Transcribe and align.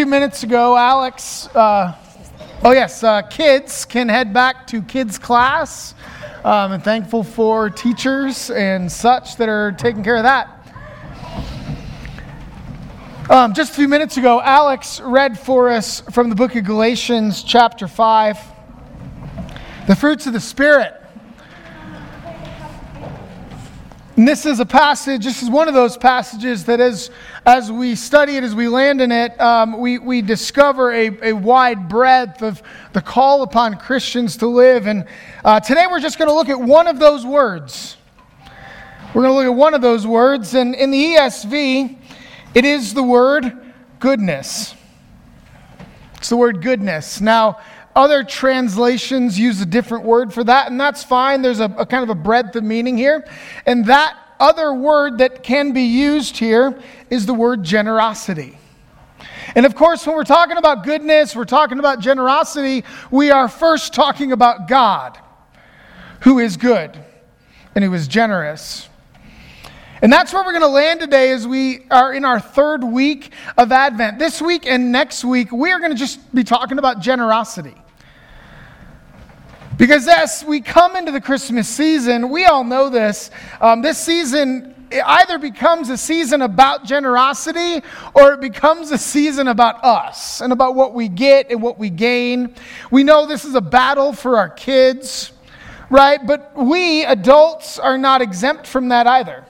few 0.00 0.06
minutes 0.06 0.44
ago, 0.44 0.78
Alex, 0.78 1.46
uh, 1.54 1.94
oh 2.64 2.70
yes, 2.70 3.04
uh, 3.04 3.20
kids 3.20 3.84
can 3.84 4.08
head 4.08 4.32
back 4.32 4.66
to 4.66 4.80
kids' 4.80 5.18
class. 5.18 5.94
Um, 6.42 6.72
and 6.72 6.82
thankful 6.82 7.22
for 7.22 7.68
teachers 7.68 8.48
and 8.48 8.90
such 8.90 9.36
that 9.36 9.50
are 9.50 9.72
taking 9.72 10.02
care 10.02 10.16
of 10.16 10.22
that. 10.22 10.48
Um, 13.28 13.52
just 13.52 13.72
a 13.72 13.74
few 13.74 13.88
minutes 13.88 14.16
ago, 14.16 14.40
Alex 14.40 15.02
read 15.02 15.38
for 15.38 15.68
us 15.68 16.00
from 16.12 16.30
the 16.30 16.34
book 16.34 16.56
of 16.56 16.64
Galatians, 16.64 17.42
chapter 17.42 17.86
5, 17.86 18.38
the 19.86 19.94
fruits 19.94 20.26
of 20.26 20.32
the 20.32 20.40
Spirit. 20.40 20.99
And 24.20 24.28
this 24.28 24.44
is 24.44 24.60
a 24.60 24.66
passage, 24.66 25.24
this 25.24 25.42
is 25.42 25.48
one 25.48 25.66
of 25.66 25.72
those 25.72 25.96
passages 25.96 26.66
that 26.66 26.78
as, 26.78 27.10
as 27.46 27.72
we 27.72 27.94
study 27.94 28.36
it, 28.36 28.44
as 28.44 28.54
we 28.54 28.68
land 28.68 29.00
in 29.00 29.10
it, 29.10 29.40
um, 29.40 29.78
we, 29.78 29.98
we 29.98 30.20
discover 30.20 30.92
a, 30.92 31.30
a 31.30 31.32
wide 31.32 31.88
breadth 31.88 32.42
of 32.42 32.62
the 32.92 33.00
call 33.00 33.40
upon 33.40 33.78
Christians 33.78 34.36
to 34.36 34.46
live. 34.46 34.86
And 34.86 35.06
uh, 35.42 35.60
today 35.60 35.86
we're 35.90 36.00
just 36.00 36.18
going 36.18 36.28
to 36.28 36.34
look 36.34 36.50
at 36.50 36.60
one 36.60 36.86
of 36.86 36.98
those 36.98 37.24
words. 37.24 37.96
We're 39.14 39.22
going 39.22 39.32
to 39.32 39.38
look 39.38 39.46
at 39.46 39.56
one 39.56 39.72
of 39.72 39.80
those 39.80 40.06
words. 40.06 40.52
And 40.52 40.74
in 40.74 40.90
the 40.90 41.02
ESV, 41.02 41.96
it 42.54 42.66
is 42.66 42.92
the 42.92 43.02
word 43.02 43.72
goodness. 44.00 44.74
It's 46.18 46.28
the 46.28 46.36
word 46.36 46.60
goodness. 46.60 47.22
Now, 47.22 47.58
other 47.94 48.22
translations 48.22 49.38
use 49.38 49.60
a 49.60 49.66
different 49.66 50.04
word 50.04 50.32
for 50.32 50.44
that, 50.44 50.70
and 50.70 50.80
that's 50.80 51.02
fine. 51.02 51.42
There's 51.42 51.60
a, 51.60 51.64
a, 51.64 51.86
kind 51.86 52.02
of 52.02 52.10
a 52.10 52.14
breadth 52.14 52.54
of 52.56 52.62
meaning 52.62 52.96
here. 52.96 53.26
And 53.66 53.86
that 53.86 54.16
other 54.38 54.72
word 54.72 55.18
that 55.18 55.42
can 55.42 55.72
be 55.72 55.82
used 55.82 56.36
here 56.36 56.78
is 57.10 57.26
the 57.26 57.34
word 57.34 57.62
generosity. 57.64 58.58
And 59.54 59.66
of 59.66 59.74
course, 59.74 60.06
when 60.06 60.14
we're 60.14 60.24
talking 60.24 60.56
about 60.56 60.84
goodness, 60.84 61.34
we're 61.34 61.44
talking 61.44 61.78
about 61.78 62.00
generosity, 62.00 62.84
we 63.10 63.30
are 63.30 63.48
first 63.48 63.92
talking 63.92 64.32
about 64.32 64.68
God, 64.68 65.18
who 66.20 66.38
is 66.38 66.56
good 66.56 66.96
and 67.74 67.84
who 67.84 67.92
is 67.94 68.06
generous. 68.06 68.88
And 70.02 70.10
that's 70.10 70.32
where 70.32 70.42
we're 70.42 70.52
going 70.52 70.62
to 70.62 70.68
land 70.68 71.00
today 71.00 71.30
as 71.30 71.46
we 71.46 71.86
are 71.90 72.14
in 72.14 72.24
our 72.24 72.40
third 72.40 72.82
week 72.82 73.32
of 73.58 73.70
Advent. 73.70 74.18
This 74.18 74.40
week 74.40 74.66
and 74.66 74.90
next 74.90 75.24
week, 75.24 75.52
we 75.52 75.72
are 75.72 75.78
going 75.78 75.90
to 75.90 75.96
just 75.96 76.34
be 76.34 76.42
talking 76.42 76.78
about 76.78 77.00
generosity. 77.00 77.74
Because 79.76 80.08
as 80.08 80.42
we 80.46 80.62
come 80.62 80.96
into 80.96 81.12
the 81.12 81.20
Christmas 81.20 81.68
season, 81.68 82.30
we 82.30 82.46
all 82.46 82.64
know 82.64 82.88
this. 82.88 83.30
Um, 83.60 83.82
this 83.82 83.98
season 83.98 84.74
it 84.90 85.04
either 85.06 85.38
becomes 85.38 85.88
a 85.88 85.96
season 85.96 86.42
about 86.42 86.84
generosity 86.84 87.80
or 88.14 88.32
it 88.32 88.40
becomes 88.40 88.90
a 88.90 88.98
season 88.98 89.46
about 89.46 89.84
us 89.84 90.40
and 90.40 90.52
about 90.52 90.74
what 90.74 90.94
we 90.94 91.08
get 91.08 91.50
and 91.50 91.62
what 91.62 91.78
we 91.78 91.90
gain. 91.90 92.54
We 92.90 93.04
know 93.04 93.26
this 93.26 93.44
is 93.44 93.54
a 93.54 93.60
battle 93.60 94.12
for 94.12 94.36
our 94.36 94.48
kids, 94.48 95.30
right? 95.90 96.18
But 96.26 96.56
we 96.56 97.04
adults 97.04 97.78
are 97.78 97.98
not 97.98 98.20
exempt 98.20 98.66
from 98.66 98.88
that 98.88 99.06
either. 99.06 99.46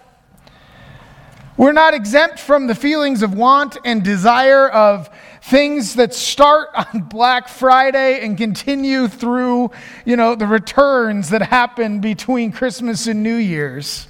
We're 1.60 1.72
not 1.72 1.92
exempt 1.92 2.38
from 2.38 2.68
the 2.68 2.74
feelings 2.74 3.22
of 3.22 3.34
want 3.34 3.76
and 3.84 4.02
desire 4.02 4.70
of 4.70 5.10
things 5.42 5.96
that 5.96 6.14
start 6.14 6.70
on 6.74 7.02
Black 7.02 7.48
Friday 7.48 8.24
and 8.24 8.38
continue 8.38 9.08
through, 9.08 9.70
you 10.06 10.16
know, 10.16 10.34
the 10.34 10.46
returns 10.46 11.28
that 11.28 11.42
happen 11.42 12.00
between 12.00 12.50
Christmas 12.50 13.06
and 13.06 13.22
New 13.22 13.36
Year's. 13.36 14.08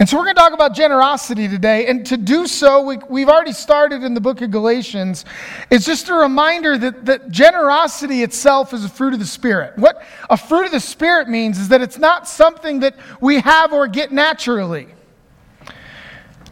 And 0.00 0.08
so 0.08 0.16
we're 0.16 0.24
going 0.24 0.34
to 0.34 0.40
talk 0.40 0.52
about 0.54 0.74
generosity 0.74 1.46
today. 1.46 1.86
And 1.86 2.04
to 2.06 2.16
do 2.16 2.48
so, 2.48 2.82
we, 3.08 3.20
have 3.20 3.30
already 3.30 3.52
started 3.52 4.02
in 4.02 4.12
the 4.12 4.20
book 4.20 4.40
of 4.40 4.50
Galatians. 4.50 5.24
It's 5.70 5.86
just 5.86 6.08
a 6.08 6.14
reminder 6.14 6.76
that, 6.78 7.04
that 7.04 7.30
generosity 7.30 8.24
itself 8.24 8.74
is 8.74 8.84
a 8.84 8.88
fruit 8.88 9.14
of 9.14 9.20
the 9.20 9.26
Spirit. 9.26 9.78
What 9.78 10.02
a 10.28 10.36
fruit 10.36 10.66
of 10.66 10.72
the 10.72 10.80
Spirit 10.80 11.28
means 11.28 11.60
is 11.60 11.68
that 11.68 11.80
it's 11.80 11.96
not 11.96 12.26
something 12.26 12.80
that 12.80 12.96
we 13.20 13.38
have 13.38 13.72
or 13.72 13.86
get 13.86 14.10
naturally. 14.10 14.88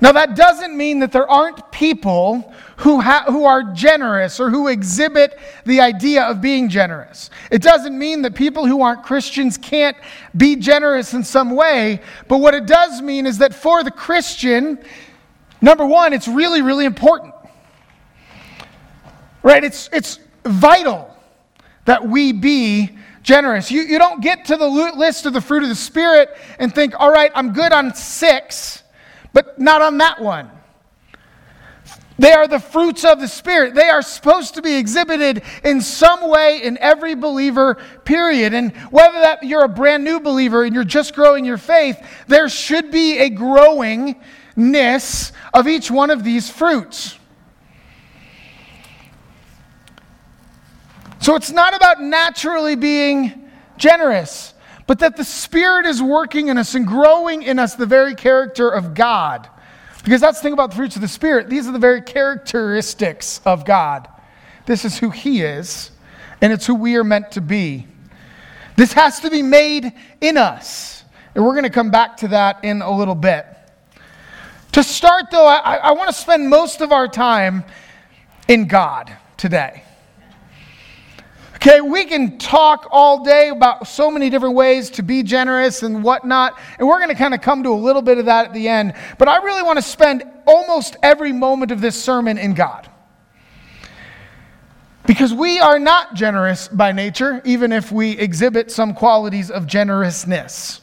Now, 0.00 0.12
that 0.12 0.34
doesn't 0.34 0.77
mean 0.77 0.99
that 1.00 1.12
there 1.12 1.28
aren't 1.31 1.71
people 1.71 2.53
who, 2.78 3.00
ha- 3.00 3.25
who 3.28 3.44
are 3.44 3.62
generous 3.72 4.41
or 4.41 4.50
who 4.50 4.69
exhibit 4.69 5.38
the 5.65 5.81
idea 5.81 6.25
of 6.25 6.41
being 6.41 6.69
generous. 6.69 7.31
It 7.50 7.62
doesn't 7.62 7.97
mean 7.97 8.22
that 8.22 8.34
people 8.34 8.66
who 8.66 8.82
aren't 8.82 9.05
Christians 9.05 9.56
can't 9.56 9.97
be 10.37 10.56
generous 10.56 11.15
in 11.15 11.22
some 11.22 11.53
way. 11.53 12.00
But 12.28 12.38
what 12.38 12.55
it 12.55 12.66
does 12.66 13.00
mean 13.03 13.25
is 13.25 13.38
that 13.38 13.55
for 13.55 13.84
the 13.84 13.91
Christian, 13.91 14.78
number 15.60 15.87
one, 15.87 16.12
it's 16.12 16.28
really, 16.28 16.61
really 16.61 16.84
important. 16.84 17.32
Right? 19.43 19.62
It's, 19.62 19.88
it's 19.93 20.19
vital 20.44 21.16
that 21.84 22.06
we 22.06 22.32
be 22.32 22.99
generous. 23.22 23.71
You, 23.71 23.82
you 23.82 23.99
don't 23.99 24.21
get 24.21 24.47
to 24.47 24.56
the 24.56 24.66
list 24.66 25.25
of 25.25 25.32
the 25.32 25.41
fruit 25.41 25.62
of 25.62 25.69
the 25.69 25.75
Spirit 25.75 26.37
and 26.59 26.75
think, 26.75 26.94
all 26.99 27.12
right, 27.12 27.31
I'm 27.34 27.53
good 27.53 27.72
on 27.72 27.94
six 27.94 28.84
but 29.34 29.59
not 29.59 29.83
on 29.83 29.99
that 29.99 30.22
one. 30.22 30.50
They 32.19 32.33
are 32.33 32.47
the 32.47 32.61
fruits 32.61 33.05
of 33.05 33.21
the 33.21 33.27
Spirit. 33.27 33.75
They 33.75 33.89
are 33.89 34.00
supposed 34.00 34.55
to 34.55 34.62
be 34.62 34.77
exhibited 34.77 35.43
in 35.65 35.81
some 35.81 36.31
way 36.31 36.62
in 36.62 36.78
every 36.78 37.17
believer, 37.17 37.77
period. 38.05 38.55
And 38.55 38.75
whether 38.93 39.19
that 39.19 39.43
you're 39.43 39.65
a 39.65 39.69
brand 39.69 40.05
new 40.05 40.21
believer 40.21 40.62
and 40.62 40.75
you're 40.75 40.84
just 40.84 41.15
growing 41.15 41.44
your 41.44 41.59
faith, 41.59 42.00
there 42.28 42.49
should 42.49 42.93
be 42.93 43.19
a 43.19 43.31
growingness 43.31 45.33
of 45.53 45.67
each 45.67 45.91
one 45.91 46.11
of 46.11 46.23
these 46.23 46.49
fruits. 46.49 47.19
So 51.19 51.34
it's 51.34 51.50
not 51.50 51.75
about 51.75 52.00
naturally 52.00 52.77
being 52.77 53.50
generous 53.77 54.53
but 54.87 54.99
that 54.99 55.17
the 55.17 55.25
Spirit 55.25 55.87
is 55.87 56.03
working 56.03 56.49
in 56.49 56.59
us 56.59 56.75
and 56.75 56.87
growing 56.87 57.43
in 57.43 57.59
us 57.59 57.75
the 57.75 57.87
very 57.87 58.15
character 58.15 58.69
of 58.69 58.95
God. 58.95 59.49
Because 60.05 60.21
that's 60.21 60.39
the 60.39 60.43
thing 60.43 60.53
about 60.53 60.71
the 60.71 60.77
fruits 60.77 60.97
of 60.97 61.03
the 61.03 61.09
Spirit. 61.09 61.49
These 61.49 61.67
are 61.67 61.72
the 61.72 61.78
very 61.78 62.03
characteristics 62.03 63.41
of 63.47 63.65
God. 63.65 64.09
This 64.67 64.84
is 64.84 64.99
who 64.99 65.11
He 65.11 65.43
is, 65.43 65.91
and 66.41 66.53
it's 66.53 66.67
who 66.67 66.75
we 66.75 66.97
are 66.97 67.05
meant 67.05 67.33
to 67.33 67.41
be. 67.41 67.87
This 68.77 68.93
has 68.93 69.21
to 69.21 69.31
be 69.31 69.43
made 69.43 69.93
in 70.21 70.37
us. 70.37 71.05
And 71.34 71.44
we're 71.44 71.53
going 71.53 71.65
to 71.65 71.71
come 71.71 71.91
back 71.91 72.19
to 72.19 72.28
that 72.28 72.65
in 72.65 72.83
a 72.83 72.91
little 72.91 73.15
bit. 73.15 73.47
To 74.73 74.83
start, 74.83 75.31
though, 75.31 75.47
I, 75.47 75.77
I 75.77 75.93
want 75.93 76.09
to 76.09 76.15
spend 76.15 76.49
most 76.49 76.81
of 76.81 76.93
our 76.93 77.09
time 77.09 77.65
in 78.49 78.67
God 78.67 79.12
today. 79.37 79.84
Okay, 81.66 81.80
we 81.80 82.04
can 82.04 82.36
talk 82.36 82.88
all 82.91 83.25
day 83.25 83.48
about 83.48 83.88
so 83.88 84.10
many 84.10 84.28
different 84.28 84.54
ways 84.54 84.91
to 84.91 85.02
be 85.02 85.22
generous 85.22 85.82
and 85.82 86.04
whatnot, 86.04 86.58
and 86.78 86.86
we're 86.86 86.98
going 86.98 87.08
to 87.08 87.14
kind 87.14 87.32
of 87.32 87.41
come 87.41 87.62
to 87.62 87.70
a 87.70 87.72
little 87.72 88.02
bit 88.02 88.19
of 88.19 88.26
that 88.26 88.44
at 88.48 88.52
the 88.52 88.69
end. 88.69 88.92
But 89.16 89.28
I 89.28 89.42
really 89.42 89.62
want 89.62 89.78
to 89.78 89.82
spend 89.82 90.25
almost 90.44 90.98
every 91.02 91.32
moment 91.32 91.70
of 91.70 91.80
this 91.80 91.97
sermon 91.97 92.36
in 92.36 92.52
God. 92.52 92.91
Because 95.06 95.32
we 95.32 95.58
are 95.58 95.78
not 95.78 96.12
generous 96.12 96.69
by 96.69 96.92
nature, 96.92 97.41
even 97.47 97.72
if 97.72 97.91
we 97.91 98.10
exhibit 98.10 98.70
some 98.70 98.92
qualities 98.92 99.50
of 99.50 99.66
generousness. 99.66 100.82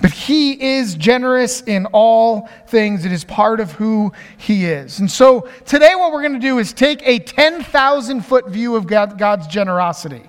But 0.00 0.12
he 0.12 0.78
is 0.78 0.94
generous 0.94 1.60
in 1.60 1.86
all 1.86 2.48
things. 2.66 3.04
It 3.04 3.12
is 3.12 3.22
part 3.22 3.60
of 3.60 3.72
who 3.72 4.12
he 4.38 4.64
is. 4.64 4.98
And 4.98 5.10
so 5.10 5.48
today, 5.66 5.94
what 5.94 6.10
we're 6.12 6.22
going 6.22 6.34
to 6.34 6.38
do 6.38 6.58
is 6.58 6.72
take 6.72 7.02
a 7.06 7.18
10,000 7.18 8.22
foot 8.22 8.48
view 8.48 8.76
of 8.76 8.86
God's 8.86 9.46
generosity. 9.46 10.22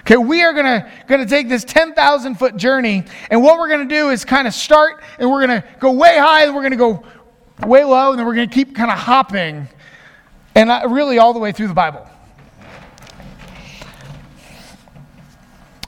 Okay, 0.00 0.18
we 0.18 0.42
are 0.42 0.52
going 0.52 0.66
to, 0.66 0.88
going 1.08 1.20
to 1.20 1.26
take 1.26 1.48
this 1.48 1.64
10,000 1.64 2.36
foot 2.36 2.56
journey, 2.56 3.04
and 3.30 3.42
what 3.42 3.58
we're 3.58 3.68
going 3.68 3.88
to 3.88 3.92
do 3.92 4.10
is 4.10 4.24
kind 4.24 4.46
of 4.46 4.54
start, 4.54 5.02
and 5.18 5.28
we're 5.30 5.44
going 5.44 5.62
to 5.62 5.68
go 5.80 5.92
way 5.92 6.16
high, 6.16 6.44
and 6.44 6.54
we're 6.54 6.60
going 6.60 6.70
to 6.70 6.76
go 6.76 7.02
way 7.66 7.82
low, 7.82 8.10
and 8.10 8.18
then 8.18 8.26
we're 8.26 8.34
going 8.34 8.48
to 8.48 8.54
keep 8.54 8.76
kind 8.76 8.90
of 8.90 8.98
hopping, 8.98 9.66
and 10.54 10.70
really 10.92 11.18
all 11.18 11.32
the 11.32 11.40
way 11.40 11.50
through 11.50 11.68
the 11.68 11.74
Bible. 11.74 12.08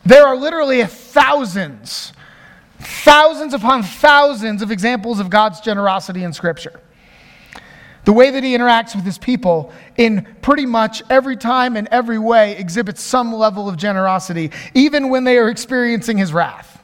There 0.05 0.27
are 0.27 0.37
literally 0.37 0.83
thousands 0.85 2.13
thousands 2.79 3.55
upon 3.55 3.83
thousands 3.83 4.63
of 4.63 4.71
examples 4.71 5.21
of 5.21 5.31
God's 5.31 5.61
generosity 5.61 6.25
in 6.25 6.33
Scripture. 6.33 6.81
The 8.05 8.13
way 8.13 8.31
that 8.31 8.43
he 8.43 8.57
interacts 8.57 8.95
with 8.95 9.05
his 9.05 9.19
people 9.19 9.73
in 9.97 10.27
pretty 10.41 10.65
much 10.65 11.03
every 11.11 11.37
time 11.37 11.77
and 11.77 11.89
every 11.91 12.19
way 12.19 12.57
exhibits 12.57 13.03
some 13.03 13.35
level 13.35 13.69
of 13.69 13.77
generosity, 13.77 14.51
even 14.73 15.11
when 15.11 15.25
they 15.25 15.37
are 15.37 15.49
experiencing 15.49 16.17
his 16.17 16.33
wrath. 16.33 16.83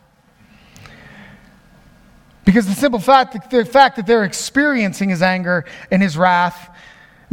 Because 2.45 2.67
the 2.67 2.75
simple 2.75 3.01
fact, 3.01 3.51
the 3.51 3.65
fact 3.65 3.97
that 3.97 4.07
they're 4.07 4.25
experiencing 4.25 5.09
his 5.09 5.23
anger 5.23 5.65
and 5.91 6.03
his 6.03 6.19
wrath 6.19 6.74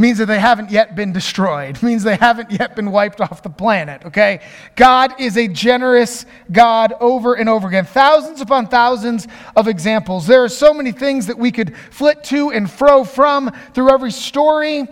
means 0.01 0.17
that 0.17 0.25
they 0.25 0.39
haven't 0.39 0.71
yet 0.71 0.95
been 0.95 1.13
destroyed, 1.13 1.81
means 1.83 2.03
they 2.03 2.17
haven't 2.17 2.51
yet 2.51 2.75
been 2.75 2.91
wiped 2.91 3.21
off 3.21 3.43
the 3.43 3.49
planet, 3.49 4.03
okay? 4.05 4.41
God 4.75 5.19
is 5.19 5.37
a 5.37 5.47
generous 5.47 6.25
God 6.51 6.93
over 6.99 7.35
and 7.35 7.47
over 7.47 7.67
again. 7.67 7.85
Thousands 7.85 8.41
upon 8.41 8.67
thousands 8.67 9.27
of 9.55 9.67
examples. 9.67 10.27
There 10.27 10.43
are 10.43 10.49
so 10.49 10.73
many 10.73 10.91
things 10.91 11.27
that 11.27 11.37
we 11.37 11.51
could 11.51 11.75
flit 11.91 12.23
to 12.25 12.51
and 12.51 12.69
fro 12.69 13.03
from 13.03 13.51
through 13.73 13.91
every 13.91 14.11
story 14.11 14.87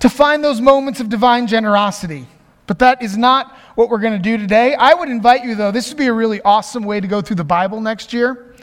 to 0.00 0.08
find 0.08 0.42
those 0.42 0.60
moments 0.60 0.98
of 0.98 1.08
divine 1.08 1.46
generosity. 1.46 2.26
But 2.66 2.78
that 2.78 3.02
is 3.02 3.16
not 3.16 3.56
what 3.74 3.88
we're 3.88 3.98
going 3.98 4.14
to 4.14 4.18
do 4.18 4.36
today. 4.36 4.74
I 4.74 4.94
would 4.94 5.08
invite 5.08 5.44
you, 5.44 5.54
though, 5.54 5.70
this 5.70 5.88
would 5.90 5.98
be 5.98 6.06
a 6.06 6.12
really 6.12 6.40
awesome 6.40 6.84
way 6.84 7.00
to 7.00 7.06
go 7.06 7.20
through 7.20 7.36
the 7.36 7.44
Bible 7.44 7.80
next 7.80 8.12
year. 8.12 8.54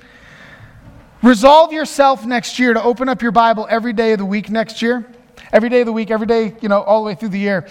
Resolve 1.22 1.74
yourself 1.74 2.26
next 2.26 2.60
year 2.60 2.74
to 2.74 2.82
open 2.82 3.10
up 3.10 3.22
your 3.22 3.32
Bible 3.32 3.68
every 3.70 3.92
day 3.92 4.14
of 4.14 4.20
the 4.20 4.26
week 4.26 4.50
next 4.50 4.82
year, 4.82 5.06
every 5.52 5.70
day 5.70 5.82
of 5.82 5.86
the 5.86 5.94
week, 5.94 6.12
every 6.12 6.28
day, 6.28 6.56
you 6.62 6.70
know, 6.70 6.82
all 6.82 7.02
the 7.04 7.08
way 7.08 7.16
through 7.16 7.30
the 7.30 7.40
year, 7.40 7.68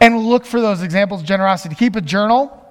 and 0.00 0.18
look 0.18 0.44
for 0.44 0.60
those 0.60 0.82
examples 0.82 1.20
of 1.20 1.26
generosity. 1.26 1.74
Keep 1.74 1.96
a 1.96 2.00
journal. 2.00 2.62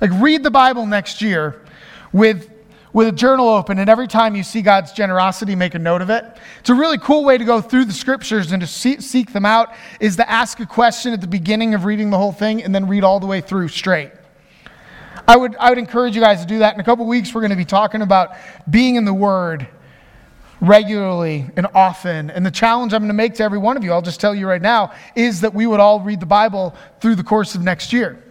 Like, 0.00 0.10
read 0.20 0.42
the 0.42 0.50
Bible 0.50 0.86
next 0.86 1.22
year 1.22 1.64
with 2.12 2.50
with 2.92 3.06
a 3.06 3.12
journal 3.12 3.48
open, 3.48 3.78
and 3.78 3.88
every 3.90 4.08
time 4.08 4.34
you 4.34 4.42
see 4.42 4.62
God's 4.62 4.92
generosity, 4.92 5.54
make 5.54 5.74
a 5.74 5.78
note 5.78 6.00
of 6.00 6.10
it. 6.10 6.24
It's 6.60 6.70
a 6.70 6.74
really 6.74 6.98
cool 6.98 7.24
way 7.24 7.36
to 7.36 7.44
go 7.44 7.60
through 7.60 7.84
the 7.84 7.92
scriptures 7.92 8.50
and 8.50 8.60
to 8.60 8.66
see, 8.66 9.00
seek 9.00 9.32
them 9.32 9.44
out 9.44 9.74
is 10.00 10.16
to 10.16 10.28
ask 10.28 10.58
a 10.60 10.66
question 10.66 11.12
at 11.12 11.20
the 11.20 11.26
beginning 11.26 11.74
of 11.74 11.84
reading 11.84 12.10
the 12.10 12.16
whole 12.16 12.32
thing 12.32 12.62
and 12.62 12.74
then 12.74 12.88
read 12.88 13.04
all 13.04 13.20
the 13.20 13.26
way 13.26 13.40
through 13.40 13.68
straight. 13.68 14.10
I 15.26 15.36
would, 15.36 15.54
I 15.56 15.68
would 15.68 15.78
encourage 15.78 16.14
you 16.14 16.22
guys 16.22 16.40
to 16.40 16.46
do 16.46 16.60
that. 16.60 16.74
In 16.74 16.80
a 16.80 16.84
couple 16.84 17.06
weeks, 17.06 17.34
we're 17.34 17.42
going 17.42 17.50
to 17.50 17.56
be 17.56 17.66
talking 17.66 18.00
about 18.00 18.30
being 18.70 18.96
in 18.96 19.04
the 19.04 19.14
Word 19.14 19.68
regularly 20.60 21.46
and 21.56 21.66
often. 21.74 22.30
And 22.30 22.44
the 22.44 22.50
challenge 22.50 22.92
I'm 22.92 23.02
going 23.02 23.08
to 23.08 23.14
make 23.14 23.34
to 23.34 23.42
every 23.42 23.58
one 23.58 23.76
of 23.76 23.84
you, 23.84 23.92
I'll 23.92 24.02
just 24.02 24.20
tell 24.20 24.34
you 24.34 24.48
right 24.48 24.62
now, 24.62 24.92
is 25.14 25.40
that 25.42 25.54
we 25.54 25.66
would 25.66 25.80
all 25.80 26.00
read 26.00 26.20
the 26.20 26.26
Bible 26.26 26.74
through 27.00 27.14
the 27.14 27.24
course 27.24 27.54
of 27.54 27.62
next 27.62 27.92
year. 27.92 28.22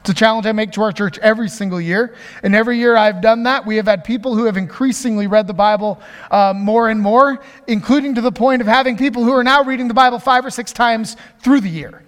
It's 0.00 0.10
a 0.10 0.14
challenge 0.14 0.44
I 0.44 0.52
make 0.52 0.70
to 0.72 0.82
our 0.82 0.92
church 0.92 1.18
every 1.20 1.48
single 1.48 1.80
year. 1.80 2.14
And 2.42 2.54
every 2.54 2.76
year 2.76 2.94
I've 2.94 3.22
done 3.22 3.44
that, 3.44 3.64
we 3.64 3.76
have 3.76 3.86
had 3.86 4.04
people 4.04 4.36
who 4.36 4.44
have 4.44 4.58
increasingly 4.58 5.26
read 5.26 5.46
the 5.46 5.54
Bible 5.54 5.98
uh, 6.30 6.52
more 6.54 6.90
and 6.90 7.00
more, 7.00 7.42
including 7.66 8.14
to 8.16 8.20
the 8.20 8.30
point 8.30 8.60
of 8.60 8.68
having 8.68 8.98
people 8.98 9.24
who 9.24 9.32
are 9.32 9.42
now 9.42 9.64
reading 9.64 9.88
the 9.88 9.94
Bible 9.94 10.18
five 10.18 10.44
or 10.44 10.50
six 10.50 10.74
times 10.74 11.16
through 11.40 11.62
the 11.62 11.70
year. 11.70 12.02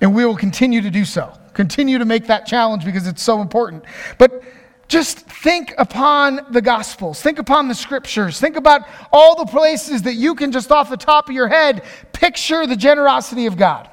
And 0.00 0.14
we 0.14 0.24
will 0.24 0.36
continue 0.36 0.80
to 0.80 0.90
do 0.90 1.04
so, 1.04 1.38
continue 1.52 1.98
to 1.98 2.06
make 2.06 2.28
that 2.28 2.46
challenge 2.46 2.86
because 2.86 3.06
it's 3.06 3.22
so 3.22 3.42
important. 3.42 3.84
But 4.16 4.42
just 4.90 5.20
think 5.20 5.72
upon 5.78 6.40
the 6.50 6.60
Gospels, 6.60 7.22
think 7.22 7.38
upon 7.38 7.68
the 7.68 7.76
Scriptures, 7.76 8.40
think 8.40 8.56
about 8.56 8.82
all 9.12 9.36
the 9.36 9.48
places 9.48 10.02
that 10.02 10.14
you 10.14 10.34
can 10.34 10.50
just 10.50 10.72
off 10.72 10.90
the 10.90 10.96
top 10.96 11.28
of 11.28 11.34
your 11.34 11.46
head 11.46 11.84
picture 12.12 12.66
the 12.66 12.74
generosity 12.74 13.46
of 13.46 13.56
God. 13.56 13.88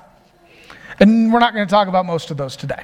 And 1.00 1.32
we're 1.32 1.40
not 1.40 1.54
going 1.54 1.68
to 1.68 1.70
talk 1.70 1.88
about 1.88 2.08
most 2.08 2.32
of 2.32 2.38
those 2.38 2.56
today. 2.56 2.84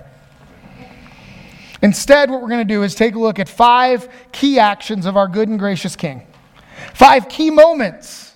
Instead, 1.82 2.30
what 2.30 2.40
we're 2.40 2.50
going 2.50 2.66
to 2.66 2.74
do 2.74 2.84
is 2.84 2.94
take 2.94 3.16
a 3.16 3.20
look 3.20 3.40
at 3.40 3.50
five 3.50 4.08
key 4.32 4.60
actions 4.60 5.08
of 5.08 5.18
our 5.18 5.28
good 5.28 5.50
and 5.50 5.58
gracious 5.58 5.96
King. 5.96 6.22
Five 6.94 7.28
key 7.28 7.50
moments 7.50 8.36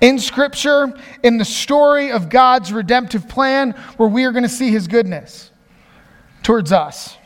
in 0.00 0.20
Scripture, 0.20 0.96
in 1.24 1.38
the 1.38 1.44
story 1.44 2.12
of 2.12 2.28
God's 2.28 2.72
redemptive 2.72 3.28
plan, 3.28 3.72
where 3.96 4.08
we 4.08 4.24
are 4.24 4.30
going 4.30 4.44
to 4.44 4.48
see 4.48 4.70
his 4.70 4.86
goodness 4.86 5.50
towards 6.44 6.70
us. 6.70 7.17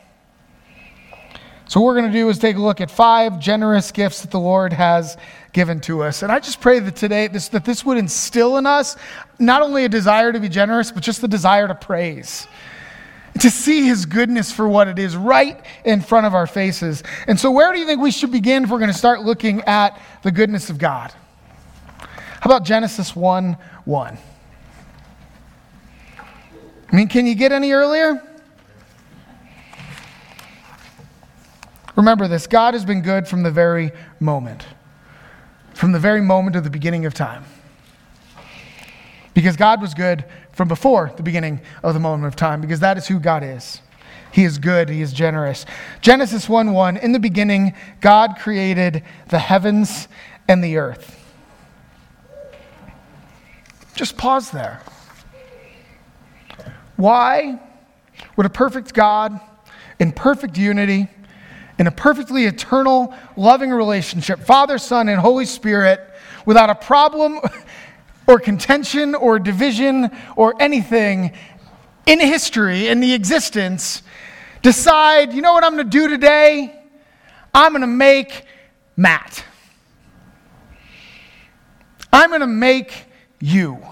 So, 1.72 1.80
what 1.80 1.86
we're 1.86 2.00
going 2.00 2.12
to 2.12 2.18
do 2.18 2.28
is 2.28 2.38
take 2.38 2.56
a 2.56 2.60
look 2.60 2.82
at 2.82 2.90
five 2.90 3.40
generous 3.40 3.92
gifts 3.92 4.20
that 4.20 4.30
the 4.30 4.38
Lord 4.38 4.74
has 4.74 5.16
given 5.54 5.80
to 5.80 6.02
us. 6.02 6.22
And 6.22 6.30
I 6.30 6.38
just 6.38 6.60
pray 6.60 6.80
that 6.80 6.96
today, 6.96 7.28
this, 7.28 7.48
that 7.48 7.64
this 7.64 7.82
would 7.82 7.96
instill 7.96 8.58
in 8.58 8.66
us 8.66 8.94
not 9.38 9.62
only 9.62 9.86
a 9.86 9.88
desire 9.88 10.34
to 10.34 10.38
be 10.38 10.50
generous, 10.50 10.92
but 10.92 11.02
just 11.02 11.22
the 11.22 11.28
desire 11.28 11.66
to 11.66 11.74
praise. 11.74 12.46
To 13.40 13.48
see 13.48 13.86
his 13.86 14.04
goodness 14.04 14.52
for 14.52 14.68
what 14.68 14.86
it 14.86 14.98
is 14.98 15.16
right 15.16 15.64
in 15.82 16.02
front 16.02 16.26
of 16.26 16.34
our 16.34 16.46
faces. 16.46 17.02
And 17.26 17.40
so, 17.40 17.50
where 17.50 17.72
do 17.72 17.78
you 17.78 17.86
think 17.86 18.02
we 18.02 18.10
should 18.10 18.32
begin 18.32 18.64
if 18.64 18.68
we're 18.68 18.78
going 18.78 18.92
to 18.92 18.98
start 18.98 19.22
looking 19.22 19.62
at 19.62 19.98
the 20.22 20.30
goodness 20.30 20.68
of 20.68 20.76
God? 20.76 21.10
How 21.96 22.50
about 22.50 22.64
Genesis 22.64 23.16
1 23.16 23.56
1? 23.86 24.18
I 26.92 26.94
mean, 26.96 27.08
can 27.08 27.24
you 27.24 27.34
get 27.34 27.50
any 27.50 27.72
earlier? 27.72 28.22
Remember 31.96 32.28
this 32.28 32.46
God 32.46 32.74
has 32.74 32.84
been 32.84 33.02
good 33.02 33.28
from 33.28 33.42
the 33.42 33.50
very 33.50 33.92
moment 34.18 34.64
from 35.74 35.92
the 35.92 35.98
very 35.98 36.20
moment 36.20 36.56
of 36.56 36.64
the 36.64 36.70
beginning 36.70 37.06
of 37.06 37.14
time. 37.14 37.44
Because 39.34 39.56
God 39.56 39.80
was 39.80 39.94
good 39.94 40.24
from 40.52 40.68
before 40.68 41.12
the 41.16 41.22
beginning 41.22 41.60
of 41.82 41.94
the 41.94 42.00
moment 42.00 42.26
of 42.26 42.36
time, 42.36 42.60
because 42.60 42.80
that 42.80 42.98
is 42.98 43.06
who 43.06 43.18
God 43.18 43.42
is. 43.42 43.80
He 44.30 44.44
is 44.44 44.58
good, 44.58 44.88
He 44.88 45.00
is 45.00 45.12
generous. 45.12 45.64
Genesis 46.00 46.48
1 46.48 46.72
1 46.72 46.96
In 46.98 47.12
the 47.12 47.18
beginning, 47.18 47.74
God 48.00 48.36
created 48.38 49.02
the 49.28 49.38
heavens 49.38 50.08
and 50.48 50.62
the 50.62 50.76
earth. 50.76 51.18
Just 53.94 54.16
pause 54.16 54.50
there. 54.50 54.82
Why 56.96 57.60
would 58.36 58.46
a 58.46 58.50
perfect 58.50 58.94
God 58.94 59.40
in 59.98 60.12
perfect 60.12 60.56
unity, 60.56 61.08
in 61.82 61.88
a 61.88 61.90
perfectly 61.90 62.44
eternal, 62.44 63.12
loving 63.36 63.70
relationship, 63.70 64.38
Father, 64.38 64.78
Son, 64.78 65.08
and 65.08 65.20
Holy 65.20 65.44
Spirit, 65.44 65.98
without 66.46 66.70
a 66.70 66.76
problem 66.76 67.40
or 68.28 68.38
contention 68.38 69.16
or 69.16 69.40
division 69.40 70.08
or 70.36 70.54
anything 70.62 71.32
in 72.06 72.20
history, 72.20 72.86
in 72.86 73.00
the 73.00 73.12
existence, 73.12 74.04
decide, 74.62 75.32
you 75.32 75.42
know 75.42 75.52
what 75.54 75.64
I'm 75.64 75.72
going 75.72 75.84
to 75.84 75.90
do 75.90 76.06
today? 76.06 76.72
I'm 77.52 77.72
going 77.72 77.80
to 77.80 77.88
make 77.88 78.44
Matt. 78.96 79.44
I'm 82.12 82.28
going 82.28 82.42
to 82.42 82.46
make 82.46 83.06
you. 83.40 83.84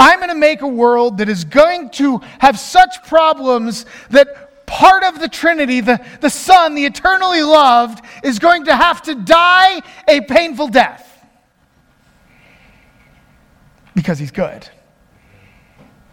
I'm 0.00 0.18
going 0.18 0.30
to 0.30 0.34
make 0.34 0.62
a 0.62 0.68
world 0.68 1.18
that 1.18 1.28
is 1.28 1.44
going 1.44 1.90
to 1.90 2.18
have 2.40 2.58
such 2.58 3.04
problems 3.04 3.86
that 4.10 4.45
part 4.66 5.04
of 5.04 5.20
the 5.20 5.28
Trinity, 5.28 5.80
the, 5.80 6.04
the 6.20 6.30
Son, 6.30 6.74
the 6.74 6.84
eternally 6.84 7.42
loved, 7.42 8.04
is 8.22 8.38
going 8.38 8.64
to 8.66 8.76
have 8.76 9.02
to 9.02 9.14
die 9.14 9.80
a 10.08 10.20
painful 10.22 10.68
death 10.68 11.04
because 13.94 14.18
he's 14.18 14.30
good 14.30 14.68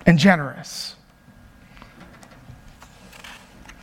and 0.06 0.18
generous. 0.18 0.96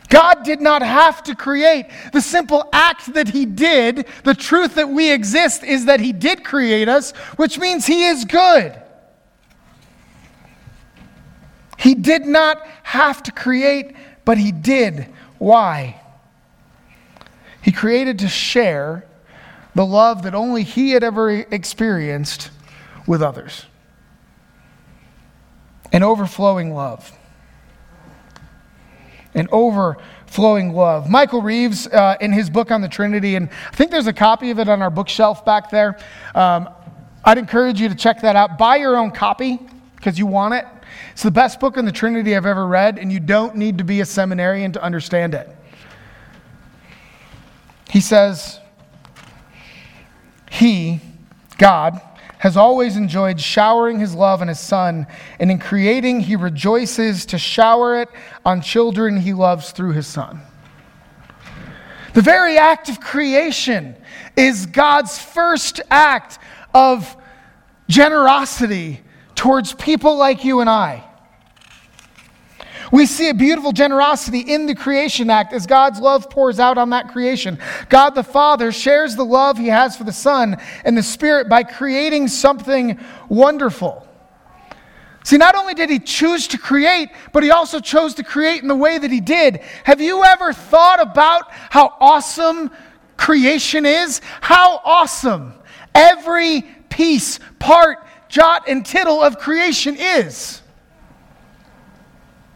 God 0.09 0.43
did 0.43 0.59
not 0.59 0.81
have 0.81 1.23
to 1.23 1.35
create. 1.35 1.85
The 2.11 2.19
simple 2.19 2.67
act 2.73 3.13
that 3.13 3.29
He 3.29 3.45
did, 3.45 4.05
the 4.25 4.33
truth 4.33 4.75
that 4.75 4.89
we 4.89 5.09
exist, 5.09 5.63
is 5.63 5.85
that 5.85 6.01
He 6.01 6.11
did 6.11 6.43
create 6.43 6.89
us, 6.89 7.11
which 7.37 7.57
means 7.57 7.85
He 7.85 8.03
is 8.03 8.25
good. 8.25 8.79
He 11.79 11.95
did 11.95 12.25
not 12.25 12.61
have 12.83 13.23
to 13.23 13.31
create 13.31 13.95
but 14.25 14.37
he 14.37 14.51
did. 14.51 15.07
Why? 15.37 16.01
He 17.61 17.71
created 17.71 18.19
to 18.19 18.27
share 18.27 19.05
the 19.75 19.85
love 19.85 20.23
that 20.23 20.35
only 20.35 20.63
he 20.63 20.91
had 20.91 21.03
ever 21.03 21.29
experienced 21.31 22.49
with 23.07 23.21
others. 23.21 23.65
An 25.91 26.03
overflowing 26.03 26.73
love. 26.73 27.11
An 29.33 29.47
overflowing 29.51 30.73
love. 30.73 31.09
Michael 31.09 31.41
Reeves, 31.41 31.87
uh, 31.87 32.17
in 32.19 32.31
his 32.31 32.49
book 32.49 32.71
on 32.71 32.81
the 32.81 32.87
Trinity, 32.87 33.35
and 33.35 33.49
I 33.71 33.75
think 33.75 33.91
there's 33.91 34.07
a 34.07 34.13
copy 34.13 34.51
of 34.51 34.59
it 34.59 34.67
on 34.67 34.81
our 34.81 34.89
bookshelf 34.89 35.45
back 35.45 35.69
there. 35.69 35.97
Um, 36.35 36.69
I'd 37.23 37.37
encourage 37.37 37.79
you 37.79 37.87
to 37.87 37.95
check 37.95 38.21
that 38.21 38.35
out. 38.35 38.57
Buy 38.57 38.77
your 38.77 38.97
own 38.97 39.11
copy 39.11 39.59
because 39.95 40.17
you 40.17 40.25
want 40.25 40.55
it. 40.55 40.65
It's 41.11 41.23
the 41.23 41.31
best 41.31 41.59
book 41.59 41.77
on 41.77 41.85
the 41.85 41.91
Trinity 41.91 42.35
I've 42.35 42.45
ever 42.45 42.65
read, 42.65 42.97
and 42.97 43.11
you 43.11 43.19
don't 43.19 43.55
need 43.55 43.77
to 43.79 43.83
be 43.83 44.01
a 44.01 44.05
seminarian 44.05 44.71
to 44.73 44.83
understand 44.83 45.33
it. 45.33 45.49
He 47.89 47.99
says, 47.99 48.59
He, 50.49 51.01
God, 51.57 51.99
has 52.39 52.57
always 52.57 52.97
enjoyed 52.97 53.39
showering 53.39 53.99
his 53.99 54.15
love 54.15 54.41
on 54.41 54.47
his 54.47 54.59
son, 54.59 55.05
and 55.39 55.51
in 55.51 55.59
creating, 55.59 56.21
he 56.21 56.35
rejoices 56.35 57.25
to 57.27 57.37
shower 57.37 58.01
it 58.01 58.09
on 58.43 58.61
children 58.61 59.17
he 59.17 59.33
loves 59.33 59.71
through 59.71 59.91
his 59.91 60.07
son. 60.07 60.41
The 62.13 62.21
very 62.21 62.57
act 62.57 62.89
of 62.89 62.99
creation 62.99 63.95
is 64.35 64.65
God's 64.65 65.19
first 65.19 65.81
act 65.89 66.39
of 66.73 67.15
generosity 67.87 69.01
towards 69.41 69.73
people 69.73 70.17
like 70.17 70.45
you 70.45 70.59
and 70.59 70.69
I. 70.69 71.03
We 72.91 73.07
see 73.07 73.29
a 73.29 73.33
beautiful 73.33 73.71
generosity 73.71 74.41
in 74.41 74.67
the 74.67 74.75
creation 74.75 75.31
act 75.31 75.51
as 75.51 75.65
God's 75.65 75.99
love 75.99 76.29
pours 76.29 76.59
out 76.59 76.77
on 76.77 76.91
that 76.91 77.07
creation. 77.07 77.57
God 77.89 78.11
the 78.11 78.21
Father 78.21 78.71
shares 78.71 79.15
the 79.15 79.25
love 79.25 79.57
he 79.57 79.69
has 79.69 79.97
for 79.97 80.03
the 80.03 80.11
Son 80.11 80.57
and 80.85 80.95
the 80.95 81.01
Spirit 81.01 81.49
by 81.49 81.63
creating 81.63 82.27
something 82.27 82.99
wonderful. 83.29 84.07
See, 85.23 85.37
not 85.37 85.55
only 85.55 85.73
did 85.73 85.89
he 85.89 85.97
choose 85.97 86.47
to 86.49 86.59
create, 86.59 87.09
but 87.33 87.41
he 87.41 87.49
also 87.49 87.79
chose 87.79 88.13
to 88.15 88.23
create 88.23 88.61
in 88.61 88.67
the 88.67 88.75
way 88.75 88.99
that 88.99 89.09
he 89.09 89.21
did. 89.21 89.61
Have 89.85 90.01
you 90.01 90.23
ever 90.23 90.53
thought 90.53 91.01
about 91.01 91.45
how 91.49 91.95
awesome 91.99 92.69
creation 93.17 93.87
is? 93.87 94.21
How 94.39 94.81
awesome 94.85 95.55
every 95.95 96.61
piece, 96.89 97.39
part, 97.57 98.05
jot, 98.31 98.67
and 98.67 98.83
tittle 98.83 99.21
of 99.21 99.37
creation 99.37 99.95
is. 99.99 100.61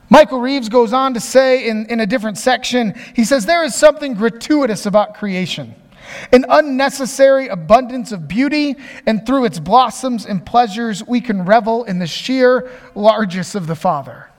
Michael 0.10 0.39
Reeves 0.39 0.70
goes 0.70 0.94
on 0.94 1.13
to 1.13 1.20
say 1.20 1.67
in, 1.67 1.86
in 1.88 2.00
a 2.00 2.05
different 2.05 2.38
section, 2.38 2.96
he 3.15 3.25
says, 3.25 3.46
There 3.46 3.63
is 3.63 3.75
something 3.75 4.13
gratuitous 4.13 4.86
about 4.86 5.15
creation, 5.15 5.75
an 6.32 6.46
unnecessary 6.48 7.50
abundance 7.50 8.12
of 8.12 8.27
beauty, 8.27 8.77
and 9.05 9.25
through 9.25 9.46
its 9.46 9.60
blossoms 9.60 10.25
and 10.25 10.46
pleasures, 10.46 11.05
we 11.05 11.20
can 11.20 11.44
revel 11.44 11.84
in 11.84 12.00
the 12.00 12.08
sheer 12.08 12.72
largesse 12.96 13.55
of 13.55 13.67
the 13.67 13.75
Father. 13.75 14.29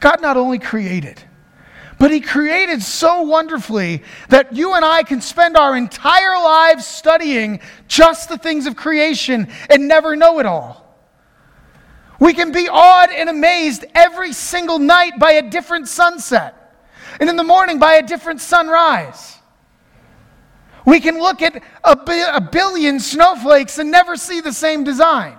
God 0.00 0.20
not 0.20 0.36
only 0.36 0.58
created, 0.58 1.22
but 1.98 2.10
He 2.10 2.20
created 2.20 2.82
so 2.82 3.22
wonderfully 3.22 4.02
that 4.28 4.54
you 4.54 4.74
and 4.74 4.84
I 4.84 5.02
can 5.02 5.20
spend 5.20 5.56
our 5.56 5.76
entire 5.76 6.36
lives 6.36 6.86
studying 6.86 7.60
just 7.88 8.28
the 8.28 8.38
things 8.38 8.66
of 8.66 8.76
creation 8.76 9.48
and 9.70 9.88
never 9.88 10.16
know 10.16 10.38
it 10.38 10.46
all. 10.46 10.84
We 12.20 12.32
can 12.32 12.52
be 12.52 12.68
awed 12.68 13.10
and 13.10 13.28
amazed 13.28 13.84
every 13.94 14.32
single 14.32 14.78
night 14.78 15.18
by 15.18 15.32
a 15.32 15.50
different 15.50 15.88
sunset, 15.88 16.54
and 17.20 17.28
in 17.28 17.36
the 17.36 17.44
morning 17.44 17.78
by 17.78 17.94
a 17.94 18.02
different 18.02 18.40
sunrise. 18.40 19.36
We 20.86 21.00
can 21.00 21.18
look 21.18 21.42
at 21.42 21.62
a, 21.82 21.96
bi- 21.96 22.30
a 22.32 22.40
billion 22.40 23.00
snowflakes 23.00 23.78
and 23.78 23.90
never 23.90 24.16
see 24.16 24.40
the 24.40 24.52
same 24.52 24.84
design. 24.84 25.36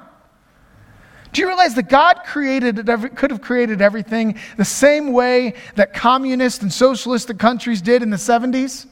Do 1.34 1.42
you 1.42 1.48
realize 1.48 1.76
that 1.76 1.90
God 1.90 2.22
created 2.26 2.90
every, 2.90 3.10
could 3.10 3.32
have 3.32 3.42
created 3.42 3.82
everything 3.82 4.38
the 4.56 4.66
same 4.66 5.12
way 5.12 5.54
that 5.76 5.94
communist 5.94 6.62
and 6.62 6.72
socialistic 6.72 7.38
countries 7.38 7.82
did 7.82 8.02
in 8.02 8.10
the 8.10 8.18
70s? 8.18 8.88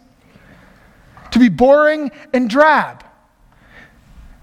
To 1.31 1.39
be 1.39 1.49
boring 1.49 2.11
and 2.33 2.49
drab. 2.49 3.03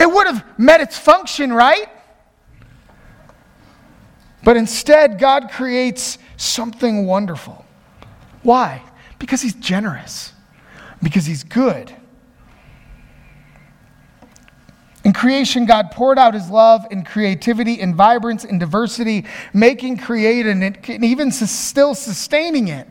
It 0.01 0.11
would 0.11 0.27
have 0.27 0.45
met 0.59 0.81
its 0.81 0.99
function, 0.99 1.53
right? 1.53 1.89
But 4.43 4.57
instead, 4.57 5.19
God 5.19 5.51
creates 5.51 6.19
something 6.37 7.07
wonderful. 7.07 7.65
Why? 8.43 8.83
Because 9.19 9.41
He's 9.41 9.55
generous, 9.55 10.33
because 11.03 11.25
He's 11.25 11.45
good. 11.45 11.95
In 15.05 15.13
creation, 15.13 15.67
God 15.67 15.91
poured 15.91 16.19
out 16.19 16.35
His 16.35 16.49
love 16.49 16.87
and 16.91 17.05
creativity 17.05 17.81
and 17.81 17.95
vibrance 17.95 18.45
and 18.45 18.61
diversity, 18.61 19.27
making 19.53 19.97
create 19.97 20.47
and, 20.47 20.63
and 20.63 21.05
even 21.05 21.33
still 21.33 21.95
sustaining 21.95 22.69
it. 22.69 22.89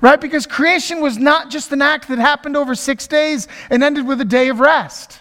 Right? 0.00 0.20
Because 0.20 0.46
creation 0.46 1.00
was 1.00 1.18
not 1.18 1.50
just 1.50 1.72
an 1.72 1.82
act 1.82 2.08
that 2.08 2.18
happened 2.18 2.56
over 2.56 2.74
six 2.74 3.06
days 3.06 3.48
and 3.68 3.82
ended 3.82 4.06
with 4.06 4.20
a 4.20 4.24
day 4.24 4.48
of 4.48 4.60
rest. 4.60 5.20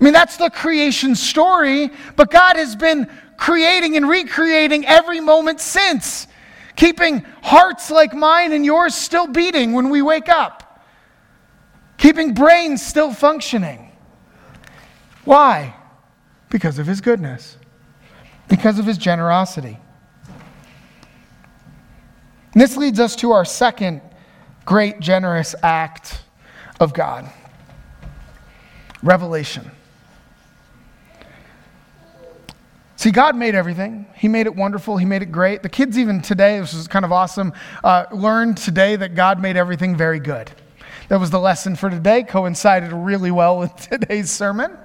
I 0.00 0.04
mean, 0.04 0.12
that's 0.12 0.36
the 0.36 0.50
creation 0.50 1.14
story, 1.14 1.90
but 2.16 2.30
God 2.30 2.56
has 2.56 2.74
been 2.74 3.10
creating 3.36 3.96
and 3.96 4.08
recreating 4.08 4.84
every 4.86 5.20
moment 5.20 5.60
since, 5.60 6.26
keeping 6.74 7.20
hearts 7.42 7.90
like 7.90 8.14
mine 8.14 8.52
and 8.52 8.64
yours 8.64 8.94
still 8.94 9.26
beating 9.26 9.72
when 9.72 9.90
we 9.90 10.02
wake 10.02 10.28
up, 10.28 10.82
keeping 11.98 12.34
brains 12.34 12.84
still 12.84 13.12
functioning. 13.12 13.85
Why? 15.26 15.74
Because 16.48 16.78
of 16.78 16.86
his 16.86 17.02
goodness, 17.02 17.58
because 18.48 18.78
of 18.78 18.86
his 18.86 18.96
generosity. 18.96 19.78
And 22.52 22.62
this 22.62 22.76
leads 22.76 23.00
us 23.00 23.16
to 23.16 23.32
our 23.32 23.44
second 23.44 24.00
great 24.64 25.00
generous 25.00 25.54
act 25.62 26.22
of 26.80 26.94
God 26.94 27.30
revelation. 29.02 29.70
See, 32.96 33.10
God 33.10 33.36
made 33.36 33.54
everything. 33.54 34.06
He 34.16 34.26
made 34.26 34.46
it 34.46 34.54
wonderful. 34.56 34.96
He 34.96 35.04
made 35.04 35.22
it 35.22 35.30
great. 35.30 35.62
The 35.62 35.68
kids, 35.68 35.98
even 35.98 36.22
today, 36.22 36.58
this 36.58 36.72
is 36.72 36.88
kind 36.88 37.04
of 37.04 37.12
awesome, 37.12 37.52
uh, 37.84 38.06
learned 38.10 38.56
today 38.56 38.96
that 38.96 39.14
God 39.14 39.40
made 39.40 39.56
everything 39.56 39.96
very 39.96 40.18
good. 40.18 40.50
That 41.08 41.20
was 41.20 41.30
the 41.30 41.38
lesson 41.38 41.76
for 41.76 41.90
today, 41.90 42.22
coincided 42.22 42.92
really 42.92 43.30
well 43.30 43.58
with 43.58 43.76
today's 43.90 44.30
sermon. 44.30 44.76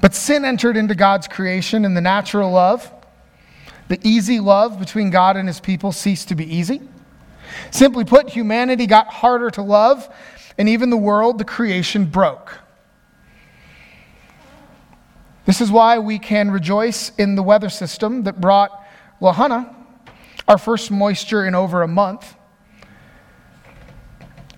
But 0.00 0.14
sin 0.14 0.44
entered 0.44 0.76
into 0.76 0.94
God's 0.94 1.26
creation, 1.26 1.84
and 1.84 1.96
the 1.96 2.00
natural 2.00 2.50
love, 2.50 2.90
the 3.88 3.98
easy 4.02 4.38
love 4.38 4.78
between 4.78 5.10
God 5.10 5.36
and 5.36 5.48
his 5.48 5.60
people, 5.60 5.92
ceased 5.92 6.28
to 6.28 6.34
be 6.34 6.54
easy. 6.54 6.80
Simply 7.70 8.04
put, 8.04 8.28
humanity 8.28 8.86
got 8.86 9.08
harder 9.08 9.50
to 9.50 9.62
love, 9.62 10.08
and 10.56 10.68
even 10.68 10.90
the 10.90 10.96
world, 10.96 11.38
the 11.38 11.44
creation, 11.44 12.04
broke. 12.04 12.58
This 15.46 15.60
is 15.60 15.70
why 15.70 15.98
we 15.98 16.18
can 16.18 16.50
rejoice 16.50 17.10
in 17.16 17.34
the 17.34 17.42
weather 17.42 17.70
system 17.70 18.24
that 18.24 18.40
brought 18.40 18.70
Lahana, 19.20 19.74
our 20.46 20.58
first 20.58 20.90
moisture 20.90 21.46
in 21.46 21.54
over 21.54 21.82
a 21.82 21.88
month, 21.88 22.34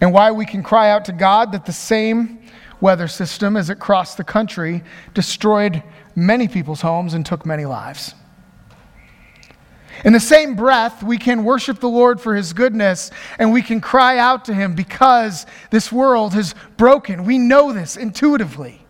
and 0.00 0.12
why 0.12 0.32
we 0.32 0.44
can 0.44 0.62
cry 0.62 0.90
out 0.90 1.04
to 1.04 1.12
God 1.12 1.52
that 1.52 1.64
the 1.64 1.72
same 1.72 2.39
weather 2.80 3.08
system 3.08 3.56
as 3.56 3.70
it 3.70 3.78
crossed 3.78 4.16
the 4.16 4.24
country 4.24 4.82
destroyed 5.14 5.82
many 6.14 6.48
people's 6.48 6.80
homes 6.80 7.14
and 7.14 7.24
took 7.24 7.44
many 7.44 7.64
lives. 7.64 8.14
In 10.04 10.12
the 10.12 10.20
same 10.20 10.54
breath, 10.54 11.02
we 11.02 11.18
can 11.18 11.44
worship 11.44 11.78
the 11.78 11.88
Lord 11.88 12.20
for 12.20 12.34
his 12.34 12.52
goodness 12.52 13.10
and 13.38 13.52
we 13.52 13.60
can 13.60 13.80
cry 13.80 14.18
out 14.18 14.46
to 14.46 14.54
him 14.54 14.74
because 14.74 15.46
this 15.70 15.92
world 15.92 16.32
has 16.34 16.54
broken. 16.76 17.24
We 17.24 17.38
know 17.38 17.72
this 17.72 17.96
intuitively. 17.96 18.86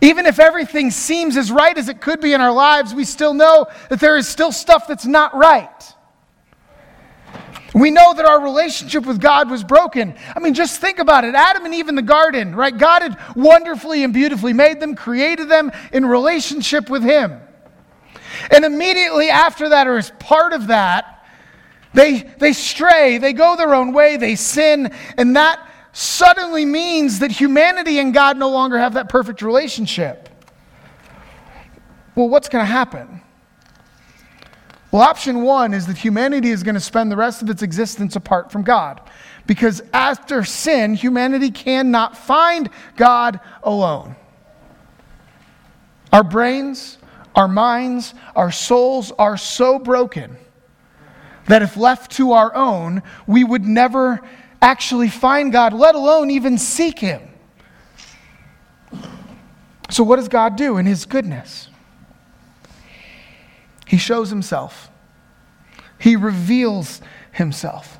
Even 0.00 0.26
if 0.26 0.40
everything 0.40 0.90
seems 0.90 1.36
as 1.36 1.52
right 1.52 1.76
as 1.76 1.88
it 1.88 2.00
could 2.00 2.20
be 2.20 2.32
in 2.32 2.40
our 2.40 2.52
lives, 2.52 2.94
we 2.94 3.04
still 3.04 3.34
know 3.34 3.66
that 3.88 4.00
there 4.00 4.16
is 4.16 4.26
still 4.26 4.50
stuff 4.50 4.88
that's 4.88 5.06
not 5.06 5.34
right. 5.34 5.94
We 7.74 7.90
know 7.90 8.12
that 8.12 8.26
our 8.26 8.40
relationship 8.42 9.06
with 9.06 9.20
God 9.20 9.50
was 9.50 9.64
broken. 9.64 10.14
I 10.36 10.40
mean, 10.40 10.52
just 10.52 10.80
think 10.80 10.98
about 10.98 11.24
it. 11.24 11.34
Adam 11.34 11.64
and 11.64 11.74
Eve 11.74 11.88
in 11.88 11.94
the 11.94 12.02
garden, 12.02 12.54
right? 12.54 12.76
God 12.76 13.02
had 13.02 13.18
wonderfully 13.34 14.04
and 14.04 14.12
beautifully 14.12 14.52
made 14.52 14.78
them, 14.78 14.94
created 14.94 15.48
them 15.48 15.72
in 15.92 16.04
relationship 16.04 16.90
with 16.90 17.02
Him. 17.02 17.40
And 18.50 18.64
immediately 18.64 19.30
after 19.30 19.70
that, 19.70 19.86
or 19.86 19.96
as 19.96 20.10
part 20.18 20.52
of 20.52 20.66
that, 20.66 21.26
they, 21.94 22.22
they 22.38 22.52
stray, 22.52 23.18
they 23.18 23.32
go 23.32 23.56
their 23.56 23.74
own 23.74 23.92
way, 23.92 24.16
they 24.16 24.34
sin, 24.34 24.94
and 25.16 25.36
that 25.36 25.66
suddenly 25.92 26.64
means 26.64 27.20
that 27.20 27.30
humanity 27.30 27.98
and 27.98 28.12
God 28.12 28.38
no 28.38 28.50
longer 28.50 28.78
have 28.78 28.94
that 28.94 29.08
perfect 29.08 29.42
relationship. 29.42 30.28
Well, 32.14 32.28
what's 32.28 32.48
going 32.48 32.62
to 32.62 32.70
happen? 32.70 33.21
Well, 34.92 35.00
option 35.00 35.40
one 35.40 35.72
is 35.72 35.86
that 35.86 35.96
humanity 35.96 36.50
is 36.50 36.62
going 36.62 36.74
to 36.74 36.80
spend 36.80 37.10
the 37.10 37.16
rest 37.16 37.40
of 37.40 37.48
its 37.48 37.62
existence 37.62 38.14
apart 38.14 38.52
from 38.52 38.62
God. 38.62 39.00
Because 39.46 39.82
after 39.94 40.44
sin, 40.44 40.94
humanity 40.94 41.50
cannot 41.50 42.14
find 42.14 42.68
God 42.96 43.40
alone. 43.62 44.16
Our 46.12 46.22
brains, 46.22 46.98
our 47.34 47.48
minds, 47.48 48.12
our 48.36 48.52
souls 48.52 49.12
are 49.12 49.38
so 49.38 49.78
broken 49.78 50.36
that 51.46 51.62
if 51.62 51.78
left 51.78 52.12
to 52.12 52.32
our 52.32 52.54
own, 52.54 53.02
we 53.26 53.44
would 53.44 53.64
never 53.64 54.20
actually 54.60 55.08
find 55.08 55.50
God, 55.50 55.72
let 55.72 55.94
alone 55.94 56.30
even 56.30 56.58
seek 56.58 56.98
Him. 56.98 57.22
So, 59.88 60.04
what 60.04 60.16
does 60.16 60.28
God 60.28 60.56
do 60.56 60.76
in 60.76 60.84
His 60.84 61.06
goodness? 61.06 61.68
He 63.92 63.98
shows 63.98 64.30
Himself, 64.30 64.90
He 65.98 66.16
reveals 66.16 67.02
Himself. 67.30 67.98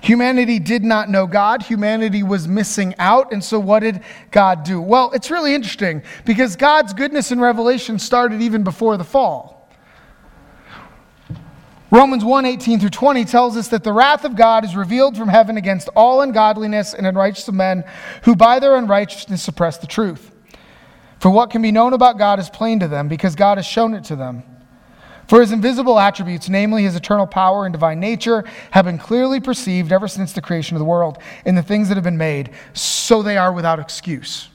Humanity 0.00 0.60
did 0.60 0.84
not 0.84 1.10
know 1.10 1.26
God. 1.26 1.64
Humanity 1.64 2.22
was 2.22 2.46
missing 2.46 2.94
out. 3.00 3.32
And 3.32 3.42
so, 3.42 3.58
what 3.58 3.80
did 3.80 4.00
God 4.30 4.62
do? 4.62 4.80
Well, 4.80 5.10
it's 5.10 5.28
really 5.28 5.54
interesting 5.56 6.04
because 6.24 6.54
God's 6.54 6.92
goodness 6.94 7.32
and 7.32 7.40
revelation 7.40 7.98
started 7.98 8.40
even 8.40 8.62
before 8.62 8.96
the 8.96 9.02
fall. 9.02 9.68
Romans 11.90 12.24
1 12.24 12.46
18 12.46 12.78
through 12.78 12.90
20 12.90 13.24
tells 13.24 13.56
us 13.56 13.66
that 13.68 13.82
the 13.82 13.92
wrath 13.92 14.24
of 14.24 14.36
God 14.36 14.64
is 14.64 14.76
revealed 14.76 15.16
from 15.16 15.26
heaven 15.26 15.56
against 15.56 15.88
all 15.96 16.20
ungodliness 16.20 16.94
and 16.94 17.08
unrighteous 17.08 17.50
men 17.50 17.82
who 18.22 18.36
by 18.36 18.60
their 18.60 18.76
unrighteousness 18.76 19.42
suppress 19.42 19.78
the 19.78 19.88
truth. 19.88 20.30
For 21.20 21.30
what 21.30 21.50
can 21.50 21.62
be 21.62 21.70
known 21.70 21.92
about 21.92 22.18
God 22.18 22.40
is 22.40 22.48
plain 22.48 22.80
to 22.80 22.88
them, 22.88 23.06
because 23.06 23.34
God 23.34 23.58
has 23.58 23.66
shown 23.66 23.94
it 23.94 24.04
to 24.04 24.16
them. 24.16 24.42
For 25.28 25.40
his 25.40 25.52
invisible 25.52 26.00
attributes, 26.00 26.48
namely 26.48 26.82
his 26.82 26.96
eternal 26.96 27.26
power 27.26 27.64
and 27.64 27.72
divine 27.72 28.00
nature, 28.00 28.42
have 28.72 28.86
been 28.86 28.98
clearly 28.98 29.38
perceived 29.38 29.92
ever 29.92 30.08
since 30.08 30.32
the 30.32 30.40
creation 30.40 30.76
of 30.76 30.80
the 30.80 30.86
world 30.86 31.18
in 31.44 31.54
the 31.54 31.62
things 31.62 31.88
that 31.88 31.96
have 31.96 32.04
been 32.04 32.16
made, 32.16 32.50
so 32.72 33.22
they 33.22 33.36
are 33.36 33.52
without 33.52 33.78
excuse. 33.78 34.48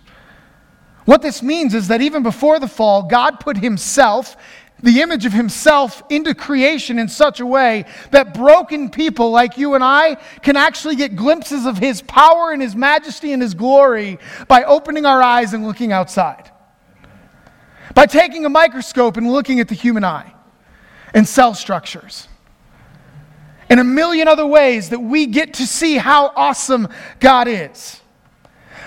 What 1.06 1.22
this 1.22 1.44
means 1.44 1.76
is 1.76 1.88
that 1.88 2.02
even 2.02 2.24
before 2.24 2.60
the 2.60 2.68
fall, 2.68 3.04
God 3.04 3.40
put 3.40 3.58
himself, 3.58 4.36
the 4.82 5.02
image 5.02 5.26
of 5.26 5.34
himself, 5.34 6.04
into 6.10 6.34
creation 6.34 6.98
in 6.98 7.08
such 7.08 7.40
a 7.40 7.46
way 7.46 7.86
that 8.10 8.34
broken 8.34 8.90
people 8.90 9.30
like 9.30 9.58
you 9.58 9.76
and 9.76 9.84
I 9.84 10.16
can 10.42 10.58
actually 10.58 10.96
get 10.96 11.16
glimpses 11.16 11.66
of 11.66 11.78
his 11.78 12.02
power 12.02 12.52
and 12.52 12.62
his 12.62 12.76
majesty 12.76 13.32
and 13.32 13.42
his 13.42 13.54
glory 13.54 14.18
by 14.48 14.64
opening 14.64 15.06
our 15.06 15.22
eyes 15.22 15.54
and 15.54 15.66
looking 15.66 15.92
outside. 15.94 16.52
By 17.96 18.06
taking 18.06 18.46
a 18.46 18.50
microscope 18.50 19.18
and 19.18 19.32
looking 19.32 19.60
at 19.60 19.68
the 19.68 19.74
human 19.74 20.04
eye 20.04 20.32
and 21.16 21.28
cell 21.28 21.56
structures. 21.56 22.28
And 23.70 23.80
a 23.80 23.84
million 23.84 24.28
other 24.28 24.46
ways 24.46 24.90
that 24.90 25.00
we 25.00 25.26
get 25.26 25.56
to 25.56 25.66
see 25.66 25.98
how 25.98 26.32
awesome 26.36 26.88
God 27.20 27.48
is. 27.48 28.00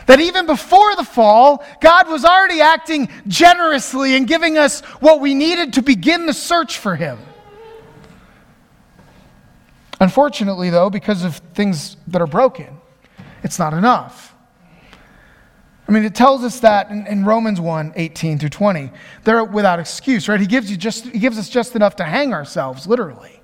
That 0.06 0.20
even 0.20 0.46
before 0.46 0.94
the 0.94 1.04
fall, 1.04 1.64
God 1.80 2.08
was 2.08 2.24
already 2.24 2.60
acting 2.60 3.08
generously 3.26 4.14
and 4.14 4.26
giving 4.26 4.56
us 4.56 4.80
what 5.00 5.20
we 5.20 5.34
needed 5.34 5.74
to 5.74 5.82
begin 5.82 6.26
the 6.26 6.32
search 6.32 6.78
for 6.78 6.94
Him. 6.94 7.18
Unfortunately, 10.00 10.70
though, 10.70 10.90
because 10.90 11.24
of 11.24 11.36
things 11.54 11.96
that 12.06 12.22
are 12.22 12.26
broken, 12.26 12.78
it's 13.42 13.58
not 13.58 13.74
enough. 13.74 14.27
I 15.88 15.92
mean, 15.92 16.04
it 16.04 16.14
tells 16.14 16.44
us 16.44 16.60
that 16.60 16.90
in, 16.90 17.06
in, 17.06 17.24
Romans 17.24 17.62
1 17.62 17.94
18 17.96 18.38
through 18.38 18.50
20. 18.50 18.90
They're 19.24 19.42
without 19.42 19.80
excuse, 19.80 20.28
right? 20.28 20.38
He 20.38 20.46
gives, 20.46 20.70
you 20.70 20.76
just, 20.76 21.06
he 21.06 21.18
gives 21.18 21.38
us 21.38 21.48
just 21.48 21.74
enough 21.74 21.96
to 21.96 22.04
hang 22.04 22.34
ourselves, 22.34 22.86
literally. 22.86 23.40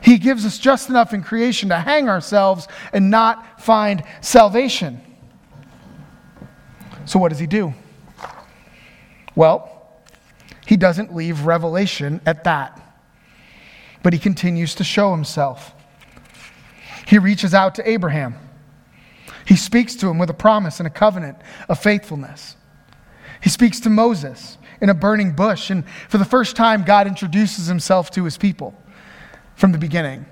He 0.00 0.16
gives 0.16 0.46
us 0.46 0.58
just 0.58 0.88
enough 0.88 1.12
in 1.12 1.22
creation 1.22 1.68
to 1.70 1.78
hang 1.78 2.08
ourselves 2.08 2.68
and 2.92 3.10
not 3.10 3.60
find 3.60 4.04
salvation. 4.20 5.00
So, 7.04 7.18
what 7.18 7.30
does 7.30 7.40
he 7.40 7.46
do? 7.46 7.74
Well, 9.34 10.00
he 10.66 10.76
doesn't 10.76 11.14
leave 11.14 11.46
revelation 11.46 12.20
at 12.26 12.44
that, 12.44 12.80
but 14.04 14.12
he 14.12 14.18
continues 14.20 14.76
to 14.76 14.84
show 14.84 15.10
himself. 15.10 15.74
He 17.06 17.18
reaches 17.18 17.54
out 17.54 17.74
to 17.74 17.90
Abraham. 17.90 18.36
He 19.46 19.56
speaks 19.56 19.94
to 19.96 20.08
him 20.08 20.18
with 20.18 20.30
a 20.30 20.34
promise 20.34 20.80
and 20.80 20.86
a 20.86 20.90
covenant 20.90 21.38
of 21.68 21.78
faithfulness. 21.78 22.56
He 23.42 23.48
speaks 23.48 23.80
to 23.80 23.90
Moses 23.90 24.58
in 24.80 24.88
a 24.88 24.94
burning 24.94 25.32
bush, 25.32 25.70
and 25.70 25.84
for 26.08 26.18
the 26.18 26.24
first 26.24 26.56
time, 26.56 26.82
God 26.84 27.06
introduces 27.06 27.66
himself 27.66 28.10
to 28.12 28.24
his 28.24 28.36
people 28.36 28.74
from 29.54 29.72
the 29.72 29.78
beginning. 29.78 30.26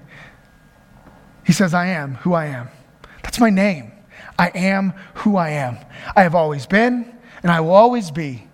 He 1.45 1.53
says, 1.53 1.75
I 1.75 1.87
am 1.87 2.17
who 2.17 2.35
I 2.35 2.47
am. 2.47 2.69
That's 3.23 3.41
my 3.41 3.51
name. 3.51 3.93
I 4.39 4.49
am 4.49 4.93
who 5.15 5.37
I 5.37 5.51
am. 5.51 5.79
I 6.15 6.23
have 6.23 6.35
always 6.35 6.67
been, 6.67 7.15
and 7.43 7.51
I 7.51 7.61
will 7.61 7.73
always 7.73 8.11
be. 8.11 8.47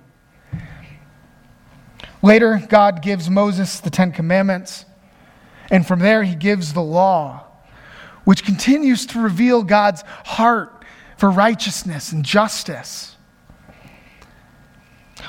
Later, 2.23 2.63
God 2.69 3.03
gives 3.03 3.29
Moses 3.29 3.81
the 3.81 3.91
Ten 3.91 4.13
Commandments, 4.13 4.87
and 5.71 5.87
from 5.87 5.99
there, 5.99 6.23
he 6.23 6.35
gives 6.35 6.73
the 6.73 6.83
law, 6.83 7.44
which 8.25 8.45
continues 8.45 9.07
to 9.07 9.21
reveal 9.21 9.63
God's 9.63 10.03
heart 10.25 10.85
for 11.17 11.31
righteousness 11.31 12.13
and 12.13 12.25
justice. 12.25 13.17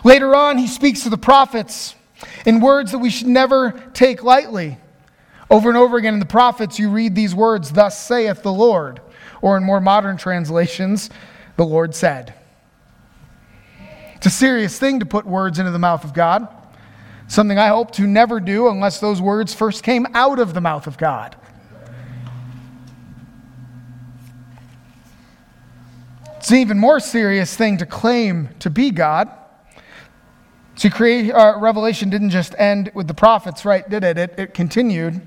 Later 0.04 0.36
on, 0.36 0.58
he 0.58 0.68
speaks 0.68 1.04
to 1.04 1.10
the 1.10 1.18
prophets 1.18 1.96
in 2.46 2.60
words 2.60 2.92
that 2.92 3.00
we 3.00 3.10
should 3.10 3.28
never 3.28 3.72
take 3.94 4.24
lightly. 4.24 4.78
Over 5.50 5.70
and 5.70 5.78
over 5.78 5.98
again 5.98 6.14
in 6.14 6.20
the 6.20 6.26
prophets, 6.26 6.80
you 6.80 6.90
read 6.90 7.16
these 7.16 7.36
words, 7.36 7.72
Thus 7.72 8.00
saith 8.00 8.42
the 8.42 8.52
Lord 8.52 9.02
or 9.42 9.58
in 9.58 9.64
more 9.64 9.80
modern 9.80 10.18
translations, 10.18 11.10
the 11.56 11.66
Lord 11.66 11.94
said. 11.94 12.34
It's 14.16 14.26
a 14.26 14.30
serious 14.32 14.80
thing 14.80 15.00
to 15.02 15.06
put 15.06 15.26
words 15.26 15.60
into 15.60 15.72
the 15.72 15.80
mouth 15.80 16.04
of 16.04 16.14
God, 16.14 16.48
something 17.28 17.60
I 17.60 17.68
hope 17.68 17.92
to 17.92 18.08
never 18.08 18.40
do 18.40 18.70
unless 18.70 19.00
those 19.00 19.22
words 19.22 19.54
first 19.54 19.84
came 19.84 20.08
out 20.14 20.40
of 20.40 20.54
the 20.54 20.62
mouth 20.62 20.88
of 20.88 20.98
God. 20.98 21.36
It's 26.46 26.52
an 26.52 26.60
even 26.60 26.78
more 26.78 27.00
serious 27.00 27.56
thing 27.56 27.78
to 27.78 27.88
claim 27.88 28.50
to 28.60 28.70
be 28.70 28.92
God. 28.92 29.32
See, 30.76 30.92
create, 30.92 31.32
uh, 31.32 31.58
Revelation 31.58 32.12
didn't 32.12 32.30
just 32.30 32.54
end 32.60 32.92
with 32.94 33.08
the 33.08 33.16
prophets, 33.16 33.66
right? 33.66 33.90
Did 33.90 34.04
it? 34.04 34.20
It, 34.20 34.36
it 34.38 34.54
continued. 34.54 35.20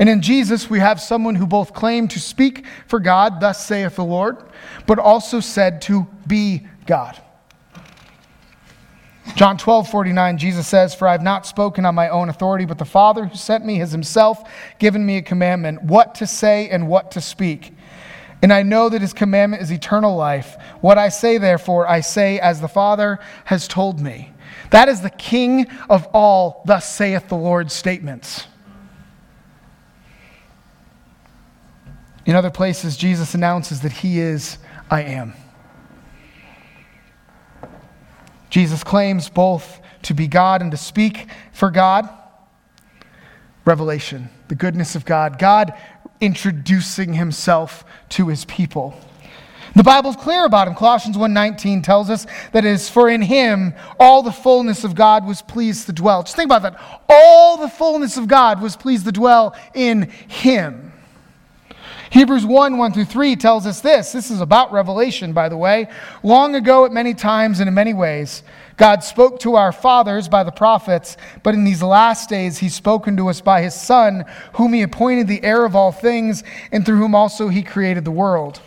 And 0.00 0.08
in 0.08 0.20
Jesus, 0.20 0.68
we 0.68 0.80
have 0.80 1.00
someone 1.00 1.36
who 1.36 1.46
both 1.46 1.72
claimed 1.72 2.10
to 2.10 2.18
speak 2.18 2.66
for 2.88 2.98
God, 2.98 3.38
thus 3.38 3.64
saith 3.64 3.94
the 3.94 4.04
Lord, 4.04 4.38
but 4.84 4.98
also 4.98 5.38
said 5.38 5.80
to 5.82 6.08
be 6.26 6.66
God. 6.86 7.16
John 9.36 9.58
12, 9.58 9.88
49, 9.90 10.38
Jesus 10.38 10.66
says, 10.66 10.92
For 10.92 11.06
I 11.06 11.12
have 11.12 11.22
not 11.22 11.46
spoken 11.46 11.86
on 11.86 11.94
my 11.94 12.08
own 12.08 12.30
authority, 12.30 12.64
but 12.64 12.78
the 12.78 12.84
Father 12.84 13.26
who 13.26 13.36
sent 13.36 13.64
me 13.64 13.76
has 13.76 13.92
himself 13.92 14.42
given 14.80 15.06
me 15.06 15.18
a 15.18 15.22
commandment, 15.22 15.84
what 15.84 16.16
to 16.16 16.26
say 16.26 16.68
and 16.68 16.88
what 16.88 17.12
to 17.12 17.20
speak. 17.20 17.74
And 18.42 18.52
I 18.52 18.62
know 18.62 18.88
that 18.88 19.02
his 19.02 19.12
commandment 19.12 19.62
is 19.62 19.70
eternal 19.70 20.16
life. 20.16 20.56
What 20.80 20.96
I 20.98 21.10
say, 21.10 21.38
therefore, 21.38 21.86
I 21.86 22.00
say 22.00 22.40
as 22.40 22.60
the 22.60 22.68
Father 22.68 23.18
has 23.44 23.68
told 23.68 24.00
me. 24.00 24.32
That 24.70 24.88
is 24.88 25.02
the 25.02 25.10
King 25.10 25.66
of 25.90 26.06
all, 26.14 26.62
thus 26.64 26.90
saith 26.90 27.28
the 27.28 27.36
Lord 27.36 27.70
statements. 27.70 28.46
In 32.24 32.34
other 32.36 32.50
places, 32.50 32.96
Jesus 32.96 33.34
announces 33.34 33.80
that 33.80 33.92
he 33.92 34.20
is 34.20 34.58
I 34.90 35.02
am. 35.02 35.34
Jesus 38.48 38.82
claims 38.82 39.28
both 39.28 39.80
to 40.02 40.14
be 40.14 40.26
God 40.26 40.62
and 40.62 40.70
to 40.70 40.76
speak 40.76 41.28
for 41.52 41.70
God. 41.70 42.08
Revelation, 43.64 44.30
the 44.48 44.54
goodness 44.54 44.94
of 44.96 45.04
God, 45.04 45.38
God 45.38 45.74
introducing 46.20 47.14
himself 47.14 47.84
to 48.10 48.28
his 48.28 48.44
people. 48.44 48.94
The 49.76 49.84
Bible's 49.84 50.16
clear 50.16 50.44
about 50.44 50.66
him. 50.66 50.74
Colossians 50.74 51.16
1:19 51.16 51.82
tells 51.82 52.10
us 52.10 52.26
that 52.52 52.64
it 52.64 52.70
is 52.70 52.88
for 52.88 53.08
in 53.08 53.22
him 53.22 53.74
all 53.98 54.22
the 54.22 54.32
fullness 54.32 54.84
of 54.84 54.94
God 54.94 55.26
was 55.26 55.42
pleased 55.42 55.86
to 55.86 55.92
dwell. 55.92 56.22
Just 56.22 56.36
think 56.36 56.48
about 56.48 56.62
that. 56.62 56.80
All 57.08 57.56
the 57.56 57.68
fullness 57.68 58.16
of 58.16 58.26
God 58.26 58.60
was 58.60 58.76
pleased 58.76 59.04
to 59.06 59.12
dwell 59.12 59.54
in 59.74 60.10
him. 60.26 60.92
Hebrews 62.10 62.44
1 62.44 62.76
1 62.76 62.92
through 62.92 63.04
3 63.04 63.36
tells 63.36 63.66
us 63.66 63.80
this. 63.80 64.10
This 64.10 64.32
is 64.32 64.40
about 64.40 64.72
Revelation, 64.72 65.32
by 65.32 65.48
the 65.48 65.56
way. 65.56 65.86
Long 66.24 66.56
ago, 66.56 66.84
at 66.84 66.92
many 66.92 67.14
times 67.14 67.60
and 67.60 67.68
in 67.68 67.74
many 67.74 67.94
ways, 67.94 68.42
God 68.76 69.04
spoke 69.04 69.40
to 69.40 69.56
our 69.56 69.72
fathers 69.72 70.28
by 70.28 70.42
the 70.42 70.52
prophets, 70.52 71.16
but 71.42 71.54
in 71.54 71.64
these 71.64 71.82
last 71.82 72.28
days, 72.28 72.58
He's 72.58 72.74
spoken 72.74 73.16
to 73.16 73.28
us 73.28 73.40
by 73.40 73.62
His 73.62 73.74
Son, 73.74 74.24
whom 74.54 74.72
He 74.72 74.82
appointed 74.82 75.28
the 75.28 75.42
heir 75.42 75.64
of 75.64 75.76
all 75.76 75.92
things, 75.92 76.42
and 76.72 76.84
through 76.84 76.98
whom 76.98 77.14
also 77.14 77.48
He 77.48 77.62
created 77.62 78.04
the 78.04 78.10
world. 78.10 78.60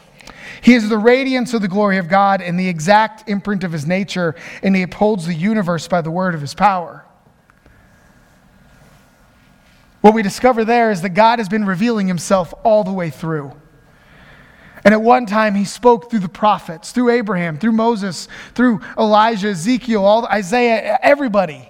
He 0.62 0.76
is 0.76 0.88
the 0.88 0.98
radiance 0.98 1.54
of 1.54 1.62
the 1.62 1.68
glory 1.68 1.98
of 1.98 2.08
God 2.08 2.42
and 2.42 2.60
the 2.60 2.68
exact 2.68 3.30
imprint 3.30 3.63
of 3.63 3.72
His 3.72 3.88
nature, 3.88 4.36
and 4.62 4.76
He 4.76 4.84
upholds 4.84 5.26
the 5.26 5.34
universe 5.34 5.88
by 5.88 6.02
the 6.02 6.12
word 6.12 6.36
of 6.36 6.42
His 6.42 6.54
power. 6.54 7.06
What 10.04 10.13
we 10.13 10.22
discover 10.22 10.66
there 10.66 10.92
is 10.92 11.02
that 11.04 11.12
God 11.12 11.39
has 11.39 11.48
been 11.48 11.63
revealing 11.63 12.08
himself 12.08 12.54
all 12.66 12.84
the 12.84 12.92
way 12.92 13.10
through. 13.10 13.54
And 14.86 14.93
at 14.93 15.02
one 15.02 15.26
time, 15.26 15.56
he 15.56 15.65
spoke 15.65 16.10
through 16.10 16.19
the 16.19 16.30
prophets, 16.30 16.91
through 16.91 17.10
Abraham, 17.10 17.58
through 17.58 17.72
Moses, 17.72 18.28
through 18.54 18.82
Elijah, 18.98 19.50
Ezekiel, 19.50 20.04
all 20.04 20.26
Isaiah, 20.26 21.00
everybody. 21.02 21.69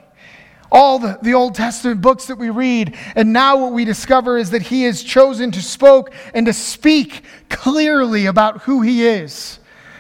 All 0.72 0.98
the, 0.98 1.20
the 1.22 1.36
Old 1.36 1.54
Testament 1.54 2.02
books 2.02 2.26
that 2.26 2.40
we 2.40 2.50
read. 2.50 2.98
And 3.16 3.32
now 3.32 3.58
what 3.58 3.74
we 3.74 3.86
discover 3.86 4.40
is 4.40 4.50
that 4.50 4.64
he 4.64 4.84
has 4.84 5.04
chosen 5.04 5.52
to 5.52 5.62
spoke 5.62 6.12
and 6.34 6.48
to 6.48 6.54
speak 6.54 7.24
clearly 7.50 8.26
about 8.26 8.64
who 8.64 8.82
he 8.82 9.06
is. 9.06 9.60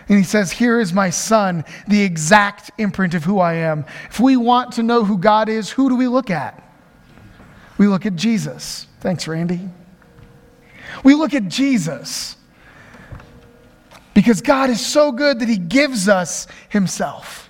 And 0.09 0.17
he 0.17 0.23
says, 0.23 0.51
Here 0.51 0.79
is 0.79 0.91
my 0.91 1.11
son, 1.11 1.63
the 1.87 2.01
exact 2.01 2.71
imprint 2.79 3.13
of 3.13 3.23
who 3.23 3.39
I 3.39 3.53
am. 3.53 3.85
If 4.09 4.19
we 4.19 4.35
want 4.35 4.73
to 4.73 4.83
know 4.83 5.05
who 5.05 5.19
God 5.19 5.47
is, 5.47 5.69
who 5.69 5.89
do 5.89 5.95
we 5.95 6.07
look 6.07 6.31
at? 6.31 6.59
We 7.77 7.85
look 7.85 8.07
at 8.07 8.15
Jesus. 8.15 8.87
Thanks, 8.99 9.27
Randy. 9.27 9.69
We 11.03 11.13
look 11.13 11.35
at 11.35 11.47
Jesus 11.47 12.35
because 14.23 14.41
God 14.41 14.69
is 14.69 14.79
so 14.79 15.11
good 15.11 15.39
that 15.39 15.49
He 15.49 15.57
gives 15.57 16.07
us 16.07 16.47
Himself. 16.69 17.49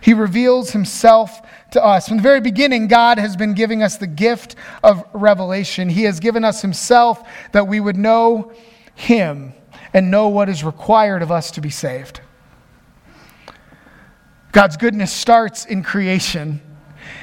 He 0.00 0.14
reveals 0.14 0.72
Himself 0.72 1.40
to 1.70 1.84
us. 1.84 2.08
From 2.08 2.16
the 2.16 2.24
very 2.24 2.40
beginning, 2.40 2.88
God 2.88 3.18
has 3.18 3.36
been 3.36 3.54
giving 3.54 3.84
us 3.84 3.98
the 3.98 4.08
gift 4.08 4.56
of 4.82 5.04
revelation. 5.12 5.88
He 5.88 6.02
has 6.02 6.18
given 6.18 6.42
us 6.42 6.60
Himself 6.60 7.22
that 7.52 7.68
we 7.68 7.78
would 7.78 7.96
know 7.96 8.50
Him 8.96 9.52
and 9.94 10.10
know 10.10 10.26
what 10.26 10.48
is 10.48 10.64
required 10.64 11.22
of 11.22 11.30
us 11.30 11.52
to 11.52 11.60
be 11.60 11.70
saved. 11.70 12.20
God's 14.50 14.76
goodness 14.76 15.12
starts 15.12 15.66
in 15.66 15.84
creation. 15.84 16.60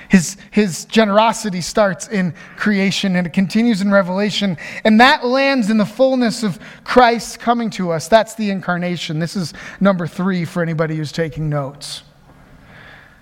His, 0.09 0.37
his 0.51 0.85
generosity 0.85 1.61
starts 1.61 2.07
in 2.07 2.33
creation 2.57 3.15
and 3.15 3.25
it 3.25 3.33
continues 3.33 3.81
in 3.81 3.91
Revelation. 3.91 4.57
And 4.83 4.99
that 4.99 5.25
lands 5.25 5.69
in 5.69 5.77
the 5.77 5.85
fullness 5.85 6.43
of 6.43 6.59
Christ 6.83 7.39
coming 7.39 7.69
to 7.71 7.91
us. 7.91 8.07
That's 8.07 8.35
the 8.35 8.49
incarnation. 8.49 9.19
This 9.19 9.35
is 9.35 9.53
number 9.79 10.07
three 10.07 10.45
for 10.45 10.61
anybody 10.61 10.95
who's 10.95 11.11
taking 11.11 11.49
notes. 11.49 12.03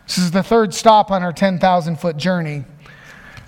This 0.07 0.17
is 0.17 0.31
the 0.31 0.43
third 0.43 0.73
stop 0.73 1.11
on 1.11 1.23
our 1.23 1.33
10,000 1.33 1.95
foot 1.95 2.17
journey. 2.17 2.65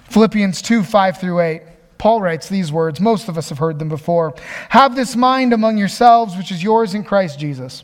Philippians 0.09 0.61
2 0.61 0.83
5 0.83 1.19
through 1.19 1.41
8. 1.41 1.61
Paul 1.97 2.21
writes 2.21 2.49
these 2.49 2.71
words. 2.71 2.99
Most 2.99 3.27
of 3.29 3.37
us 3.37 3.49
have 3.49 3.57
heard 3.57 3.79
them 3.79 3.89
before. 3.89 4.35
Have 4.69 4.95
this 4.95 5.15
mind 5.15 5.53
among 5.53 5.77
yourselves, 5.77 6.37
which 6.37 6.51
is 6.51 6.63
yours 6.63 6.93
in 6.93 7.03
Christ 7.03 7.39
Jesus 7.39 7.83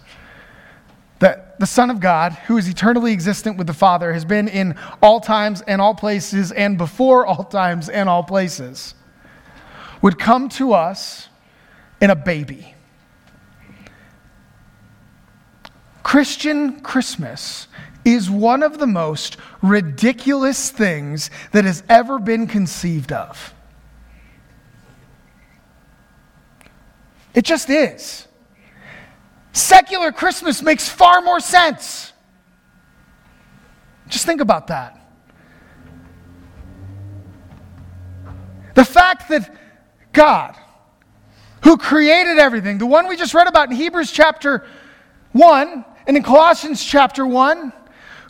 the 1.61 1.67
Son 1.67 1.91
of 1.91 1.99
God, 1.99 2.33
who 2.47 2.57
is 2.57 2.67
eternally 2.67 3.13
existent 3.13 3.55
with 3.55 3.67
the 3.67 3.73
Father, 3.73 4.13
has 4.13 4.25
been 4.25 4.47
in 4.47 4.75
all 4.99 5.19
times 5.19 5.61
and 5.61 5.79
all 5.79 5.93
places 5.93 6.51
and 6.51 6.75
before 6.75 7.23
all 7.23 7.43
times 7.43 7.87
and 7.87 8.09
all 8.09 8.23
places, 8.23 8.95
would 10.01 10.17
come 10.17 10.49
to 10.49 10.73
us 10.73 11.29
in 12.01 12.09
a 12.09 12.15
baby. 12.15 12.73
Christian 16.01 16.81
Christmas 16.81 17.67
is 18.03 18.27
one 18.27 18.63
of 18.63 18.79
the 18.79 18.87
most 18.87 19.37
ridiculous 19.61 20.71
things 20.71 21.29
that 21.51 21.63
has 21.63 21.83
ever 21.87 22.17
been 22.17 22.47
conceived 22.47 23.11
of. 23.11 23.53
It 27.35 27.45
just 27.45 27.69
is. 27.69 28.27
Secular 29.53 30.11
Christmas 30.11 30.61
makes 30.61 30.87
far 30.87 31.21
more 31.21 31.39
sense. 31.39 32.13
Just 34.07 34.25
think 34.25 34.41
about 34.41 34.67
that. 34.67 34.97
The 38.75 38.85
fact 38.85 39.29
that 39.29 39.53
God, 40.13 40.55
who 41.63 41.77
created 41.77 42.37
everything, 42.37 42.77
the 42.77 42.85
one 42.85 43.07
we 43.07 43.17
just 43.17 43.33
read 43.33 43.47
about 43.47 43.69
in 43.69 43.75
Hebrews 43.75 44.11
chapter 44.11 44.65
1 45.33 45.85
and 46.07 46.17
in 46.17 46.23
Colossians 46.23 46.83
chapter 46.83 47.25
1, 47.25 47.73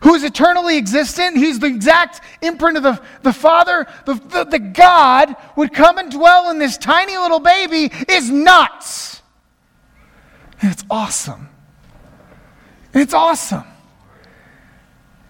who 0.03 0.15
is 0.15 0.23
eternally 0.23 0.77
existent, 0.77 1.37
he's 1.37 1.59
the 1.59 1.67
exact 1.67 2.21
imprint 2.41 2.77
of 2.77 2.83
the, 2.83 3.01
the 3.21 3.33
Father, 3.33 3.85
the, 4.05 4.15
the, 4.15 4.43
the 4.45 4.59
God 4.59 5.35
would 5.55 5.73
come 5.73 5.99
and 5.99 6.11
dwell 6.11 6.49
in 6.49 6.57
this 6.57 6.77
tiny 6.77 7.17
little 7.17 7.39
baby 7.39 7.91
is 8.09 8.29
nuts. 8.29 9.20
And 10.61 10.71
it's 10.71 10.83
awesome. 10.89 11.49
It's 12.93 13.13
awesome. 13.13 13.63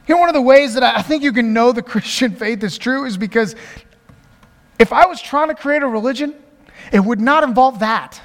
You 0.08 0.16
know, 0.16 0.20
one 0.20 0.30
of 0.30 0.36
the 0.36 0.42
ways 0.42 0.74
that 0.74 0.84
I 0.84 1.02
think 1.02 1.24
you 1.24 1.32
can 1.32 1.54
know 1.54 1.72
the 1.72 1.82
Christian 1.82 2.36
faith 2.36 2.64
is 2.64 2.78
true 2.78 3.06
is 3.06 3.18
because 3.18 3.56
if 4.78 4.92
I 4.92 5.06
was 5.06 5.22
trying 5.22 5.48
to 5.48 5.56
create 5.56 5.84
a 5.84 5.88
religion, 5.88 6.36
it 6.92 7.00
would 7.00 7.22
not 7.22 7.44
involve 7.44 7.80
that. 7.80 8.20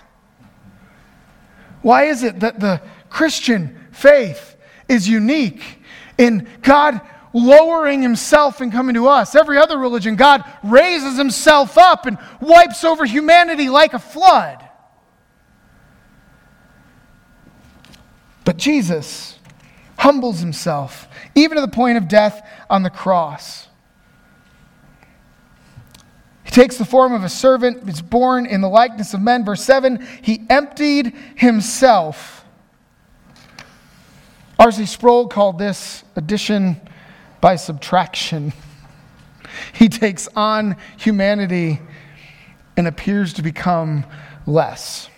Why 1.82 2.04
is 2.04 2.22
it 2.22 2.40
that 2.40 2.58
the 2.58 2.82
Christian 3.08 3.78
faith 3.92 4.56
is 4.88 5.08
unique 5.08 5.82
in 6.18 6.48
God 6.62 7.00
lowering 7.32 8.02
himself 8.02 8.60
and 8.60 8.72
coming 8.72 8.94
to 8.94 9.06
us? 9.06 9.36
Every 9.36 9.58
other 9.58 9.78
religion, 9.78 10.16
God 10.16 10.42
raises 10.64 11.16
himself 11.16 11.78
up 11.78 12.06
and 12.06 12.18
wipes 12.40 12.82
over 12.82 13.04
humanity 13.04 13.68
like 13.68 13.92
a 13.92 13.98
flood. 14.00 14.65
But 18.46 18.58
Jesus 18.58 19.40
humbles 19.98 20.38
himself, 20.38 21.08
even 21.34 21.56
to 21.56 21.60
the 21.60 21.68
point 21.68 21.98
of 21.98 22.06
death 22.06 22.48
on 22.70 22.84
the 22.84 22.90
cross. 22.90 23.66
He 26.44 26.52
takes 26.52 26.78
the 26.78 26.84
form 26.84 27.12
of 27.12 27.24
a 27.24 27.28
servant, 27.28 27.88
is 27.88 28.00
born 28.00 28.46
in 28.46 28.60
the 28.60 28.68
likeness 28.68 29.14
of 29.14 29.20
men. 29.20 29.44
Verse 29.44 29.64
7 29.64 30.06
He 30.22 30.46
emptied 30.48 31.12
himself. 31.34 32.44
R.C. 34.60 34.86
Sproul 34.86 35.26
called 35.26 35.58
this 35.58 36.04
addition 36.14 36.80
by 37.40 37.56
subtraction. 37.56 38.52
He 39.72 39.88
takes 39.88 40.28
on 40.36 40.76
humanity 40.96 41.80
and 42.76 42.86
appears 42.86 43.32
to 43.34 43.42
become 43.42 44.06
less. 44.46 45.10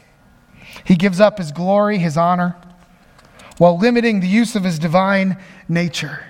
He 0.84 0.96
gives 0.96 1.20
up 1.20 1.36
his 1.36 1.52
glory, 1.52 1.98
his 1.98 2.16
honor 2.16 2.56
while 3.58 3.76
limiting 3.76 4.20
the 4.20 4.28
use 4.28 4.56
of 4.56 4.64
his 4.64 4.78
divine 4.78 5.36
nature. 5.68 6.24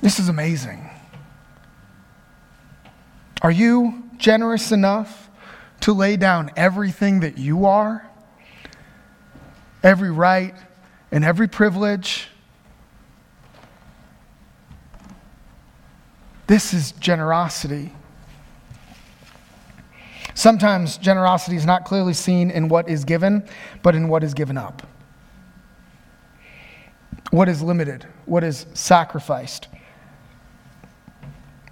This 0.00 0.18
is 0.18 0.28
amazing. 0.28 0.88
Are 3.42 3.50
you 3.50 4.04
generous 4.16 4.72
enough 4.72 5.28
to 5.80 5.92
lay 5.92 6.16
down 6.16 6.50
everything 6.56 7.20
that 7.20 7.38
you 7.38 7.66
are? 7.66 8.08
Every 9.82 10.10
right 10.10 10.54
and 11.10 11.24
every 11.24 11.48
privilege? 11.48 12.28
This 16.46 16.72
is 16.72 16.92
generosity. 16.92 17.92
Sometimes 20.38 20.98
generosity 20.98 21.56
is 21.56 21.66
not 21.66 21.84
clearly 21.84 22.14
seen 22.14 22.52
in 22.52 22.68
what 22.68 22.88
is 22.88 23.04
given, 23.04 23.42
but 23.82 23.96
in 23.96 24.06
what 24.06 24.22
is 24.22 24.34
given 24.34 24.56
up. 24.56 24.86
What 27.32 27.48
is 27.48 27.60
limited, 27.60 28.06
what 28.24 28.44
is 28.44 28.66
sacrificed. 28.72 29.66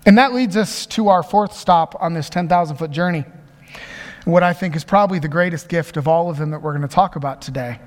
And 0.04 0.18
that 0.18 0.34
leads 0.34 0.56
us 0.56 0.84
to 0.86 1.10
our 1.10 1.22
fourth 1.22 1.52
stop 1.52 1.94
on 2.02 2.14
this 2.14 2.28
10,000 2.28 2.76
foot 2.76 2.90
journey. 2.90 3.24
What 4.24 4.42
I 4.42 4.52
think 4.52 4.74
is 4.74 4.82
probably 4.82 5.20
the 5.20 5.28
greatest 5.28 5.68
gift 5.68 5.96
of 5.96 6.08
all 6.08 6.28
of 6.28 6.36
them 6.36 6.50
that 6.50 6.60
we're 6.60 6.76
going 6.76 6.82
to 6.82 6.92
talk 6.92 7.14
about 7.14 7.40
today, 7.40 7.78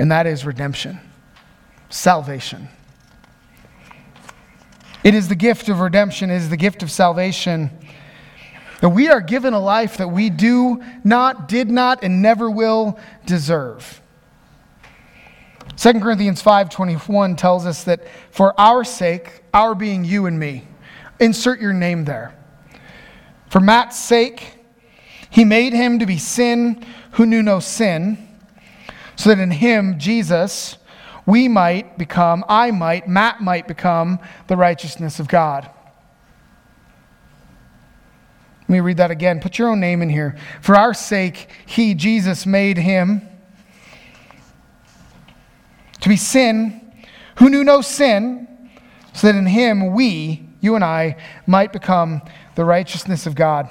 and 0.00 0.10
that 0.10 0.26
is 0.26 0.44
redemption, 0.44 0.98
salvation. 1.90 2.66
It 5.04 5.14
is 5.14 5.28
the 5.28 5.36
gift 5.36 5.68
of 5.68 5.78
redemption, 5.78 6.28
it 6.28 6.38
is 6.38 6.50
the 6.50 6.56
gift 6.56 6.82
of 6.82 6.90
salvation 6.90 7.70
that 8.82 8.88
we 8.88 9.08
are 9.08 9.20
given 9.20 9.54
a 9.54 9.60
life 9.60 9.98
that 9.98 10.08
we 10.08 10.28
do 10.28 10.82
not, 11.04 11.46
did 11.46 11.70
not, 11.70 12.02
and 12.02 12.20
never 12.20 12.50
will 12.50 12.98
deserve. 13.24 14.02
2 15.76 16.00
Corinthians 16.00 16.42
5:21 16.42 17.36
tells 17.36 17.64
us 17.64 17.84
that 17.84 18.00
for 18.32 18.58
our 18.60 18.82
sake, 18.82 19.44
our 19.54 19.76
being 19.76 20.04
you 20.04 20.26
and 20.26 20.36
me, 20.36 20.66
insert 21.20 21.60
your 21.60 21.72
name 21.72 22.06
there. 22.06 22.34
For 23.48 23.60
Matt's 23.60 24.00
sake, 24.00 24.58
he 25.30 25.44
made 25.44 25.72
him 25.72 26.00
to 26.00 26.06
be 26.06 26.18
sin 26.18 26.84
who 27.12 27.24
knew 27.24 27.40
no 27.40 27.60
sin, 27.60 28.18
so 29.14 29.28
that 29.28 29.38
in 29.38 29.52
him, 29.52 29.96
Jesus, 30.00 30.76
we 31.24 31.46
might 31.46 31.96
become, 31.98 32.44
I 32.48 32.72
might, 32.72 33.06
Matt 33.06 33.40
might 33.40 33.68
become 33.68 34.18
the 34.48 34.56
righteousness 34.56 35.20
of 35.20 35.28
God. 35.28 35.70
Let 38.72 38.78
me 38.78 38.80
read 38.80 38.96
that 38.96 39.10
again. 39.10 39.38
Put 39.38 39.58
your 39.58 39.68
own 39.68 39.80
name 39.80 40.00
in 40.00 40.08
here. 40.08 40.34
For 40.62 40.74
our 40.74 40.94
sake, 40.94 41.50
He, 41.66 41.92
Jesus, 41.92 42.46
made 42.46 42.78
Him 42.78 43.20
to 46.00 46.08
be 46.08 46.16
sin 46.16 46.90
who 47.36 47.50
knew 47.50 47.64
no 47.64 47.82
sin, 47.82 48.48
so 49.12 49.26
that 49.26 49.36
in 49.36 49.44
Him 49.44 49.92
we, 49.92 50.48
you 50.62 50.74
and 50.74 50.82
I, 50.82 51.16
might 51.46 51.70
become 51.74 52.22
the 52.54 52.64
righteousness 52.64 53.26
of 53.26 53.34
God. 53.34 53.68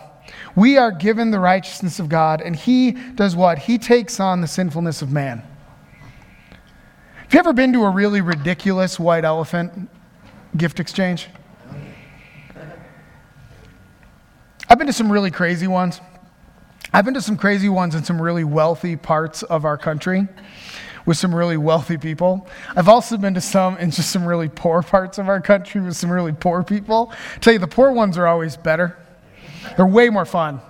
We 0.56 0.78
are 0.78 0.92
given 0.92 1.32
the 1.32 1.40
righteousness 1.40 2.00
of 2.00 2.08
God, 2.08 2.40
and 2.40 2.56
He 2.56 2.92
does 2.92 3.36
what? 3.36 3.58
He 3.58 3.80
takes 3.80 4.20
on 4.20 4.42
the 4.42 4.48
sinfulness 4.48 5.02
of 5.02 5.12
man. 5.12 5.40
Have 7.24 7.34
you 7.34 7.40
ever 7.40 7.54
been 7.54 7.74
to 7.74 7.86
a 7.86 7.90
really 7.90 8.22
ridiculous 8.22 9.00
white 9.00 9.26
elephant 9.26 9.90
gift 10.56 10.80
exchange? 10.80 11.28
I've 14.72 14.78
been 14.78 14.88
to 14.88 14.94
some 14.94 15.12
really 15.12 15.32
crazy 15.32 15.68
ones. 15.68 16.00
I've 16.94 17.04
been 17.04 17.16
to 17.16 17.22
some 17.22 17.36
crazy 17.36 17.68
ones 17.68 17.94
in 17.94 18.06
some 18.06 18.22
really 18.22 18.46
wealthy 18.46 18.96
parts 18.96 19.44
of 19.44 19.66
our 19.66 19.78
country 19.78 20.30
with 21.06 21.18
some 21.18 21.36
really 21.36 21.58
wealthy 21.58 21.98
people. 21.98 22.48
I've 22.74 22.88
also 22.88 23.18
been 23.18 23.34
to 23.34 23.42
some 23.42 23.78
in 23.80 23.92
just 23.92 24.12
some 24.12 24.26
really 24.26 24.48
poor 24.48 24.82
parts 24.82 25.18
of 25.18 25.28
our 25.28 25.42
country 25.42 25.82
with 25.82 25.98
some 25.98 26.10
really 26.10 26.32
poor 26.32 26.64
people. 26.64 27.12
I 27.12 27.40
tell 27.40 27.52
you, 27.52 27.60
the 27.60 27.68
poor 27.68 27.92
ones 27.92 28.18
are 28.18 28.26
always 28.26 28.56
better. 28.56 28.98
They're 29.76 29.86
way 29.86 30.10
more 30.10 30.24
fun. 30.24 30.62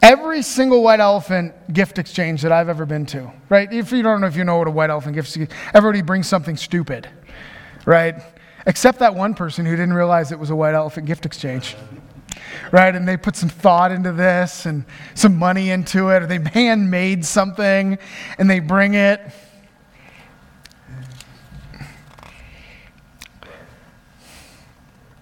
Every 0.00 0.40
single 0.40 0.82
white 0.82 1.00
elephant 1.00 1.52
gift 1.70 1.98
exchange 1.98 2.40
that 2.40 2.50
I've 2.50 2.70
ever 2.70 2.86
been 2.86 3.04
to, 3.06 3.30
right? 3.50 3.70
If 3.70 3.92
you 3.92 4.02
don't 4.02 4.22
know 4.22 4.26
if 4.26 4.36
you 4.36 4.44
know 4.44 4.56
what 4.56 4.68
a 4.68 4.70
white 4.70 4.88
elephant 4.88 5.16
gift 5.16 5.28
exchange, 5.28 5.50
everybody 5.74 6.00
brings 6.00 6.28
something 6.28 6.56
stupid, 6.56 7.10
right? 7.84 8.22
Except 8.66 8.98
that 8.98 9.14
one 9.14 9.34
person 9.34 9.64
who 9.64 9.72
didn't 9.72 9.94
realize 9.94 10.32
it 10.32 10.38
was 10.38 10.50
a 10.50 10.56
white 10.56 10.74
elephant 10.74 11.06
gift 11.06 11.26
exchange 11.26 11.76
right? 12.72 12.94
And 12.94 13.06
they 13.06 13.16
put 13.16 13.36
some 13.36 13.48
thought 13.48 13.92
into 13.92 14.12
this 14.12 14.66
and 14.66 14.84
some 15.14 15.36
money 15.36 15.70
into 15.70 16.10
it, 16.10 16.22
or 16.22 16.26
they 16.26 16.38
handmade 16.52 17.24
something 17.24 17.98
and 18.38 18.50
they 18.50 18.60
bring 18.60 18.94
it. 18.94 19.20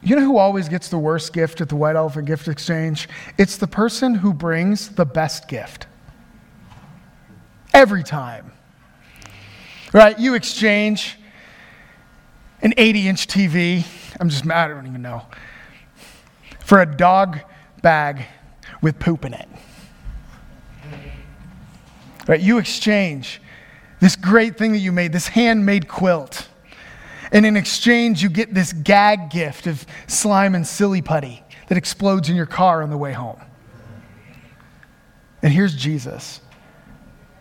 You 0.01 0.17
know 0.17 0.23
who 0.23 0.39
always 0.39 0.69
gets 0.69 0.89
the 0.89 0.99
worst 0.99 1.33
gift 1.33 1.61
at 1.61 1.69
the 1.69 1.77
White 1.77 1.97
Elephant 1.97 2.27
Gift 2.27 2.49
Exchange? 2.49 3.09
It's 3.37 3.57
the 3.57 3.67
person 3.67 4.15
who 4.15 4.33
brings 4.33 4.89
the 4.91 5.05
best 5.05 5.49
gift. 5.49 5.87
Every 7.75 8.03
time. 8.03 8.53
Right? 9.93 10.19
You 10.19 10.35
exchange 10.35 11.19
an 12.63 12.75
80 12.77 13.09
inch 13.09 13.27
TV. 13.27 13.87
I'm 14.21 14.29
just, 14.29 14.45
mad. 14.45 14.71
I 14.71 14.75
don't 14.75 14.87
even 14.87 15.03
know 15.03 15.23
for 16.69 16.83
a 16.83 16.87
dog 16.87 17.41
bag 17.81 18.27
with 18.83 18.99
poop 18.99 19.25
in 19.25 19.33
it. 19.33 19.49
Right? 22.27 22.43
You 22.43 22.59
exchange 22.59 23.41
this 24.01 24.17
great 24.17 24.59
thing 24.59 24.73
that 24.73 24.81
you 24.81 24.93
made, 24.93 25.15
this 25.15 25.29
handmade 25.29 25.89
quilt. 25.89 26.47
And 27.33 27.47
in 27.47 27.57
exchange, 27.57 28.23
you 28.23 28.29
get 28.29 28.53
this 28.53 28.75
gag 28.75 29.31
gift 29.31 29.67
of 29.67 29.87
slime 30.09 30.55
and 30.55 30.67
silly 30.67 31.01
putty 31.01 31.43
that 31.69 31.79
explodes 31.79 32.29
in 32.29 32.37
your 32.37 32.45
car 32.45 32.83
on 32.83 32.91
the 32.91 32.99
way 32.99 33.15
home. 33.15 33.41
And 35.43 35.51
here's 35.51 35.75
Jesus 35.75 36.43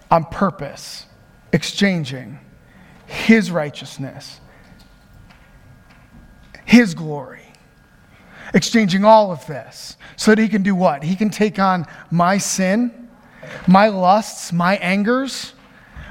on 0.09 0.23
purpose, 0.23 1.05
exchanging 1.51 2.39
his 3.07 3.51
righteousness, 3.51 4.39
his 6.67 6.93
glory 6.93 7.43
exchanging 8.53 9.05
all 9.05 9.31
of 9.31 9.45
this 9.47 9.95
so 10.17 10.31
that 10.31 10.41
he 10.41 10.49
can 10.49 10.63
do 10.63 10.75
what? 10.75 11.01
He 11.01 11.15
can 11.15 11.29
take 11.29 11.59
on 11.59 11.85
my 12.11 12.37
sin, 12.37 13.07
my 13.67 13.87
lusts, 13.87 14.51
my 14.51 14.75
angers, 14.77 15.53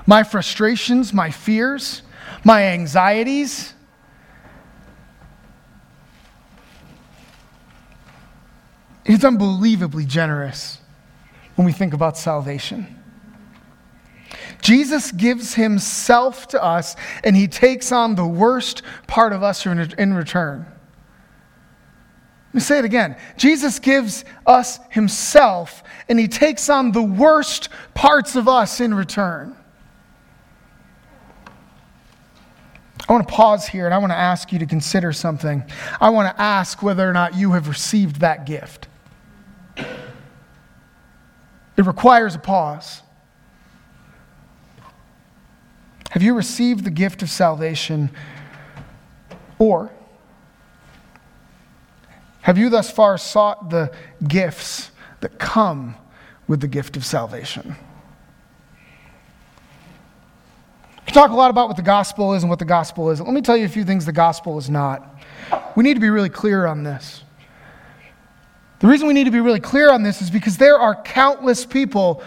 my 0.07 0.23
frustrations, 0.23 1.13
my 1.13 1.31
fears, 1.31 2.01
my 2.43 2.65
anxieties. 2.65 3.75
It's 9.05 9.25
unbelievably 9.25 10.07
generous 10.07 10.79
when 11.55 11.67
we 11.67 11.73
think 11.73 11.93
about 11.93 12.17
salvation. 12.17 12.96
Jesus 14.61 15.13
gives 15.13 15.55
himself 15.55 16.49
to 16.49 16.63
us 16.63 16.97
and 17.23 17.37
he 17.37 17.49
takes 17.49 17.93
on 17.93 18.15
the 18.15 18.27
worst 18.27 18.83
part 19.07 19.33
of 19.33 19.43
us 19.43 19.67
in 19.67 20.15
return. 20.15 20.67
Let 22.49 22.55
me 22.55 22.61
say 22.61 22.79
it 22.79 22.85
again. 22.85 23.17
Jesus 23.37 23.79
gives 23.79 24.25
us 24.47 24.81
himself, 24.89 25.83
and 26.09 26.19
he 26.19 26.27
takes 26.27 26.71
on 26.71 26.91
the 26.91 27.03
worst 27.03 27.69
parts 27.93 28.35
of 28.35 28.49
us 28.49 28.81
in 28.81 28.95
return. 28.95 29.55
I 33.09 33.13
want 33.13 33.29
to 33.29 33.35
pause 33.35 33.69
here 33.69 33.85
and 33.85 33.95
I 33.95 33.99
want 33.99 34.11
to 34.11 34.17
ask 34.17 34.53
you 34.53 34.59
to 34.59 34.67
consider 34.67 35.13
something. 35.13 35.63
I 36.01 36.11
want 36.11 36.35
to 36.35 36.43
ask 36.43 36.83
whether 36.83 37.09
or 37.09 37.13
not 37.13 37.35
you 37.35 37.53
have 37.53 37.69
received 37.69 38.21
that 38.21 38.47
gift. 38.47 38.89
It 39.77 41.85
requires 41.85 42.35
a 42.35 42.39
pause. 42.39 43.03
Have 46.11 46.23
you 46.23 46.35
received 46.35 46.85
the 46.85 46.91
gift 46.91 47.23
of 47.23 47.31
salvation? 47.31 48.11
Or 49.59 49.91
have 52.43 52.59
you 52.59 52.71
thus 52.71 52.91
far 52.91 53.19
sought 53.19 53.71
the 53.71 53.91
gifts 54.27 54.91
that 55.21 55.39
come 55.39 55.97
with 56.47 56.61
the 56.61 56.69
gift 56.69 56.97
of 56.97 57.05
salvation? 57.05 57.75
We 61.07 61.13
talk 61.13 61.31
a 61.31 61.35
lot 61.35 61.51
about 61.51 61.69
what 61.69 61.77
the 61.77 61.83
gospel 61.83 62.35
is 62.35 62.43
and 62.43 62.51
what 62.51 62.59
the 62.59 62.65
gospel 62.65 63.11
isn't. 63.11 63.25
Let 63.25 63.35
me 63.35 63.41
tell 63.41 63.57
you 63.57 63.65
a 63.65 63.69
few 63.69 63.85
things 63.85 64.05
the 64.05 64.13
gospel 64.13 64.59
is 64.59 64.71
not. 64.71 65.21
We 65.75 65.83
need 65.83 65.95
to 65.95 66.01
be 66.01 66.11
really 66.11 66.29
clear 66.29 66.67
on 66.67 66.83
this. 66.83 67.25
The 68.79 68.87
reason 68.87 69.09
we 69.09 69.15
need 69.15 69.25
to 69.25 69.31
be 69.31 69.41
really 69.41 69.61
clear 69.61 69.91
on 69.91 70.03
this 70.03 70.21
is 70.21 70.31
because 70.31 70.59
there 70.59 70.79
are 70.79 70.95
countless 71.03 71.65
people 71.65 72.23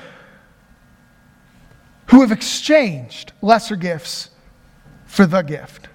who 2.09 2.21
have 2.21 2.31
exchanged 2.31 3.33
lesser 3.41 3.75
gifts 3.75 4.29
for 5.05 5.25
the 5.25 5.41
gift. 5.41 5.87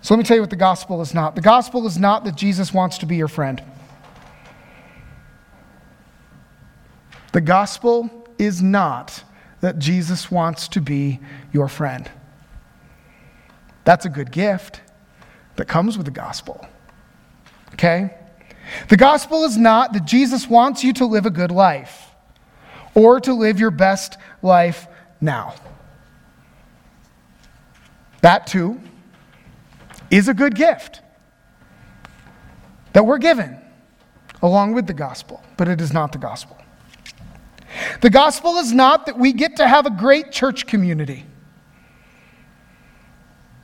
So 0.00 0.14
let 0.14 0.18
me 0.18 0.24
tell 0.24 0.36
you 0.36 0.42
what 0.42 0.50
the 0.50 0.56
gospel 0.56 1.02
is 1.02 1.12
not. 1.12 1.34
The 1.34 1.42
gospel 1.42 1.86
is 1.86 1.98
not 1.98 2.24
that 2.24 2.36
Jesus 2.36 2.72
wants 2.72 2.98
to 2.98 3.06
be 3.06 3.16
your 3.16 3.28
friend. 3.28 3.62
The 7.32 7.40
gospel 7.40 8.10
is 8.38 8.62
not 8.62 9.22
that 9.60 9.78
Jesus 9.78 10.30
wants 10.30 10.68
to 10.68 10.80
be 10.80 11.20
your 11.52 11.68
friend. 11.68 12.10
That's 13.84 14.06
a 14.06 14.08
good 14.08 14.32
gift 14.32 14.80
that 15.56 15.68
comes 15.68 15.98
with 15.98 16.06
the 16.06 16.12
gospel. 16.12 16.66
Okay? 17.74 18.14
The 18.88 18.96
gospel 18.96 19.44
is 19.44 19.58
not 19.58 19.92
that 19.92 20.06
Jesus 20.06 20.48
wants 20.48 20.82
you 20.82 20.92
to 20.94 21.04
live 21.04 21.26
a 21.26 21.30
good 21.30 21.50
life 21.50 22.05
or 22.96 23.20
to 23.20 23.34
live 23.34 23.60
your 23.60 23.70
best 23.70 24.16
life 24.42 24.88
now. 25.20 25.54
That 28.22 28.48
too 28.48 28.80
is 30.10 30.26
a 30.26 30.34
good 30.34 30.56
gift 30.56 31.02
that 32.94 33.04
we're 33.04 33.18
given 33.18 33.58
along 34.42 34.72
with 34.72 34.86
the 34.86 34.94
gospel, 34.94 35.42
but 35.56 35.68
it 35.68 35.80
is 35.80 35.92
not 35.92 36.10
the 36.10 36.18
gospel. 36.18 36.56
The 38.00 38.08
gospel 38.08 38.56
is 38.56 38.72
not 38.72 39.06
that 39.06 39.18
we 39.18 39.34
get 39.34 39.56
to 39.56 39.68
have 39.68 39.84
a 39.84 39.90
great 39.90 40.32
church 40.32 40.66
community, 40.66 41.26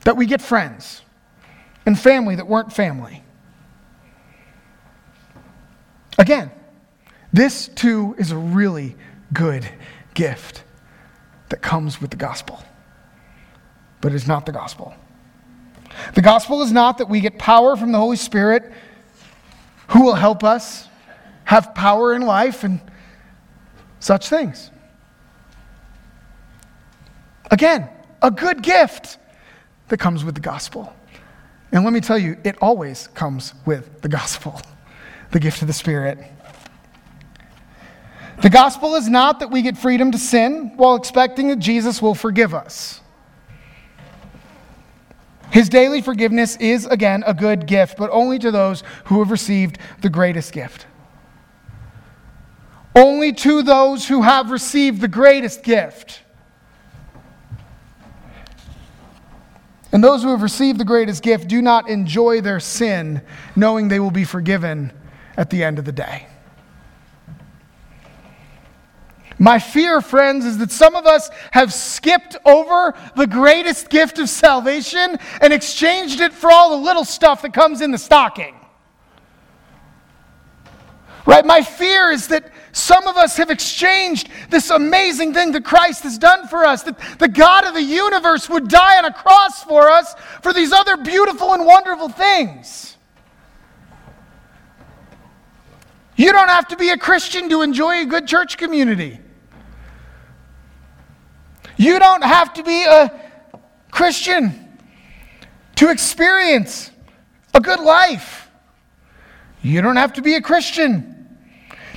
that 0.03 0.15
we 0.15 0.27
get 0.27 0.41
friends 0.41 1.01
and 1.85 1.99
family 1.99 2.35
that 2.35 2.47
weren't 2.47 2.71
family. 2.71 3.23
Again, 6.19 6.51
this 7.31 7.67
too 7.69 8.13
is 8.19 8.29
a 8.29 8.37
really 8.37 8.95
good 9.33 9.67
gift 10.13 10.63
that 11.49 11.61
comes 11.61 12.01
with 12.01 12.11
the 12.11 12.17
gospel, 12.17 12.63
but 14.01 14.13
it's 14.13 14.27
not 14.27 14.45
the 14.45 14.51
gospel. 14.51 14.93
The 16.15 16.21
gospel 16.21 16.61
is 16.61 16.71
not 16.71 16.97
that 16.97 17.09
we 17.09 17.19
get 17.19 17.37
power 17.37 17.75
from 17.75 17.91
the 17.91 17.97
Holy 17.97 18.17
Spirit 18.17 18.71
who 19.89 20.03
will 20.03 20.15
help 20.15 20.43
us 20.43 20.87
have 21.45 21.75
power 21.75 22.13
in 22.13 22.21
life 22.21 22.63
and 22.63 22.79
such 23.99 24.29
things. 24.29 24.71
Again, 27.51 27.89
a 28.21 28.31
good 28.31 28.63
gift 28.63 29.17
that 29.89 29.97
comes 29.97 30.23
with 30.23 30.35
the 30.35 30.41
gospel. 30.41 30.93
And 31.71 31.83
let 31.83 31.93
me 31.93 31.99
tell 31.99 32.17
you, 32.17 32.37
it 32.43 32.55
always 32.61 33.07
comes 33.07 33.53
with 33.65 34.01
the 34.01 34.09
gospel, 34.09 34.61
the 35.31 35.39
gift 35.39 35.61
of 35.61 35.67
the 35.67 35.73
Spirit. 35.73 36.17
The 38.41 38.49
gospel 38.49 38.95
is 38.95 39.07
not 39.07 39.39
that 39.39 39.51
we 39.51 39.61
get 39.61 39.77
freedom 39.77 40.11
to 40.11 40.17
sin 40.17 40.73
while 40.75 40.95
expecting 40.95 41.49
that 41.49 41.59
Jesus 41.59 42.01
will 42.01 42.15
forgive 42.15 42.53
us. 42.53 42.99
His 45.51 45.69
daily 45.69 46.01
forgiveness 46.01 46.55
is, 46.57 46.87
again, 46.87 47.23
a 47.27 47.33
good 47.33 47.67
gift, 47.67 47.95
but 47.97 48.09
only 48.11 48.39
to 48.39 48.49
those 48.49 48.83
who 49.05 49.19
have 49.19 49.29
received 49.29 49.77
the 50.01 50.09
greatest 50.09 50.51
gift. 50.51 50.87
Only 52.95 53.33
to 53.33 53.61
those 53.61 54.07
who 54.07 54.23
have 54.23 54.49
received 54.49 54.99
the 54.99 55.07
greatest 55.07 55.61
gift. 55.61 56.21
And 59.91 60.03
those 60.03 60.23
who 60.23 60.29
have 60.29 60.41
received 60.41 60.79
the 60.79 60.85
greatest 60.85 61.21
gift 61.21 61.47
do 61.47 61.61
not 61.61 61.87
enjoy 61.87 62.41
their 62.41 62.59
sin, 62.59 63.21
knowing 63.55 63.89
they 63.89 63.99
will 63.99 64.11
be 64.11 64.25
forgiven 64.25 64.91
at 65.37 65.51
the 65.51 65.63
end 65.63 65.77
of 65.77 65.85
the 65.85 65.91
day. 65.91 66.27
My 69.43 69.59
fear, 69.59 69.99
friends, 69.99 70.45
is 70.45 70.57
that 70.59 70.71
some 70.71 70.95
of 70.95 71.05
us 71.05 71.29
have 71.51 71.73
skipped 71.73 72.37
over 72.45 72.93
the 73.17 73.27
greatest 73.27 73.89
gift 73.89 74.17
of 74.17 74.29
salvation 74.29 75.17
and 75.41 75.51
exchanged 75.51 76.21
it 76.21 76.31
for 76.31 76.49
all 76.49 76.69
the 76.69 76.81
little 76.81 77.03
stuff 77.03 77.41
that 77.41 77.53
comes 77.53 77.81
in 77.81 77.91
the 77.91 77.97
stocking. 77.97 78.55
Right? 81.25 81.45
My 81.45 81.61
fear 81.61 82.09
is 82.09 82.29
that 82.29 82.53
Some 82.73 83.07
of 83.07 83.17
us 83.17 83.37
have 83.37 83.51
exchanged 83.51 84.29
this 84.49 84.71
amazing 84.71 85.35
thing 85.35 85.51
that 85.51 85.63
Christ 85.63 86.01
has 86.03 86.17
done 86.17 86.47
for 86.47 86.65
us, 86.65 86.81
that 86.83 86.97
the 87.19 87.27
God 87.27 87.65
of 87.65 87.75
the 87.75 87.83
universe 87.83 88.49
would 88.49 88.67
die 88.67 88.97
on 88.97 89.05
a 89.05 89.13
cross 89.13 89.63
for 89.63 89.89
us 89.89 90.15
for 90.41 90.53
these 90.53 90.73
other 90.73 90.97
beautiful 90.97 91.53
and 91.53 91.67
wonderful 91.67 92.09
things. 92.09 92.97
You 96.15 96.31
don't 96.31 96.49
have 96.49 96.67
to 96.69 96.75
be 96.75 96.89
a 96.89 96.97
Christian 96.97 97.47
to 97.49 97.61
enjoy 97.61 98.01
a 98.01 98.05
good 98.05 98.27
church 98.27 98.57
community. 98.57 99.19
You 101.77 101.99
don't 101.99 102.23
have 102.23 102.53
to 102.53 102.63
be 102.63 102.83
a 102.83 103.11
Christian 103.91 104.77
to 105.75 105.89
experience 105.89 106.91
a 107.53 107.59
good 107.59 107.79
life. 107.79 108.49
You 109.61 109.81
don't 109.81 109.95
have 109.95 110.13
to 110.13 110.21
be 110.21 110.35
a 110.35 110.41
Christian 110.41 111.37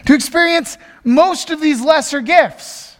to 0.06 0.14
experience 0.14 0.78
most 1.04 1.50
of 1.50 1.60
these 1.60 1.80
lesser 1.80 2.20
gifts. 2.20 2.96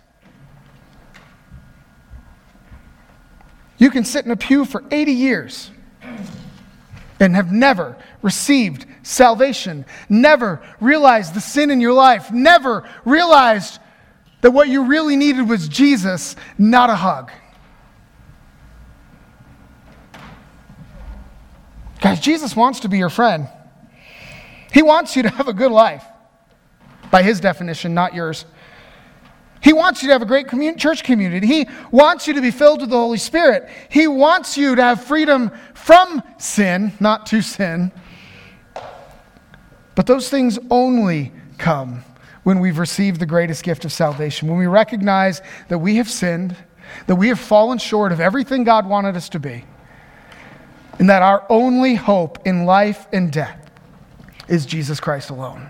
You 3.79 3.91
can 3.91 4.05
sit 4.05 4.25
in 4.25 4.31
a 4.31 4.37
pew 4.37 4.65
for 4.65 4.83
80 4.91 5.13
years 5.13 5.71
and 7.21 7.35
have 7.35 7.53
never 7.53 7.97
received 8.23 8.87
salvation, 9.03 9.85
never 10.09 10.63
realized 10.81 11.35
the 11.35 11.41
sin 11.41 11.71
in 11.71 11.81
your 11.81 11.93
life, 11.93 12.33
never 12.33 12.89
realized 13.05 13.79
that 14.47 14.53
what 14.53 14.69
you 14.69 14.85
really 14.85 15.17
needed 15.17 15.49
was 15.49 15.67
Jesus, 15.67 16.37
not 16.57 16.89
a 16.89 16.95
hug. 16.95 17.33
Guys, 22.01 22.21
Jesus 22.21 22.55
wants 22.55 22.79
to 22.79 22.89
be 22.89 22.97
your 22.97 23.09
friend. 23.09 23.49
He 24.73 24.83
wants 24.83 25.17
you 25.17 25.25
to 25.25 25.31
have 25.31 25.49
a 25.49 25.53
good 25.53 25.73
life, 25.73 26.05
by 27.11 27.25
his 27.25 27.41
definition, 27.41 27.93
not 27.93 28.15
yours. 28.15 28.45
He 29.65 29.73
wants 29.73 30.01
you 30.01 30.11
to 30.11 30.13
have 30.13 30.23
a 30.23 30.27
great 30.27 30.47
commun- 30.47 30.79
church 30.79 31.03
community. 31.03 31.45
He 31.45 31.69
wants 31.91 32.29
you 32.29 32.35
to 32.35 32.41
be 32.41 32.53
filled 32.53 32.83
with 32.83 32.91
the 32.91 32.97
Holy 32.97 33.19
Spirit. 33.19 33.69
He 33.89 34.07
wants 34.07 34.57
you 34.57 34.77
to 34.77 34.81
have 34.81 35.03
freedom 35.03 35.51
from 35.75 36.23
sin, 36.39 36.93
not 37.01 37.27
to 37.27 37.43
sin. 37.43 37.91
But 39.97 40.07
those 40.07 40.29
things 40.29 40.57
only 40.71 41.33
come 41.59 42.05
when 42.47 42.61
we've 42.61 42.79
received 42.79 43.19
the 43.19 43.27
greatest 43.27 43.65
gift 43.65 43.85
of 43.85 43.93
salvation, 43.93 44.47
when 44.47 44.57
we 44.57 44.69
recognize 44.69 45.43
that 45.67 45.79
we 45.79 45.97
have 45.97 46.09
sinned, 46.09 46.55
that 47.09 47.17
we 47.17 47.27
have 47.27 47.41
fallen 47.41 47.77
short 47.77 48.13
of 48.13 48.21
everything 48.21 48.63
God 48.63 48.87
wanted 48.87 49.17
us 49.17 49.29
to 49.31 49.41
be, 49.41 49.65
and 51.01 51.11
that 51.11 51.23
our 51.23 51.45
only 51.49 51.97
hope 51.97 52.47
in 52.47 52.65
life 52.65 53.09
and 53.13 53.33
death 53.33 53.69
is 54.47 54.65
Jesus 54.65 55.01
Christ 55.01 55.31
alone. 55.31 55.69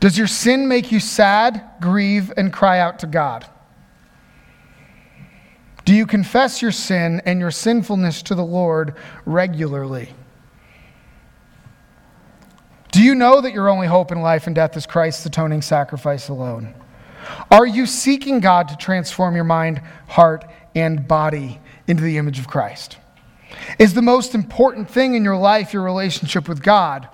Does 0.00 0.16
your 0.16 0.26
sin 0.26 0.66
make 0.66 0.90
you 0.90 1.00
sad, 1.00 1.62
grieve, 1.82 2.32
and 2.34 2.50
cry 2.50 2.78
out 2.78 3.00
to 3.00 3.06
God? 3.06 3.44
Do 5.84 5.92
you 5.92 6.06
confess 6.06 6.62
your 6.62 6.72
sin 6.72 7.20
and 7.26 7.40
your 7.40 7.50
sinfulness 7.50 8.22
to 8.22 8.34
the 8.34 8.42
Lord 8.42 8.96
regularly? 9.26 10.14
Do 12.94 13.02
you 13.02 13.16
know 13.16 13.40
that 13.40 13.52
your 13.52 13.68
only 13.68 13.88
hope 13.88 14.12
in 14.12 14.20
life 14.20 14.46
and 14.46 14.54
death 14.54 14.76
is 14.76 14.86
Christ's 14.86 15.26
atoning 15.26 15.62
sacrifice 15.62 16.28
alone? 16.28 16.72
Are 17.50 17.66
you 17.66 17.86
seeking 17.86 18.38
God 18.38 18.68
to 18.68 18.76
transform 18.76 19.34
your 19.34 19.42
mind, 19.42 19.82
heart, 20.06 20.44
and 20.76 21.08
body 21.08 21.58
into 21.88 22.04
the 22.04 22.18
image 22.18 22.38
of 22.38 22.46
Christ? 22.46 22.98
Is 23.80 23.94
the 23.94 24.02
most 24.02 24.32
important 24.32 24.88
thing 24.88 25.16
in 25.16 25.24
your 25.24 25.36
life 25.36 25.72
your 25.72 25.82
relationship 25.82 26.48
with 26.48 26.62
God? 26.62 27.08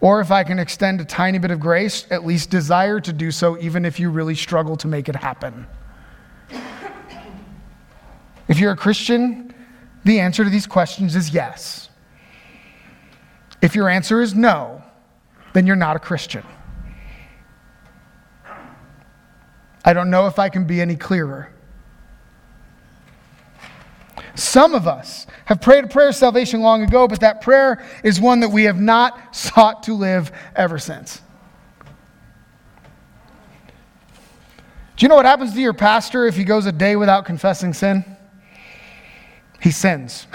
Or 0.00 0.22
if 0.22 0.30
I 0.30 0.42
can 0.42 0.58
extend 0.58 1.02
a 1.02 1.04
tiny 1.04 1.36
bit 1.36 1.50
of 1.50 1.60
grace, 1.60 2.06
at 2.10 2.24
least 2.24 2.48
desire 2.48 2.98
to 3.00 3.12
do 3.12 3.30
so, 3.30 3.58
even 3.58 3.84
if 3.84 4.00
you 4.00 4.08
really 4.08 4.34
struggle 4.34 4.74
to 4.76 4.88
make 4.88 5.10
it 5.10 5.16
happen? 5.16 5.66
If 8.48 8.58
you're 8.58 8.72
a 8.72 8.76
Christian, 8.76 9.52
the 10.02 10.18
answer 10.18 10.44
to 10.44 10.48
these 10.50 10.66
questions 10.66 11.14
is 11.14 11.28
yes. 11.28 11.90
If 13.60 13.74
your 13.74 13.90
answer 13.90 14.22
is 14.22 14.34
no, 14.34 14.82
then 15.52 15.66
you're 15.66 15.76
not 15.76 15.96
a 15.96 15.98
Christian. 15.98 16.44
I 19.84 19.92
don't 19.92 20.10
know 20.10 20.26
if 20.26 20.38
I 20.38 20.48
can 20.48 20.64
be 20.64 20.80
any 20.80 20.96
clearer. 20.96 21.52
Some 24.34 24.74
of 24.74 24.86
us 24.86 25.26
have 25.46 25.60
prayed 25.60 25.84
a 25.84 25.88
prayer 25.88 26.08
of 26.08 26.14
salvation 26.14 26.60
long 26.60 26.82
ago, 26.82 27.08
but 27.08 27.20
that 27.20 27.40
prayer 27.40 27.84
is 28.04 28.20
one 28.20 28.40
that 28.40 28.48
we 28.50 28.64
have 28.64 28.80
not 28.80 29.34
sought 29.34 29.82
to 29.84 29.94
live 29.94 30.32
ever 30.54 30.78
since. 30.78 31.20
Do 34.96 35.04
you 35.04 35.08
know 35.08 35.16
what 35.16 35.24
happens 35.24 35.54
to 35.54 35.60
your 35.60 35.72
pastor 35.72 36.26
if 36.26 36.36
he 36.36 36.44
goes 36.44 36.66
a 36.66 36.72
day 36.72 36.94
without 36.94 37.24
confessing 37.24 37.72
sin? 37.72 38.04
He 39.60 39.70
sins, 39.70 40.26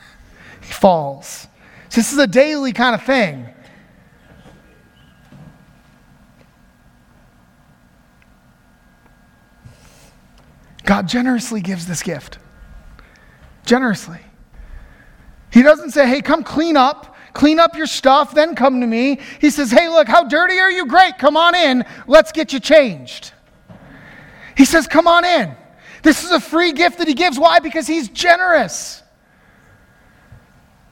he 0.60 0.72
falls. 0.72 1.48
This 1.90 2.12
is 2.12 2.18
a 2.18 2.26
daily 2.26 2.72
kind 2.72 2.94
of 2.94 3.04
thing. 3.04 3.53
God 10.84 11.08
generously 11.08 11.60
gives 11.60 11.86
this 11.86 12.02
gift. 12.02 12.38
Generously. 13.64 14.20
He 15.50 15.62
doesn't 15.62 15.90
say, 15.90 16.06
hey, 16.06 16.20
come 16.20 16.44
clean 16.44 16.76
up, 16.76 17.16
clean 17.32 17.58
up 17.58 17.76
your 17.76 17.86
stuff, 17.86 18.34
then 18.34 18.54
come 18.54 18.80
to 18.80 18.86
me. 18.86 19.20
He 19.40 19.50
says, 19.50 19.70
hey, 19.70 19.88
look, 19.88 20.08
how 20.08 20.24
dirty 20.24 20.58
are 20.58 20.70
you? 20.70 20.86
Great, 20.86 21.16
come 21.18 21.36
on 21.36 21.54
in, 21.54 21.84
let's 22.06 22.32
get 22.32 22.52
you 22.52 22.60
changed. 22.60 23.32
He 24.56 24.64
says, 24.64 24.86
come 24.86 25.06
on 25.06 25.24
in. 25.24 25.54
This 26.02 26.22
is 26.22 26.30
a 26.32 26.40
free 26.40 26.72
gift 26.72 26.98
that 26.98 27.08
he 27.08 27.14
gives. 27.14 27.38
Why? 27.38 27.60
Because 27.60 27.86
he's 27.86 28.08
generous. 28.08 29.02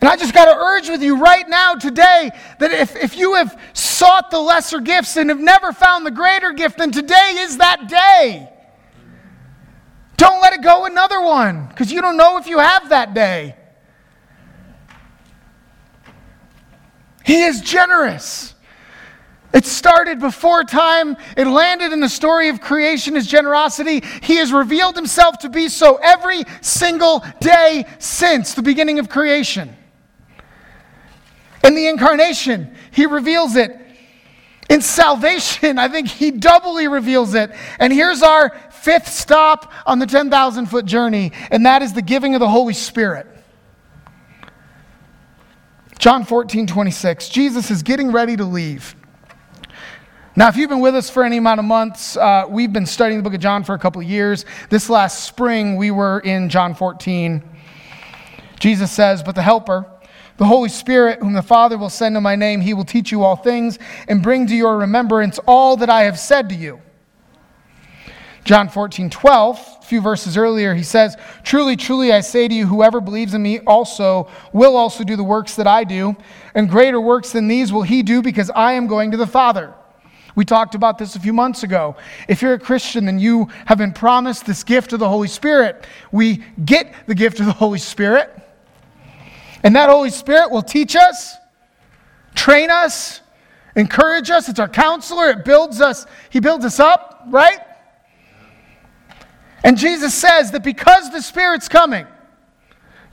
And 0.00 0.09
I 0.09 0.16
just 0.16 0.35
got 0.35 0.46
to 0.46 0.57
urge 0.57 0.88
with 0.88 1.02
you 1.02 1.20
right 1.20 1.48
now, 1.48 1.74
today, 1.74 2.31
that 2.59 2.72
if, 2.72 2.96
if 2.96 3.16
you 3.16 3.35
have 3.35 3.61
sought 3.72 4.31
the 4.33 4.38
lesser 4.40 4.81
gifts 4.81 5.16
and 5.16 5.28
have 5.28 5.38
never 5.38 5.72
found 5.72 6.05
the 6.05 6.11
greater 6.11 6.52
gift, 6.52 6.78
then 6.78 6.90
today 6.90 7.37
is 7.38 7.59
that 7.59 7.88
day. 7.88 8.48
Don't 10.22 10.40
let 10.40 10.52
it 10.52 10.62
go 10.62 10.85
another 10.85 11.20
one 11.20 11.66
because 11.66 11.90
you 11.90 12.00
don't 12.00 12.16
know 12.16 12.38
if 12.38 12.46
you 12.46 12.61
have 12.61 12.90
that 12.90 13.12
day. 13.12 13.56
He 17.24 17.42
is 17.42 17.61
generous. 17.61 18.54
It 19.52 19.66
started 19.66 20.20
before 20.20 20.62
time. 20.62 21.16
It 21.37 21.48
landed 21.48 21.92
in 21.92 21.98
the 21.98 22.08
story 22.08 22.50
of 22.50 22.61
creation, 22.61 23.16
his 23.16 23.26
generosity. 23.26 24.04
He 24.22 24.37
has 24.37 24.52
revealed 24.52 24.94
himself 24.94 25.38
to 25.38 25.48
be 25.48 25.68
so 25.68 25.96
every 25.96 26.44
single 26.61 27.24
day 27.40 27.85
since 27.98 28.54
the 28.54 28.62
beginning 28.62 29.00
of 29.00 29.08
creation. 29.08 29.76
In 31.64 31.74
the 31.74 31.88
incarnation, 31.88 32.76
he 32.92 33.06
reveals 33.06 33.56
it. 33.56 33.76
In 34.70 34.82
salvation, 34.82 35.78
I 35.80 35.88
think 35.88 36.06
he 36.06 36.30
doubly 36.30 36.87
reveals 36.87 37.35
it. 37.35 37.50
And 37.80 37.92
here's 37.92 38.22
our 38.22 38.56
fifth 38.83 39.09
stop 39.09 39.73
on 39.87 40.01
the 40.01 40.07
10,000 40.07 40.66
foot 40.66 40.85
journey, 40.85 41.33
and 41.51 41.64
that 41.66 41.83
is 41.83 41.92
the 41.92 42.03
giving 42.03 42.35
of 42.35 42.40
the 42.40 42.49
Holy 42.49 42.75
Spirit. 42.75 43.27
John 45.99 46.25
14, 46.25 46.66
26. 46.66 47.29
Jesus 47.29 47.71
is 47.71 47.85
getting 47.85 48.11
ready 48.11 48.37
to 48.37 48.45
leave. 48.45 48.97
Now, 50.35 50.49
if 50.49 50.57
you've 50.57 50.71
been 50.71 50.81
with 50.81 50.97
us 50.97 51.09
for 51.09 51.23
any 51.23 51.37
amount 51.37 51.61
of 51.61 51.64
months, 51.64 52.16
uh, 52.16 52.47
we've 52.49 52.73
been 52.73 52.87
studying 52.87 53.21
the 53.21 53.23
book 53.23 53.35
of 53.35 53.40
John 53.40 53.62
for 53.62 53.75
a 53.75 53.79
couple 53.79 54.01
of 54.01 54.09
years. 54.09 54.45
This 54.68 54.90
last 54.90 55.25
spring, 55.25 55.77
we 55.77 55.92
were 55.92 56.18
in 56.21 56.49
John 56.49 56.75
14. 56.75 57.40
Jesus 58.59 58.90
says, 58.90 59.23
But 59.23 59.37
the 59.37 59.42
Helper, 59.42 59.87
the 60.38 60.47
Holy 60.47 60.71
Spirit, 60.71 61.21
whom 61.21 61.35
the 61.35 61.42
Father 61.42 61.79
will 61.79 61.90
send 61.90 62.16
in 62.16 62.23
my 62.23 62.35
name, 62.35 62.61
he 62.61 62.75
will 62.75 62.85
teach 62.85 63.12
you 63.12 63.23
all 63.23 63.37
things 63.37 63.79
and 64.09 64.23
bring 64.23 64.49
to 64.49 64.57
your 64.57 64.79
remembrance 64.79 65.38
all 65.47 65.77
that 65.77 65.90
I 65.90 66.03
have 66.05 66.18
said 66.18 66.49
to 66.49 66.55
you. 66.57 66.81
John 68.44 68.68
14, 68.68 69.09
12, 69.09 69.78
a 69.81 69.85
few 69.85 70.00
verses 70.00 70.37
earlier, 70.37 70.74
he 70.74 70.83
says, 70.83 71.16
Truly, 71.44 71.76
truly, 71.76 72.12
I 72.12 72.20
say 72.20 72.48
to 72.48 72.55
you, 72.55 72.66
whoever 72.66 73.00
believes 73.00 73.35
in 73.35 73.42
me 73.42 73.61
also 73.61 74.28
will 74.52 74.76
also 74.76 75.05
do 75.05 75.14
the 75.14 75.22
works 75.22 75.55
that 75.57 75.68
I 75.68 75.85
do, 75.85 76.16
and 76.55 76.68
greater 76.68 77.00
works 77.00 77.31
than 77.31 77.46
these 77.46 77.72
will 77.72 77.83
he 77.83 78.02
do 78.02 78.20
because 78.20 78.50
I 78.50 78.72
am 78.72 78.88
going 78.88 79.12
to 79.12 79.16
the 79.16 79.28
Father. 79.28 79.72
We 80.35 80.44
talked 80.44 80.74
about 80.74 80.98
this 80.98 81.14
a 81.14 81.20
few 81.20 81.33
months 81.33 81.62
ago. 81.62 81.94
If 82.26 82.42
you're 82.42 82.55
a 82.55 82.59
Christian, 82.59 83.05
then 83.05 83.20
you 83.20 83.48
have 83.66 83.78
been 83.78 83.92
promised 83.92 84.44
this 84.44 84.64
gift 84.64 84.92
of 84.92 84.98
the 84.98 85.09
Holy 85.09 85.28
Spirit. 85.28 85.87
We 86.11 86.42
get 86.64 86.92
the 87.07 87.14
gift 87.14 87.38
of 87.38 87.47
the 87.47 87.53
Holy 87.53 87.78
Spirit, 87.78 88.36
and 89.62 89.76
that 89.76 89.88
Holy 89.88 90.11
Spirit 90.11 90.51
will 90.51 90.62
teach 90.62 90.97
us, 90.97 91.36
train 92.34 92.72
us, 92.72 93.20
encourage 93.76 94.30
us. 94.30 94.49
It's 94.49 94.59
our 94.59 94.68
counselor, 94.68 95.30
it 95.30 95.45
builds 95.45 95.80
us, 95.80 96.07
He 96.30 96.40
builds 96.40 96.64
us 96.64 96.80
up, 96.80 97.22
right? 97.28 97.61
And 99.64 99.78
Jesus 99.78 100.14
says 100.14 100.50
that 100.52 100.64
because 100.64 101.10
the 101.10 101.20
Spirit's 101.20 101.68
coming, 101.68 102.06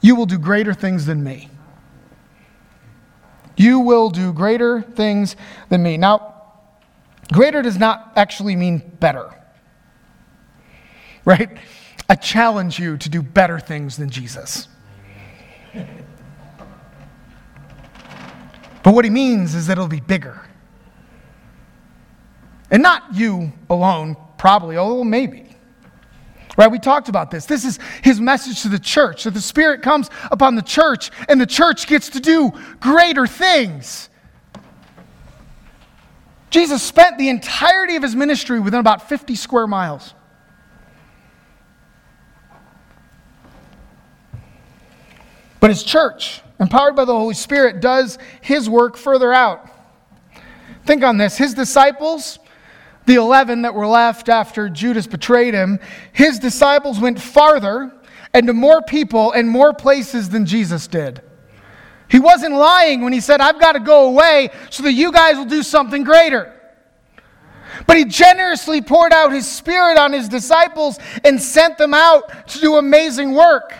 you 0.02 0.16
will 0.16 0.26
do 0.26 0.38
greater 0.40 0.74
things 0.74 1.06
than 1.06 1.24
me. 1.24 1.50
You 3.56 3.80
will 3.82 4.10
do 4.10 4.32
greater 4.32 4.82
things 4.82 5.36
than 5.68 5.84
me. 5.84 5.98
Now, 5.98 6.34
greater 7.32 7.62
does 7.62 7.78
not 7.78 8.14
actually 8.16 8.56
mean 8.56 8.82
better, 9.00 9.30
right? 11.26 11.58
I 12.10 12.16
challenge 12.16 12.80
you 12.80 12.98
to 12.98 13.10
do 13.10 13.22
better 13.22 13.60
things 13.60 13.98
than 13.98 14.10
Jesus. 14.10 14.68
But 18.82 18.94
what 18.94 19.04
he 19.04 19.12
means 19.12 19.56
is 19.56 19.68
that 19.68 19.74
it'll 19.74 19.88
be 19.88 20.00
bigger. 20.00 20.42
And 22.72 22.82
not 22.82 23.14
you 23.14 23.52
alone, 23.70 24.16
probably, 24.38 24.78
although 24.78 25.04
maybe. 25.04 25.49
Right? 26.60 26.70
We 26.70 26.78
talked 26.78 27.08
about 27.08 27.32
this. 27.32 27.46
This 27.46 27.64
is 27.64 27.80
his 28.04 28.20
message 28.20 28.64
to 28.64 28.68
the 28.68 28.80
church 28.80 29.24
that 29.24 29.34
the 29.34 29.40
Spirit 29.40 29.82
comes 29.82 30.10
upon 30.30 30.56
the 30.56 30.62
church 30.62 31.10
and 31.30 31.40
the 31.40 31.46
church 31.46 31.88
gets 31.88 32.10
to 32.10 32.20
do 32.20 32.52
greater 32.82 33.26
things. 33.26 34.10
Jesus 36.50 36.84
spent 36.84 37.18
the 37.18 37.30
entirety 37.30 37.96
of 37.96 38.04
his 38.04 38.14
ministry 38.14 38.60
within 38.60 38.82
about 38.82 39.08
50 39.08 39.36
square 39.36 39.68
miles. 39.68 40.14
But 45.62 45.70
his 45.70 45.82
church, 45.82 46.42
empowered 46.60 46.98
by 46.98 47.06
the 47.06 47.16
Holy 47.16 47.36
Spirit, 47.36 47.80
does 47.80 48.18
his 48.42 48.70
work 48.70 48.98
further 48.98 49.32
out. 49.32 49.66
Think 50.86 51.06
on 51.06 51.16
this. 51.16 51.38
His 51.38 51.54
disciples 51.54 52.38
the 53.10 53.16
11 53.16 53.64
that 53.64 53.74
were 53.74 53.88
left 53.88 54.30
after 54.30 54.70
Judas 54.70 55.08
betrayed 55.08 55.56
him, 55.56 55.80
his 56.14 56.38
disciples 56.38 57.00
went 57.00 57.20
farther 57.20 57.92
and 58.36 58.46
to 58.46 58.54
more 58.54 58.84
people 58.84 59.32
and 59.32 59.50
more 59.50 59.74
places 59.74 60.30
than 60.30 60.46
Jesus 60.46 60.86
did. 60.86 61.20
He 62.08 62.20
wasn't 62.20 62.54
lying 62.54 63.02
when 63.02 63.12
he 63.12 63.20
said, 63.20 63.42
I've 63.42 63.60
got 63.60 63.72
to 63.72 63.80
go 63.80 64.06
away 64.10 64.52
so 64.70 64.84
that 64.84 64.94
you 64.94 65.12
guys 65.12 65.38
will 65.38 65.46
do 65.46 65.64
something 65.64 66.04
greater. 66.04 66.54
But 67.88 67.98
he 67.98 68.06
generously 68.06 68.80
poured 68.80 69.12
out 69.12 69.32
his 69.32 69.50
spirit 69.50 69.98
on 69.98 70.14
his 70.14 70.30
disciples 70.30 71.00
and 71.24 71.42
sent 71.42 71.80
them 71.80 71.96
out 71.96 72.48
to 72.50 72.60
do 72.60 72.76
amazing 72.76 73.34
work. 73.34 73.74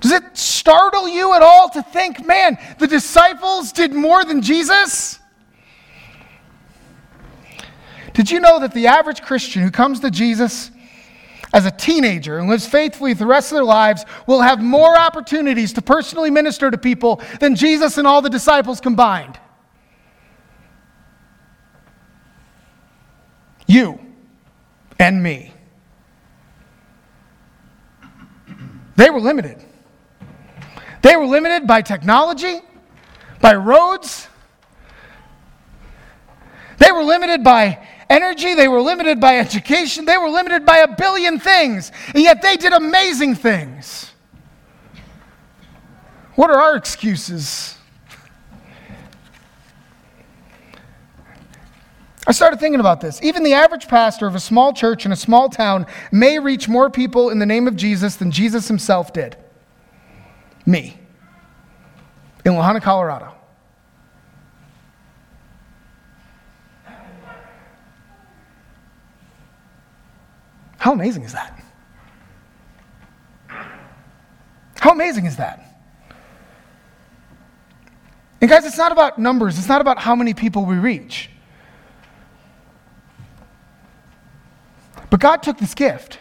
Does 0.00 0.12
it 0.12 0.34
startle 0.34 1.10
you 1.10 1.34
at 1.34 1.42
all 1.42 1.68
to 1.68 1.82
think, 1.82 2.26
man, 2.26 2.56
the 2.78 2.86
disciples 2.86 3.70
did 3.70 3.92
more 3.92 4.24
than 4.24 4.40
Jesus? 4.40 5.20
Did 8.14 8.30
you 8.30 8.40
know 8.40 8.60
that 8.60 8.72
the 8.72 8.86
average 8.86 9.22
Christian 9.22 9.62
who 9.62 9.70
comes 9.70 10.00
to 10.00 10.10
Jesus 10.10 10.70
as 11.52 11.66
a 11.66 11.70
teenager 11.70 12.38
and 12.38 12.48
lives 12.48 12.66
faithfully 12.66 13.12
the 13.12 13.26
rest 13.26 13.52
of 13.52 13.56
their 13.56 13.64
lives 13.64 14.04
will 14.26 14.40
have 14.40 14.60
more 14.60 14.98
opportunities 14.98 15.72
to 15.74 15.82
personally 15.82 16.30
minister 16.30 16.70
to 16.70 16.78
people 16.78 17.20
than 17.40 17.54
Jesus 17.54 17.98
and 17.98 18.06
all 18.06 18.22
the 18.22 18.30
disciples 18.30 18.80
combined? 18.80 19.38
You 23.66 23.98
and 24.98 25.22
me. 25.22 25.52
They 28.96 29.10
were 29.10 29.20
limited. 29.20 29.58
They 31.02 31.16
were 31.16 31.26
limited 31.26 31.66
by 31.66 31.82
technology, 31.82 32.60
by 33.40 33.56
roads. 33.56 34.28
They 36.78 36.92
were 36.92 37.02
limited 37.02 37.42
by 37.42 37.84
energy, 38.10 38.54
they 38.54 38.68
were 38.68 38.80
limited 38.80 39.20
by 39.20 39.38
education, 39.38 40.04
they 40.04 40.16
were 40.16 40.30
limited 40.30 40.64
by 40.64 40.78
a 40.78 40.88
billion 40.96 41.38
things, 41.38 41.92
and 42.14 42.22
yet 42.22 42.42
they 42.42 42.56
did 42.56 42.72
amazing 42.72 43.34
things. 43.34 44.12
What 46.34 46.50
are 46.50 46.58
our 46.58 46.76
excuses? 46.76 47.76
I 52.26 52.32
started 52.32 52.58
thinking 52.58 52.80
about 52.80 53.00
this. 53.00 53.22
Even 53.22 53.42
the 53.42 53.52
average 53.52 53.86
pastor 53.86 54.26
of 54.26 54.34
a 54.34 54.40
small 54.40 54.72
church 54.72 55.04
in 55.04 55.12
a 55.12 55.16
small 55.16 55.48
town 55.48 55.86
may 56.10 56.38
reach 56.38 56.68
more 56.68 56.88
people 56.88 57.30
in 57.30 57.38
the 57.38 57.46
name 57.46 57.68
of 57.68 57.76
Jesus 57.76 58.16
than 58.16 58.30
Jesus 58.30 58.66
himself 58.66 59.12
did. 59.12 59.36
Me. 60.64 60.98
In 62.44 62.54
La 62.54 62.66
Junta, 62.66 62.80
Colorado. 62.80 63.33
How 70.84 70.92
amazing 70.92 71.22
is 71.22 71.32
that? 71.32 71.64
How 74.78 74.90
amazing 74.90 75.24
is 75.24 75.36
that? 75.36 75.64
And 78.42 78.50
guys, 78.50 78.66
it's 78.66 78.76
not 78.76 78.92
about 78.92 79.18
numbers, 79.18 79.56
it's 79.58 79.66
not 79.66 79.80
about 79.80 79.98
how 79.98 80.14
many 80.14 80.34
people 80.34 80.66
we 80.66 80.76
reach. 80.76 81.30
But 85.08 85.20
God 85.20 85.42
took 85.42 85.56
this 85.56 85.72
gift, 85.72 86.18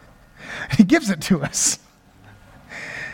He 0.76 0.84
gives 0.84 1.08
it 1.08 1.22
to 1.22 1.42
us. 1.42 1.78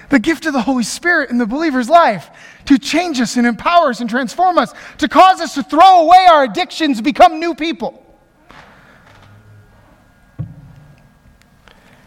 The 0.08 0.18
gift 0.18 0.46
of 0.46 0.52
the 0.52 0.62
Holy 0.62 0.82
Spirit 0.82 1.30
in 1.30 1.38
the 1.38 1.46
believer's 1.46 1.88
life 1.88 2.28
to 2.64 2.76
change 2.76 3.20
us 3.20 3.36
and 3.36 3.46
empower 3.46 3.90
us 3.90 4.00
and 4.00 4.10
transform 4.10 4.58
us, 4.58 4.74
to 4.98 5.06
cause 5.06 5.40
us 5.40 5.54
to 5.54 5.62
throw 5.62 6.00
away 6.00 6.26
our 6.28 6.42
addictions, 6.42 7.00
become 7.00 7.38
new 7.38 7.54
people. 7.54 8.01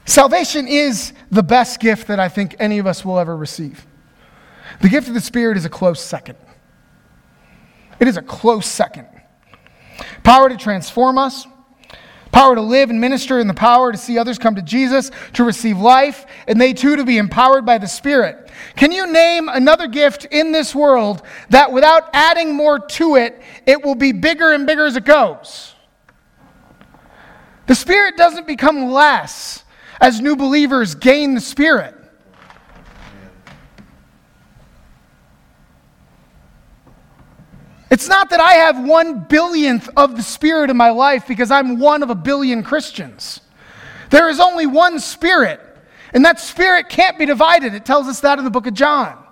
Salvation 0.05 0.67
is 0.67 1.13
the 1.31 1.43
best 1.43 1.79
gift 1.79 2.07
that 2.07 2.19
I 2.19 2.29
think 2.29 2.55
any 2.59 2.77
of 2.77 2.85
us 2.85 3.03
will 3.03 3.17
ever 3.17 3.35
receive. 3.35 3.85
The 4.81 4.89
gift 4.89 5.07
of 5.07 5.15
the 5.15 5.21
Spirit 5.21 5.57
is 5.57 5.65
a 5.65 5.69
close 5.69 5.99
second. 5.99 6.37
It 7.99 8.07
is 8.07 8.17
a 8.17 8.21
close 8.21 8.67
second. 8.67 9.07
Power 10.23 10.49
to 10.49 10.57
transform 10.57 11.17
us, 11.17 11.47
power 12.31 12.53
to 12.53 12.61
live 12.61 12.89
and 12.89 13.01
minister, 13.01 13.39
and 13.39 13.49
the 13.49 13.55
power 13.55 13.91
to 13.91 13.97
see 13.97 14.17
others 14.17 14.37
come 14.37 14.55
to 14.55 14.61
Jesus, 14.61 15.09
to 15.33 15.43
receive 15.43 15.79
life, 15.79 16.25
and 16.47 16.59
they 16.59 16.73
too 16.73 16.97
to 16.97 17.05
be 17.05 17.17
empowered 17.17 17.65
by 17.65 17.77
the 17.77 17.87
Spirit. 17.87 18.51
Can 18.75 18.91
you 18.91 19.11
name 19.11 19.49
another 19.49 19.87
gift 19.87 20.25
in 20.25 20.51
this 20.51 20.75
world 20.75 21.23
that 21.49 21.71
without 21.71 22.09
adding 22.13 22.53
more 22.53 22.79
to 22.79 23.15
it, 23.15 23.41
it 23.65 23.83
will 23.83 23.95
be 23.95 24.11
bigger 24.11 24.53
and 24.53 24.67
bigger 24.67 24.85
as 24.85 24.95
it 24.95 25.05
goes? 25.05 25.73
The 27.67 27.75
Spirit 27.75 28.17
doesn't 28.17 28.45
become 28.45 28.91
less 28.91 29.63
as 29.99 30.21
new 30.21 30.35
believers 30.35 30.95
gain 30.95 31.35
the 31.35 31.41
Spirit. 31.41 31.93
It's 37.91 38.09
not 38.09 38.29
that 38.31 38.39
I 38.39 38.55
have 38.55 38.83
one 38.83 39.19
billionth 39.21 39.89
of 39.95 40.17
the 40.17 40.23
Spirit 40.23 40.69
in 40.69 40.77
my 40.77 40.89
life 40.89 41.27
because 41.27 41.49
I'm 41.49 41.79
one 41.79 42.03
of 42.03 42.09
a 42.09 42.15
billion 42.15 42.61
Christians. 42.61 43.41
There 44.09 44.29
is 44.29 44.39
only 44.39 44.65
one 44.65 44.99
Spirit, 44.99 45.61
and 46.13 46.25
that 46.25 46.39
Spirit 46.39 46.89
can't 46.89 47.17
be 47.17 47.25
divided. 47.25 47.73
It 47.73 47.85
tells 47.85 48.07
us 48.07 48.19
that 48.21 48.37
in 48.37 48.43
the 48.43 48.51
book 48.51 48.67
of 48.67 48.73
John. 48.73 49.24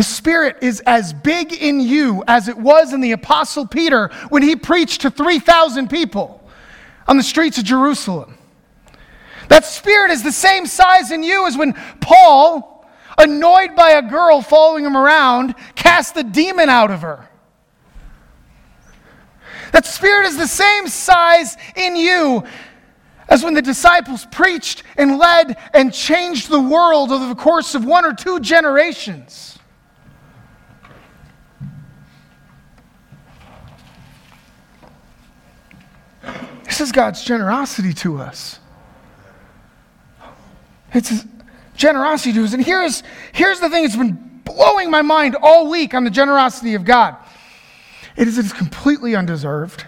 The 0.00 0.04
Spirit 0.04 0.56
is 0.62 0.80
as 0.86 1.12
big 1.12 1.52
in 1.52 1.78
you 1.78 2.24
as 2.26 2.48
it 2.48 2.56
was 2.56 2.94
in 2.94 3.02
the 3.02 3.12
Apostle 3.12 3.66
Peter 3.66 4.08
when 4.30 4.42
he 4.42 4.56
preached 4.56 5.02
to 5.02 5.10
3,000 5.10 5.90
people 5.90 6.42
on 7.06 7.18
the 7.18 7.22
streets 7.22 7.58
of 7.58 7.64
Jerusalem. 7.64 8.38
That 9.48 9.66
Spirit 9.66 10.10
is 10.10 10.22
the 10.22 10.32
same 10.32 10.64
size 10.64 11.10
in 11.10 11.22
you 11.22 11.46
as 11.46 11.54
when 11.54 11.74
Paul, 12.00 12.88
annoyed 13.18 13.76
by 13.76 13.90
a 13.90 14.00
girl 14.00 14.40
following 14.40 14.86
him 14.86 14.96
around, 14.96 15.54
cast 15.74 16.14
the 16.14 16.24
demon 16.24 16.70
out 16.70 16.90
of 16.90 17.02
her. 17.02 17.28
That 19.72 19.84
Spirit 19.84 20.28
is 20.28 20.38
the 20.38 20.48
same 20.48 20.88
size 20.88 21.58
in 21.76 21.94
you 21.94 22.44
as 23.28 23.44
when 23.44 23.52
the 23.52 23.60
disciples 23.60 24.26
preached 24.32 24.82
and 24.96 25.18
led 25.18 25.58
and 25.74 25.92
changed 25.92 26.48
the 26.48 26.58
world 26.58 27.12
over 27.12 27.28
the 27.28 27.34
course 27.34 27.74
of 27.74 27.84
one 27.84 28.06
or 28.06 28.14
two 28.14 28.40
generations. 28.40 29.58
This 36.80 36.88
is 36.88 36.92
God's 36.92 37.22
generosity 37.22 37.92
to 37.92 38.16
us. 38.16 38.58
It's 40.94 41.26
generosity 41.76 42.32
to 42.32 42.42
us. 42.42 42.54
And 42.54 42.64
here's, 42.64 43.02
here's 43.32 43.60
the 43.60 43.68
thing 43.68 43.82
that's 43.82 43.96
been 43.96 44.40
blowing 44.46 44.90
my 44.90 45.02
mind 45.02 45.36
all 45.42 45.68
week 45.68 45.92
on 45.92 46.04
the 46.04 46.10
generosity 46.10 46.72
of 46.72 46.86
God 46.86 47.16
it 48.16 48.26
is, 48.26 48.38
it 48.38 48.46
is 48.46 48.54
completely 48.54 49.14
undeserved. 49.14 49.84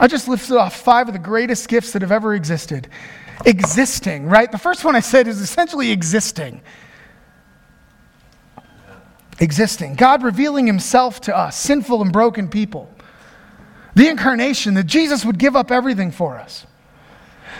I 0.00 0.06
just 0.06 0.26
listed 0.26 0.56
off 0.56 0.74
five 0.74 1.08
of 1.08 1.12
the 1.12 1.18
greatest 1.18 1.68
gifts 1.68 1.92
that 1.92 2.00
have 2.00 2.12
ever 2.12 2.34
existed. 2.34 2.88
Existing, 3.44 4.24
right? 4.24 4.50
The 4.50 4.56
first 4.56 4.86
one 4.86 4.96
I 4.96 5.00
said 5.00 5.28
is 5.28 5.38
essentially 5.42 5.90
existing. 5.90 6.62
Existing. 9.38 9.96
God 9.96 10.22
revealing 10.22 10.66
himself 10.66 11.20
to 11.20 11.36
us, 11.36 11.58
sinful 11.58 12.00
and 12.00 12.10
broken 12.10 12.48
people 12.48 12.90
the 13.96 14.08
incarnation, 14.08 14.74
that 14.74 14.84
Jesus 14.84 15.24
would 15.24 15.38
give 15.38 15.56
up 15.56 15.72
everything 15.72 16.12
for 16.12 16.38
us. 16.38 16.66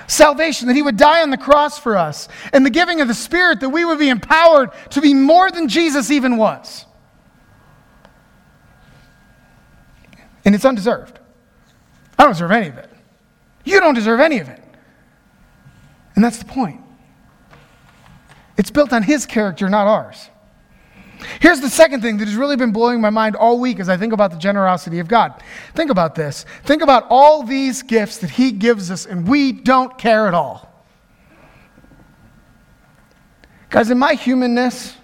salvation, 0.07 0.68
that 0.68 0.74
he 0.74 0.82
would 0.82 0.97
die 0.97 1.22
on 1.22 1.30
the 1.30 1.37
cross 1.37 1.78
for 1.78 1.97
us, 1.97 2.28
and 2.53 2.64
the 2.64 2.70
giving 2.70 3.01
of 3.01 3.09
the 3.09 3.14
Spirit, 3.14 3.61
that 3.61 3.70
we 3.70 3.84
would 3.84 3.99
be 3.99 4.09
empowered 4.09 4.70
to 4.91 5.01
be 5.01 5.14
more 5.14 5.51
than 5.51 5.68
Jesus 5.68 6.11
even 6.11 6.37
was. 6.37 6.84
And 10.45 10.55
it's 10.55 10.64
undeserved. 10.64 11.18
I 12.18 12.22
don't 12.22 12.32
deserve 12.32 12.53
any 12.53 12.68
of 12.68 12.78
it. 12.78 12.91
You 13.64 13.80
don't 13.80 13.95
deserve 13.95 14.20
any 14.20 14.39
of 14.39 14.49
it. 14.49 14.62
And 16.14 16.24
that's 16.24 16.39
the 16.39 16.45
point. 16.45 16.80
It's 18.57 18.70
built 18.70 18.93
on 18.93 19.03
his 19.03 19.26
character, 19.26 19.68
not 19.68 19.87
ours. 19.87 20.30
Here's 21.40 21.60
the 21.60 21.70
second 21.70 22.02
thing 22.02 22.18
that 22.18 22.26
has 22.26 22.36
really 22.36 22.56
been 22.56 22.72
blowing 22.72 23.00
my 23.00 23.10
mind 23.10 23.36
all 23.36 23.58
week 23.58 23.80
as 23.80 23.88
I 23.88 23.96
think 23.96 24.12
about 24.12 24.30
the 24.30 24.38
generosity 24.38 24.98
of 24.98 25.08
God. 25.08 25.42
Think 25.74 25.90
about 25.90 26.14
this. 26.14 26.44
Think 26.64 26.82
about 26.82 27.06
all 27.08 27.42
these 27.42 27.82
gifts 27.82 28.18
that 28.18 28.30
He 28.30 28.52
gives 28.52 28.90
us, 28.90 29.06
and 29.06 29.26
we 29.26 29.52
don't 29.52 29.96
care 29.98 30.26
at 30.26 30.34
all. 30.34 30.72
Guys, 33.70 33.90
in 33.90 33.98
my 33.98 34.14
humanness, 34.14 34.96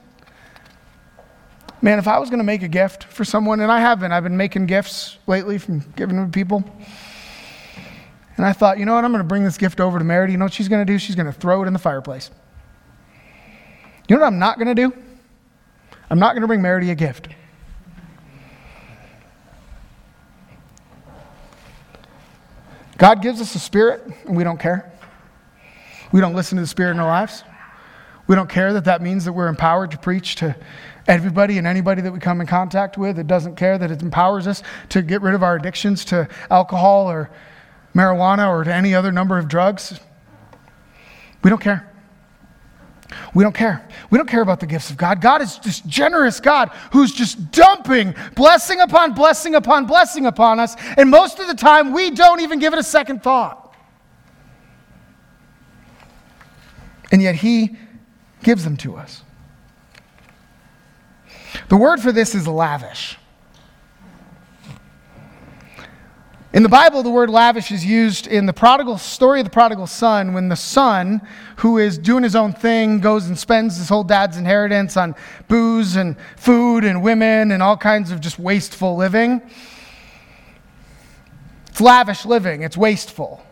man, 1.81 1.99
if 1.99 2.07
I 2.07 2.19
was 2.19 2.31
going 2.31 2.39
to 2.39 2.45
make 2.45 2.63
a 2.63 2.69
gift 2.69 3.05
for 3.05 3.25
someone, 3.25 3.61
and 3.61 3.73
I 3.73 3.81
have 3.81 4.01
been, 4.01 4.13
I've 4.13 4.23
been 4.23 4.37
making 4.37 4.67
gifts 4.67 5.19
lately 5.27 5.59
from 5.59 5.81
giving 5.97 6.17
to 6.17 6.31
people. 6.31 6.65
And 8.37 8.47
I 8.47 8.53
thought, 8.53 8.79
you 8.79 8.87
know 8.87 8.95
what, 8.95 9.05
I'm 9.05 9.13
going 9.13 9.23
to 9.23 9.29
bring 9.29 9.45
this 9.45 9.59
gift 9.59 9.81
over 9.81 9.99
to 9.99 10.05
Meredith. 10.05 10.33
You 10.33 10.39
know 10.39 10.47
what 10.47 10.53
she's 10.53 10.69
going 10.69 10.85
to 10.85 10.91
do? 10.91 10.99
She's 10.99 11.15
going 11.15 11.27
to 11.27 11.33
throw 11.33 11.63
it 11.63 11.67
in 11.67 11.73
the 11.73 11.79
fireplace. 11.79 12.31
You 14.09 14.17
know 14.17 14.23
what 14.23 14.29
I'm 14.29 14.39
not 14.39 14.59
going 14.59 14.75
to 14.75 14.75
do? 14.75 14.93
I'm 16.13 16.19
not 16.19 16.35
going 16.35 16.43
to 16.43 16.47
bring 16.47 16.61
Meredith 16.61 16.91
a 16.91 16.95
gift. 16.95 17.29
God 22.99 23.23
gives 23.23 23.41
us 23.41 23.55
a 23.55 23.59
spirit, 23.59 24.03
and 24.27 24.37
we 24.37 24.45
don't 24.45 24.61
care. 24.61 24.93
We 26.13 26.21
don't 26.21 26.35
listen 26.35 26.57
to 26.57 26.63
the 26.63 26.69
spirit 26.69 26.91
in 26.91 27.01
our 27.01 27.09
lives. 27.09 27.45
We 28.27 28.35
don't 28.35 28.51
care 28.51 28.75
that 28.75 28.85
that 28.85 29.01
means 29.01 29.25
that 29.25 29.33
we're 29.33 29.49
empowered 29.49 29.91
to 29.93 29.99
preach 29.99 30.35
to 30.37 30.55
everybody 31.09 31.57
and 31.57 31.67
anybody 31.67 32.03
that 32.03 32.13
we 32.13 32.19
come 32.19 32.43
in 32.43 32.47
contact 32.47 32.99
with. 32.99 33.19
It 33.19 33.27
doesn't 33.27 33.57
care 33.57 33.79
that 33.79 33.91
it 33.91 34.03
empowers 34.03 34.47
us 34.47 34.63
to 34.91 35.01
get 35.01 35.23
rid 35.23 35.33
of 35.33 35.43
our 35.43 35.57
addictions 35.57 36.05
to 36.07 36.29
alcohol 36.51 37.11
or 37.11 37.31
marijuana 37.95 38.51
or 38.51 38.65
to 38.65 38.75
any 38.75 38.95
other 38.95 39.13
number 39.13 39.39
of 39.39 39.49
drugs. 39.49 39.99
We 41.43 41.49
don't 41.49 41.63
care. 41.63 41.91
We 43.35 43.45
don't 43.45 43.55
care. 43.55 43.87
We 44.11 44.19
don't 44.19 44.29
care 44.29 44.43
about 44.43 44.61
the 44.61 44.67
gifts 44.67 44.91
of 44.91 44.97
God. 44.97 45.21
God 45.21 45.43
is 45.43 45.59
this 45.59 45.81
generous 45.81 46.41
God 46.41 46.71
who's 46.93 47.13
just 47.13 47.51
dumping 47.51 48.15
blessing 48.35 48.81
upon 48.81 49.15
blessing 49.15 49.55
upon 49.55 49.87
blessing 49.87 50.27
upon 50.27 50.61
us. 50.61 50.77
And 50.97 51.11
most 51.11 51.39
of 51.39 51.47
the 51.47 51.55
time, 51.55 51.93
we 51.93 52.11
don't 52.11 52.41
even 52.41 52.59
give 52.59 52.73
it 52.73 52.79
a 52.79 52.85
second 52.85 53.23
thought. 53.23 53.75
And 57.11 57.21
yet, 57.21 57.35
He 57.35 57.77
gives 58.43 58.65
them 58.65 58.77
to 58.79 58.97
us. 58.97 59.23
The 61.69 61.77
word 61.77 62.01
for 62.01 62.13
this 62.13 62.35
is 62.35 62.49
lavish. 62.49 63.19
In 66.53 66.63
the 66.63 66.69
Bible, 66.69 67.03
the 67.03 67.09
word 67.09 67.31
lavish 67.31 67.73
is 67.73 67.83
used 67.83 68.27
in 68.27 68.45
the 68.45 68.53
prodigal 68.53 68.99
story 68.99 69.41
of 69.41 69.47
the 69.47 69.51
prodigal 69.51 69.87
son 69.87 70.35
when 70.35 70.51
the 70.51 70.57
son, 70.57 71.27
who 71.57 71.79
is 71.79 71.97
doing 71.97 72.23
his 72.23 72.37
own 72.37 72.53
thing, 72.53 73.01
goes 73.01 73.27
and 73.27 73.39
spends 73.39 73.79
his 73.79 73.89
whole 73.89 74.05
dad's 74.05 74.37
inheritance 74.37 74.99
on 74.99 75.15
booze 75.49 75.97
and 75.97 76.15
food 76.37 76.85
and 76.85 77.03
women 77.03 77.53
and 77.53 77.63
all 77.63 77.79
kinds 77.79 78.11
of 78.11 78.21
just 78.21 78.39
wasteful 78.39 78.97
living. 78.97 79.41
It's 81.69 81.81
lavish 81.81 82.27
living, 82.27 82.61
it's 82.61 82.77
wasteful. 82.77 83.43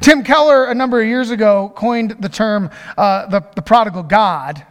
Tim 0.00 0.24
Keller, 0.24 0.64
a 0.64 0.74
number 0.74 1.02
of 1.02 1.06
years 1.06 1.28
ago, 1.28 1.74
coined 1.76 2.12
the 2.20 2.30
term 2.30 2.70
uh, 2.96 3.26
the, 3.26 3.42
the 3.54 3.60
prodigal 3.60 4.02
God 4.02 4.64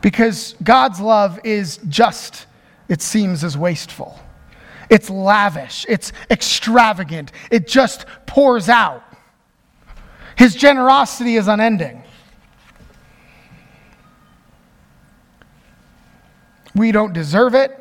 because 0.00 0.56
God's 0.64 0.98
love 1.00 1.38
is 1.44 1.78
just, 1.88 2.46
it 2.88 3.00
seems, 3.00 3.44
as 3.44 3.56
wasteful. 3.56 4.18
It's 4.90 5.10
lavish, 5.10 5.84
it's 5.88 6.12
extravagant, 6.30 7.32
it 7.50 7.66
just 7.66 8.06
pours 8.26 8.68
out. 8.68 9.02
His 10.36 10.54
generosity 10.54 11.36
is 11.36 11.48
unending. 11.48 12.02
We 16.74 16.92
don't 16.92 17.12
deserve 17.12 17.54
it. 17.54 17.72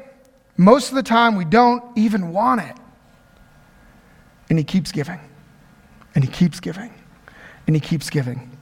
Most 0.58 0.90
of 0.90 0.96
the 0.96 1.04
time, 1.04 1.36
we 1.36 1.46
don't 1.46 1.84
even 1.96 2.34
want 2.34 2.62
it. 2.62 2.76
And 4.50 4.58
He 4.58 4.66
keeps 4.66 4.92
giving, 4.92 5.20
and 6.16 6.24
He 6.24 6.30
keeps 6.32 6.60
giving, 6.60 6.92
and 7.68 7.76
He 7.76 7.80
keeps 7.80 8.10
giving. 8.10 8.58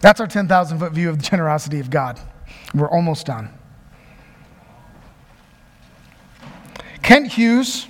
That's 0.00 0.20
our 0.20 0.26
10,000 0.26 0.78
foot 0.78 0.92
view 0.92 1.10
of 1.10 1.18
the 1.18 1.24
generosity 1.24 1.80
of 1.80 1.90
God. 1.90 2.18
We're 2.74 2.90
almost 2.90 3.26
done. 3.26 3.50
Kent 7.08 7.32
Hughes, 7.32 7.88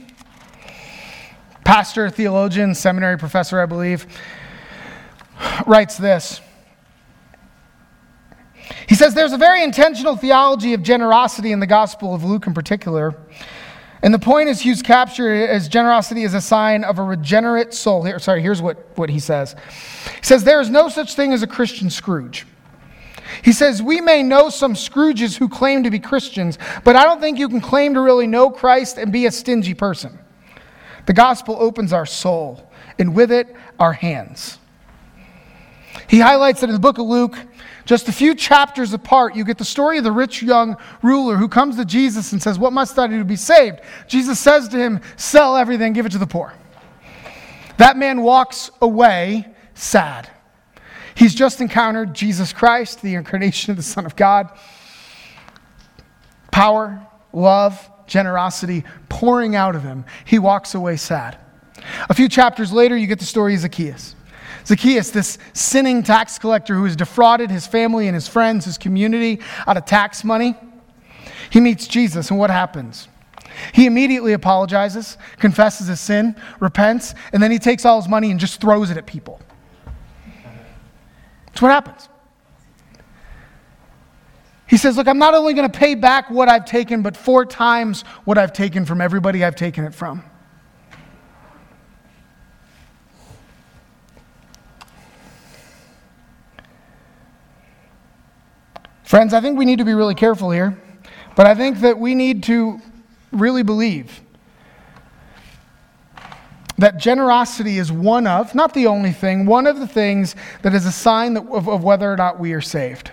pastor, 1.64 2.08
theologian, 2.08 2.72
seminary 2.72 3.18
professor, 3.18 3.60
I 3.60 3.66
believe, 3.66 4.06
writes 5.66 5.96
this. 5.96 6.40
He 8.88 8.94
says 8.94 9.14
there's 9.14 9.32
a 9.32 9.36
very 9.36 9.64
intentional 9.64 10.14
theology 10.14 10.72
of 10.72 10.84
generosity 10.84 11.50
in 11.50 11.58
the 11.58 11.66
Gospel 11.66 12.14
of 12.14 12.22
Luke 12.22 12.46
in 12.46 12.54
particular. 12.54 13.16
And 14.04 14.14
the 14.14 14.20
point 14.20 14.50
is 14.50 14.60
Hughes 14.60 14.82
captured 14.82 15.50
as 15.50 15.66
generosity 15.66 16.22
is 16.22 16.34
a 16.34 16.40
sign 16.40 16.84
of 16.84 17.00
a 17.00 17.02
regenerate 17.02 17.74
soul. 17.74 18.04
Here, 18.04 18.20
sorry, 18.20 18.40
here's 18.40 18.62
what, 18.62 18.96
what 18.96 19.10
he 19.10 19.18
says. 19.18 19.56
He 20.20 20.24
says, 20.26 20.44
There 20.44 20.60
is 20.60 20.70
no 20.70 20.88
such 20.88 21.14
thing 21.14 21.32
as 21.32 21.42
a 21.42 21.48
Christian 21.48 21.90
Scrooge. 21.90 22.46
He 23.42 23.52
says, 23.52 23.82
We 23.82 24.00
may 24.00 24.22
know 24.22 24.50
some 24.50 24.74
Scrooges 24.74 25.36
who 25.36 25.48
claim 25.48 25.82
to 25.84 25.90
be 25.90 25.98
Christians, 25.98 26.58
but 26.84 26.96
I 26.96 27.04
don't 27.04 27.20
think 27.20 27.38
you 27.38 27.48
can 27.48 27.60
claim 27.60 27.94
to 27.94 28.00
really 28.00 28.26
know 28.26 28.50
Christ 28.50 28.98
and 28.98 29.12
be 29.12 29.26
a 29.26 29.30
stingy 29.30 29.74
person. 29.74 30.18
The 31.06 31.12
gospel 31.12 31.56
opens 31.58 31.92
our 31.92 32.06
soul, 32.06 32.70
and 32.98 33.14
with 33.14 33.32
it, 33.32 33.54
our 33.78 33.92
hands. 33.92 34.58
He 36.06 36.20
highlights 36.20 36.60
that 36.60 36.68
in 36.68 36.74
the 36.74 36.80
book 36.80 36.98
of 36.98 37.06
Luke, 37.06 37.36
just 37.84 38.08
a 38.08 38.12
few 38.12 38.34
chapters 38.34 38.92
apart, 38.92 39.34
you 39.34 39.44
get 39.44 39.56
the 39.56 39.64
story 39.64 39.98
of 39.98 40.04
the 40.04 40.12
rich 40.12 40.42
young 40.42 40.76
ruler 41.02 41.36
who 41.36 41.48
comes 41.48 41.76
to 41.76 41.84
Jesus 41.84 42.32
and 42.32 42.42
says, 42.42 42.58
What 42.58 42.72
must 42.72 42.98
I 42.98 43.06
do 43.06 43.18
to 43.18 43.24
be 43.24 43.36
saved? 43.36 43.80
Jesus 44.06 44.38
says 44.38 44.68
to 44.68 44.76
him, 44.76 45.00
Sell 45.16 45.56
everything, 45.56 45.94
give 45.94 46.04
it 46.04 46.12
to 46.12 46.18
the 46.18 46.26
poor. 46.26 46.52
That 47.78 47.96
man 47.96 48.22
walks 48.22 48.70
away 48.82 49.46
sad. 49.74 50.28
He's 51.18 51.34
just 51.34 51.60
encountered 51.60 52.14
Jesus 52.14 52.52
Christ, 52.52 53.02
the 53.02 53.16
incarnation 53.16 53.72
of 53.72 53.76
the 53.76 53.82
Son 53.82 54.06
of 54.06 54.14
God. 54.14 54.56
Power, 56.52 57.04
love, 57.32 57.90
generosity 58.06 58.84
pouring 59.08 59.56
out 59.56 59.74
of 59.74 59.82
him. 59.82 60.04
He 60.24 60.38
walks 60.38 60.76
away 60.76 60.96
sad. 60.96 61.36
A 62.08 62.14
few 62.14 62.28
chapters 62.28 62.72
later, 62.72 62.96
you 62.96 63.08
get 63.08 63.18
the 63.18 63.24
story 63.24 63.54
of 63.54 63.60
Zacchaeus. 63.60 64.14
Zacchaeus, 64.64 65.10
this 65.10 65.38
sinning 65.54 66.04
tax 66.04 66.38
collector 66.38 66.76
who 66.76 66.84
has 66.84 66.94
defrauded 66.94 67.50
his 67.50 67.66
family 67.66 68.06
and 68.06 68.14
his 68.14 68.28
friends, 68.28 68.64
his 68.64 68.78
community 68.78 69.40
out 69.66 69.76
of 69.76 69.86
tax 69.86 70.22
money, 70.22 70.54
he 71.50 71.58
meets 71.58 71.88
Jesus, 71.88 72.30
and 72.30 72.38
what 72.38 72.50
happens? 72.50 73.08
He 73.74 73.86
immediately 73.86 74.34
apologizes, 74.34 75.18
confesses 75.38 75.88
his 75.88 75.98
sin, 75.98 76.36
repents, 76.60 77.16
and 77.32 77.42
then 77.42 77.50
he 77.50 77.58
takes 77.58 77.84
all 77.84 78.00
his 78.00 78.08
money 78.08 78.30
and 78.30 78.38
just 78.38 78.60
throws 78.60 78.88
it 78.90 78.96
at 78.96 79.06
people. 79.06 79.40
That's 81.58 81.62
what 81.64 81.72
happens. 81.72 82.08
He 84.68 84.76
says, 84.76 84.96
Look, 84.96 85.08
I'm 85.08 85.18
not 85.18 85.34
only 85.34 85.54
going 85.54 85.68
to 85.68 85.76
pay 85.76 85.96
back 85.96 86.30
what 86.30 86.48
I've 86.48 86.64
taken, 86.64 87.02
but 87.02 87.16
four 87.16 87.44
times 87.44 88.02
what 88.24 88.38
I've 88.38 88.52
taken 88.52 88.84
from 88.84 89.00
everybody 89.00 89.42
I've 89.42 89.56
taken 89.56 89.84
it 89.84 89.92
from. 89.92 90.22
Friends, 99.02 99.34
I 99.34 99.40
think 99.40 99.58
we 99.58 99.64
need 99.64 99.78
to 99.78 99.84
be 99.84 99.94
really 99.94 100.14
careful 100.14 100.52
here, 100.52 100.80
but 101.34 101.44
I 101.44 101.56
think 101.56 101.80
that 101.80 101.98
we 101.98 102.14
need 102.14 102.44
to 102.44 102.80
really 103.32 103.64
believe 103.64 104.20
that 106.78 106.96
generosity 106.96 107.78
is 107.78 107.90
one 107.90 108.26
of, 108.26 108.54
not 108.54 108.72
the 108.72 108.86
only 108.86 109.10
thing, 109.10 109.46
one 109.46 109.66
of 109.66 109.80
the 109.80 109.86
things 109.86 110.36
that 110.62 110.74
is 110.74 110.86
a 110.86 110.92
sign 110.92 111.36
of, 111.36 111.68
of 111.68 111.82
whether 111.82 112.10
or 112.10 112.16
not 112.16 112.38
we 112.38 112.52
are 112.52 112.60
saved. 112.60 113.10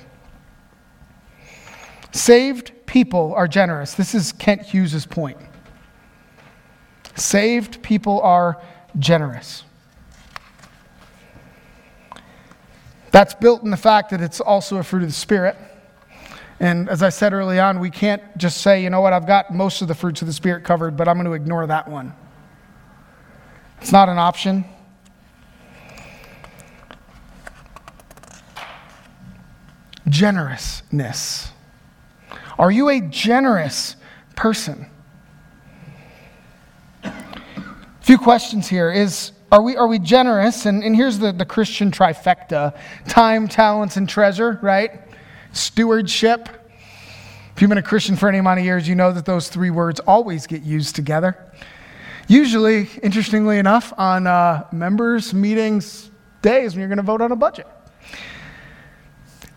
Saved 2.12 2.72
people 2.86 3.34
are 3.36 3.48
generous. 3.48 3.96
This 3.96 4.14
is 4.16 4.32
Kent 4.32 4.62
Hughes' 4.62 5.06
point. 5.06 5.38
Saved 7.16 7.82
people 7.82 8.22
are 8.22 8.62
generous. 9.00 9.64
That's 13.12 13.34
built 13.34 13.64
in 13.64 13.72
the 13.72 13.78
fact 13.78 14.12
that 14.12 14.22
it's 14.22 14.40
also 14.40 14.78
a 14.78 14.84
fruit 14.84 15.02
of 15.04 15.10
the 15.10 15.16
Spirit. 15.16 15.58
And 16.60 16.88
as 16.88 17.02
I 17.02 17.10
said 17.10 17.34
early 17.34 17.60
on, 17.60 17.80
we 17.80 17.90
can't 17.90 18.22
just 18.38 18.62
say, 18.62 18.84
you 18.84 18.90
know 18.90 19.02
what, 19.02 19.14
I've 19.14 19.28
got 19.28 19.54
most 19.54 19.82
of 19.82 19.88
the 19.88 19.96
fruits 19.96 20.22
of 20.22 20.28
the 20.28 20.34
Spirit 20.34 20.64
covered, 20.64 20.96
but 20.96 21.08
I'm 21.08 21.16
going 21.16 21.26
to 21.26 21.34
ignore 21.34 21.66
that 21.68 21.88
one. 21.88 22.14
It's 23.86 23.92
not 23.92 24.10
an 24.10 24.18
option. 24.18 24.66
Generousness. 30.10 31.52
Are 32.58 32.72
you 32.72 32.90
a 32.90 33.00
generous 33.00 33.96
person? 34.36 34.88
A 37.04 37.14
few 38.02 38.18
questions 38.18 38.68
here 38.68 38.92
is 38.92 39.34
are 39.52 39.62
we, 39.62 39.78
are 39.78 39.86
we 39.86 40.00
generous? 40.00 40.66
And, 40.66 40.84
and 40.84 40.96
here's 40.96 41.20
the, 41.20 41.32
the 41.32 41.46
Christian 41.46 41.92
trifecta 41.92 42.76
time, 43.08 43.48
talents, 43.48 43.98
and 43.98 44.10
treasure, 44.10 44.58
right? 44.64 45.00
Stewardship. 45.52 46.50
If 47.56 47.62
you've 47.62 47.70
been 47.70 47.78
a 47.78 47.84
Christian 47.84 48.16
for 48.16 48.30
any 48.30 48.40
amount 48.40 48.58
of 48.58 48.66
years, 48.66 48.88
you 48.88 48.96
know 48.96 49.12
that 49.12 49.26
those 49.26 49.48
three 49.48 49.70
words 49.70 50.00
always 50.08 50.48
get 50.48 50.64
used 50.64 50.96
together. 50.96 51.38
Usually, 52.28 52.90
interestingly 53.04 53.60
enough, 53.60 53.94
on 53.98 54.26
uh, 54.26 54.68
members' 54.72 55.34
meetings 55.34 56.10
days 56.42 56.74
when 56.74 56.80
you're 56.80 56.88
going 56.88 56.98
to 56.98 57.04
vote 57.04 57.22
on 57.22 57.32
a 57.32 57.36
budget. 57.36 57.68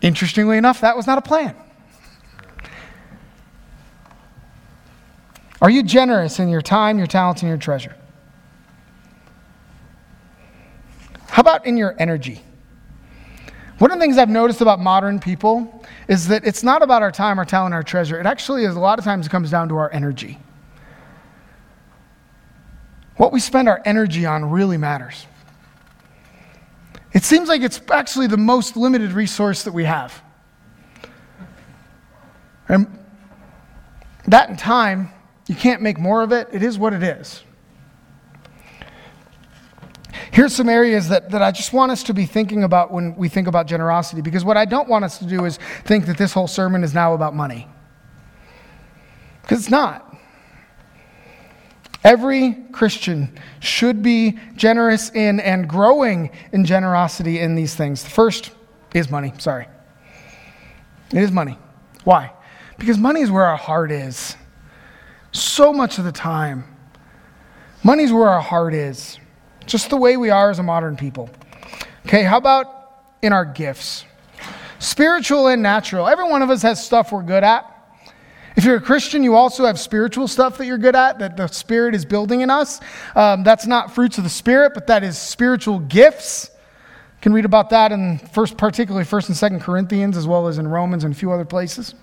Interestingly 0.00 0.58
enough, 0.58 0.80
that 0.82 0.96
was 0.96 1.06
not 1.06 1.18
a 1.18 1.22
plan. 1.22 1.54
Are 5.60 5.70
you 5.70 5.82
generous 5.82 6.38
in 6.38 6.48
your 6.48 6.62
time, 6.62 6.98
your 6.98 7.06
talents, 7.06 7.42
and 7.42 7.48
your 7.48 7.58
treasure? 7.58 7.96
How 11.28 11.40
about 11.40 11.66
in 11.66 11.76
your 11.76 11.96
energy? 11.98 12.42
One 13.78 13.90
of 13.90 13.98
the 13.98 14.02
things 14.02 14.18
I've 14.18 14.28
noticed 14.28 14.60
about 14.60 14.80
modern 14.80 15.20
people 15.20 15.84
is 16.08 16.28
that 16.28 16.44
it's 16.44 16.62
not 16.62 16.82
about 16.82 17.02
our 17.02 17.12
time, 17.12 17.38
our 17.38 17.44
talent, 17.44 17.74
our 17.74 17.82
treasure. 17.82 18.20
It 18.20 18.26
actually 18.26 18.64
is 18.64 18.76
a 18.76 18.80
lot 18.80 18.98
of 18.98 19.04
times 19.04 19.26
it 19.26 19.30
comes 19.30 19.50
down 19.50 19.68
to 19.68 19.76
our 19.76 19.90
energy. 19.92 20.38
What 23.18 23.32
we 23.32 23.40
spend 23.40 23.68
our 23.68 23.82
energy 23.84 24.24
on 24.24 24.48
really 24.48 24.78
matters. 24.78 25.26
It 27.12 27.24
seems 27.24 27.48
like 27.48 27.62
it's 27.62 27.80
actually 27.90 28.28
the 28.28 28.36
most 28.36 28.76
limited 28.76 29.12
resource 29.12 29.64
that 29.64 29.72
we 29.72 29.84
have. 29.84 30.22
And 32.68 32.98
that 34.26 34.50
in 34.50 34.56
time, 34.56 35.10
you 35.48 35.54
can't 35.54 35.82
make 35.82 35.98
more 35.98 36.22
of 36.22 36.32
it. 36.32 36.48
It 36.52 36.62
is 36.62 36.78
what 36.78 36.92
it 36.92 37.02
is. 37.02 37.42
Here's 40.30 40.54
some 40.54 40.68
areas 40.68 41.08
that, 41.08 41.30
that 41.30 41.42
I 41.42 41.50
just 41.50 41.72
want 41.72 41.90
us 41.90 42.04
to 42.04 42.14
be 42.14 42.24
thinking 42.24 42.62
about 42.62 42.92
when 42.92 43.16
we 43.16 43.28
think 43.28 43.48
about 43.48 43.66
generosity, 43.66 44.20
because 44.20 44.44
what 44.44 44.56
I 44.56 44.64
don't 44.64 44.88
want 44.88 45.04
us 45.04 45.18
to 45.18 45.24
do 45.24 45.44
is 45.44 45.58
think 45.84 46.06
that 46.06 46.18
this 46.18 46.32
whole 46.32 46.46
sermon 46.46 46.84
is 46.84 46.94
now 46.94 47.14
about 47.14 47.34
money. 47.34 47.66
Because 49.42 49.58
it's 49.60 49.70
not. 49.70 50.07
Every 52.05 52.57
Christian 52.72 53.38
should 53.61 54.03
be 54.03 54.38
generous 54.55 55.11
in 55.11 55.40
and 55.40 55.68
growing 55.68 56.30
in 56.53 56.64
generosity 56.64 57.40
in 57.40 57.55
these 57.55 57.74
things. 57.74 58.05
The 58.05 58.11
first 58.11 58.51
is 58.94 59.11
money, 59.11 59.34
sorry. 59.38 59.66
It 61.12 61.22
is 61.22 61.32
money. 61.32 61.59
Why? 62.05 62.32
Because 62.78 62.99
money 62.99 63.20
is 63.20 63.30
where 63.30 63.44
our 63.44 63.57
heart 63.57 63.90
is. 63.90 64.36
So 65.32 65.72
much 65.72 65.99
of 65.99 66.05
the 66.05 66.12
time, 66.12 66.64
money 67.82 68.05
is 68.05 68.12
where 68.12 68.28
our 68.28 68.40
heart 68.40 68.74
is. 68.74 69.18
Just 69.66 69.90
the 69.90 69.96
way 69.96 70.16
we 70.16 70.30
are 70.30 70.51
as 70.51 70.59
a 70.59 70.62
modern 70.62 70.96
people. 70.96 71.28
Okay, 72.07 72.22
how 72.22 72.38
about 72.38 73.03
in 73.20 73.32
our 73.32 73.44
gifts? 73.44 74.05
Spiritual 74.78 75.49
and 75.49 75.62
natural. 75.62 76.09
Every 76.09 76.24
one 76.24 76.40
of 76.40 76.51
us 76.51 76.62
has 76.62 76.84
stuff 76.84 77.12
we're 77.12 77.22
good 77.22 77.44
at. 77.44 77.77
If 78.59 78.64
you're 78.64 78.74
a 78.74 78.80
Christian, 78.80 79.22
you 79.22 79.36
also 79.36 79.66
have 79.66 79.78
spiritual 79.78 80.26
stuff 80.26 80.59
that 80.59 80.66
you're 80.66 80.78
good 80.78 80.96
at, 80.96 81.20
that 81.20 81.36
the 81.36 81.46
Spirit 81.46 81.94
is 81.94 82.04
building 82.04 82.40
in 82.40 82.50
us. 82.50 82.80
Um, 83.14 83.44
that's 83.44 83.68
not 83.68 83.94
fruits 83.94 84.18
of 84.18 84.24
the 84.24 84.30
Spirit, 84.30 84.74
but 84.74 84.88
that 84.88 85.04
is 85.04 85.16
spiritual 85.16 85.78
gifts. 85.78 86.50
You 86.52 87.20
can 87.20 87.32
read 87.32 87.44
about 87.44 87.70
that 87.70 87.92
in 87.92 88.18
first, 88.18 88.56
particularly 88.56 89.04
First 89.04 89.28
and 89.28 89.36
Second 89.36 89.61
Corinthians, 89.61 90.16
as 90.16 90.26
well 90.26 90.48
as 90.48 90.59
in 90.59 90.66
Romans 90.66 91.04
and 91.04 91.14
a 91.14 91.16
few 91.16 91.30
other 91.30 91.44
places. 91.44 91.94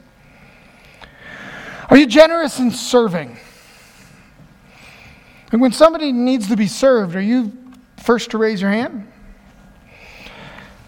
Are 1.89 1.97
you 1.97 2.06
generous 2.06 2.58
in 2.58 2.72
serving? 2.72 3.38
And 5.51 5.60
when 5.60 5.74
somebody 5.74 6.14
needs 6.14 6.47
to 6.47 6.56
be 6.56 6.68
served, 6.68 7.18
are 7.18 7.22
you 7.22 7.51
first 7.97 8.32
to 8.32 8.38
raise 8.38 8.62
your 8.62 8.72
hand? 8.72 9.06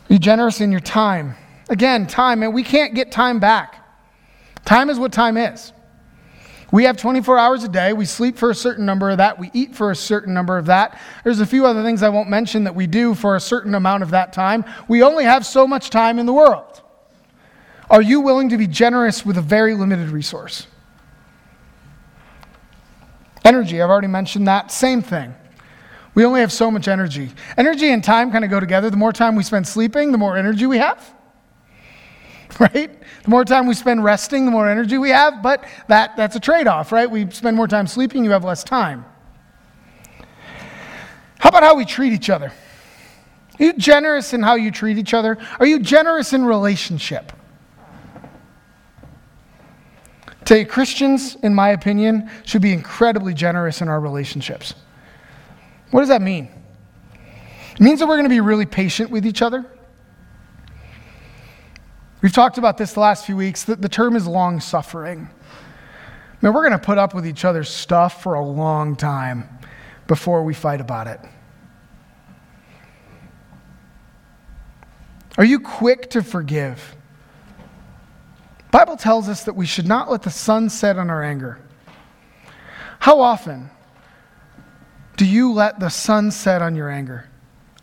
You 0.08 0.18
generous 0.18 0.62
in 0.62 0.72
your 0.72 0.80
time? 0.80 1.36
Again, 1.68 2.08
time, 2.08 2.42
and 2.42 2.54
we 2.54 2.64
can't 2.64 2.96
get 2.96 3.12
time 3.12 3.42
back. 3.42 3.84
Time 4.68 4.90
is 4.90 5.00
what 5.00 5.14
time 5.14 5.38
is. 5.38 5.72
We 6.74 6.84
have 6.84 6.98
24 6.98 7.40
hours 7.40 7.64
a 7.64 7.70
day. 7.70 7.94
We 7.94 8.04
sleep 8.04 8.38
for 8.38 8.50
a 8.50 8.56
certain 8.56 8.86
number 8.86 9.10
of 9.10 9.20
that. 9.20 9.40
We 9.40 9.50
eat 9.54 9.74
for 9.74 9.92
a 9.92 9.96
certain 9.96 10.34
number 10.34 10.58
of 10.58 10.66
that. 10.66 11.00
There's 11.24 11.40
a 11.40 11.46
few 11.46 11.66
other 11.66 11.84
things 11.84 12.04
I 12.04 12.10
won't 12.10 12.28
mention 12.28 12.66
that 12.66 12.76
we 12.76 12.86
do 12.86 13.16
for 13.16 13.38
a 13.38 13.40
certain 13.40 13.76
amount 13.76 14.04
of 14.04 14.10
that 14.10 14.34
time. 14.34 14.66
We 14.90 15.04
only 15.04 15.24
have 15.24 15.46
so 15.46 15.66
much 15.66 15.90
time 15.90 16.20
in 16.20 16.26
the 16.26 16.34
world. 16.34 16.82
Are 17.90 18.02
you 18.02 18.20
willing 18.20 18.50
to 18.50 18.58
be 18.58 18.68
generous 18.68 19.26
with 19.26 19.38
a 19.38 19.42
very 19.42 19.74
limited 19.74 20.10
resource? 20.10 20.68
Energy, 23.46 23.82
I've 23.82 23.90
already 23.90 24.08
mentioned 24.08 24.50
that. 24.50 24.70
Same 24.70 25.02
thing. 25.02 25.34
We 26.14 26.26
only 26.26 26.42
have 26.42 26.52
so 26.52 26.70
much 26.70 26.90
energy. 26.90 27.32
Energy 27.58 27.94
and 27.94 28.04
time 28.04 28.34
kind 28.34 28.44
of 28.44 28.52
go 28.52 28.60
together. 28.60 28.90
The 28.90 28.98
more 28.98 29.14
time 29.14 29.38
we 29.38 29.44
spend 29.44 29.66
sleeping, 29.66 30.12
the 30.12 30.18
more 30.18 30.36
energy 30.36 30.66
we 30.66 30.80
have. 30.80 31.14
right? 32.60 33.02
The 33.24 33.30
more 33.30 33.46
time 33.46 33.68
we 33.68 33.74
spend 33.74 34.04
resting, 34.04 34.46
the 34.46 34.52
more 34.52 34.68
energy 34.68 34.98
we 34.98 35.10
have, 35.10 35.42
but 35.44 35.64
that, 35.88 36.16
that's 36.18 36.36
a 36.36 36.40
trade 36.40 36.68
off, 36.68 36.92
right? 36.92 37.10
We 37.10 37.30
spend 37.30 37.56
more 37.56 37.68
time 37.68 37.88
sleeping, 37.88 38.24
you 38.24 38.32
have 38.32 38.44
less 38.44 38.64
time. 38.64 39.06
How 41.40 41.50
about 41.50 41.64
how 41.64 41.76
we 41.76 41.86
treat 41.86 42.14
each 42.14 42.30
other? 42.30 42.52
Are 43.60 43.64
you 43.64 43.74
generous 43.74 44.34
in 44.34 44.42
how 44.42 44.56
you 44.56 44.72
treat 44.72 44.98
each 44.98 45.14
other? 45.14 45.38
Are 45.60 45.66
you 45.66 45.80
generous 45.80 46.34
in 46.34 46.46
relationship? 46.46 47.32
You, 50.50 50.66
Christians, 50.66 51.36
in 51.44 51.54
my 51.54 51.70
opinion, 51.70 52.30
should 52.46 52.62
be 52.62 52.72
incredibly 52.72 53.34
generous 53.34 53.82
in 53.82 53.90
our 53.90 54.00
relationships. 54.00 54.74
What 55.92 56.02
does 56.02 56.10
that 56.10 56.22
mean? 56.22 56.50
It 57.74 57.82
means 57.82 58.00
that 58.00 58.08
we're 58.08 58.16
going 58.16 58.26
to 58.26 58.30
be 58.30 58.40
really 58.40 58.66
patient 58.66 59.10
with 59.10 59.26
each 59.26 59.42
other. 59.42 59.66
We've 62.28 62.34
talked 62.34 62.58
about 62.58 62.78
this 62.78 62.92
the 62.92 63.00
last 63.00 63.26
few 63.26 63.38
weeks. 63.38 63.64
The, 63.64 63.78
the 63.78 63.88
term 63.88 64.18
is 64.18 64.28
long 64.28 64.60
suffering. 64.60 65.30
I 65.30 66.46
mean, 66.46 66.54
we're 66.54 66.68
going 66.68 66.78
to 66.78 66.86
put 66.86 66.98
up 66.98 67.14
with 67.14 67.26
each 67.26 67.46
other's 67.46 67.70
stuff 67.70 68.22
for 68.22 68.34
a 68.34 68.44
long 68.44 68.98
time 68.98 69.48
before 70.08 70.44
we 70.44 70.54
fight 70.54 70.82
about 70.82 71.08
it. 71.08 71.22
Are 75.38 75.46
you 75.46 75.62
quick 75.62 76.10
to 76.10 76.22
forgive? 76.22 76.98
Bible 78.72 78.98
tells 78.98 79.30
us 79.30 79.46
that 79.46 79.54
we 79.54 79.66
should 79.66 79.88
not 79.88 80.12
let 80.12 80.24
the 80.24 80.30
sun 80.30 80.70
set 80.70 80.98
on 80.98 81.10
our 81.10 81.24
anger. 81.24 81.62
How 83.00 83.22
often 83.22 83.70
do 85.16 85.26
you 85.26 85.54
let 85.54 85.80
the 85.80 85.88
sun 85.88 86.32
set 86.32 86.62
on 86.62 86.76
your 86.76 86.90
anger? 86.90 87.30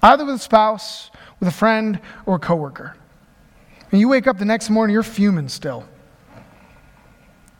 Either 0.02 0.26
with 0.26 0.34
a 0.34 0.38
spouse, 0.38 1.10
with 1.40 1.48
a 1.48 1.50
friend, 1.50 1.98
or 2.26 2.34
a 2.36 2.38
coworker. 2.38 2.94
And 3.94 4.00
you 4.00 4.08
wake 4.08 4.26
up 4.26 4.38
the 4.38 4.44
next 4.44 4.70
morning, 4.70 4.92
you're 4.92 5.04
fuming 5.04 5.48
still. 5.48 5.88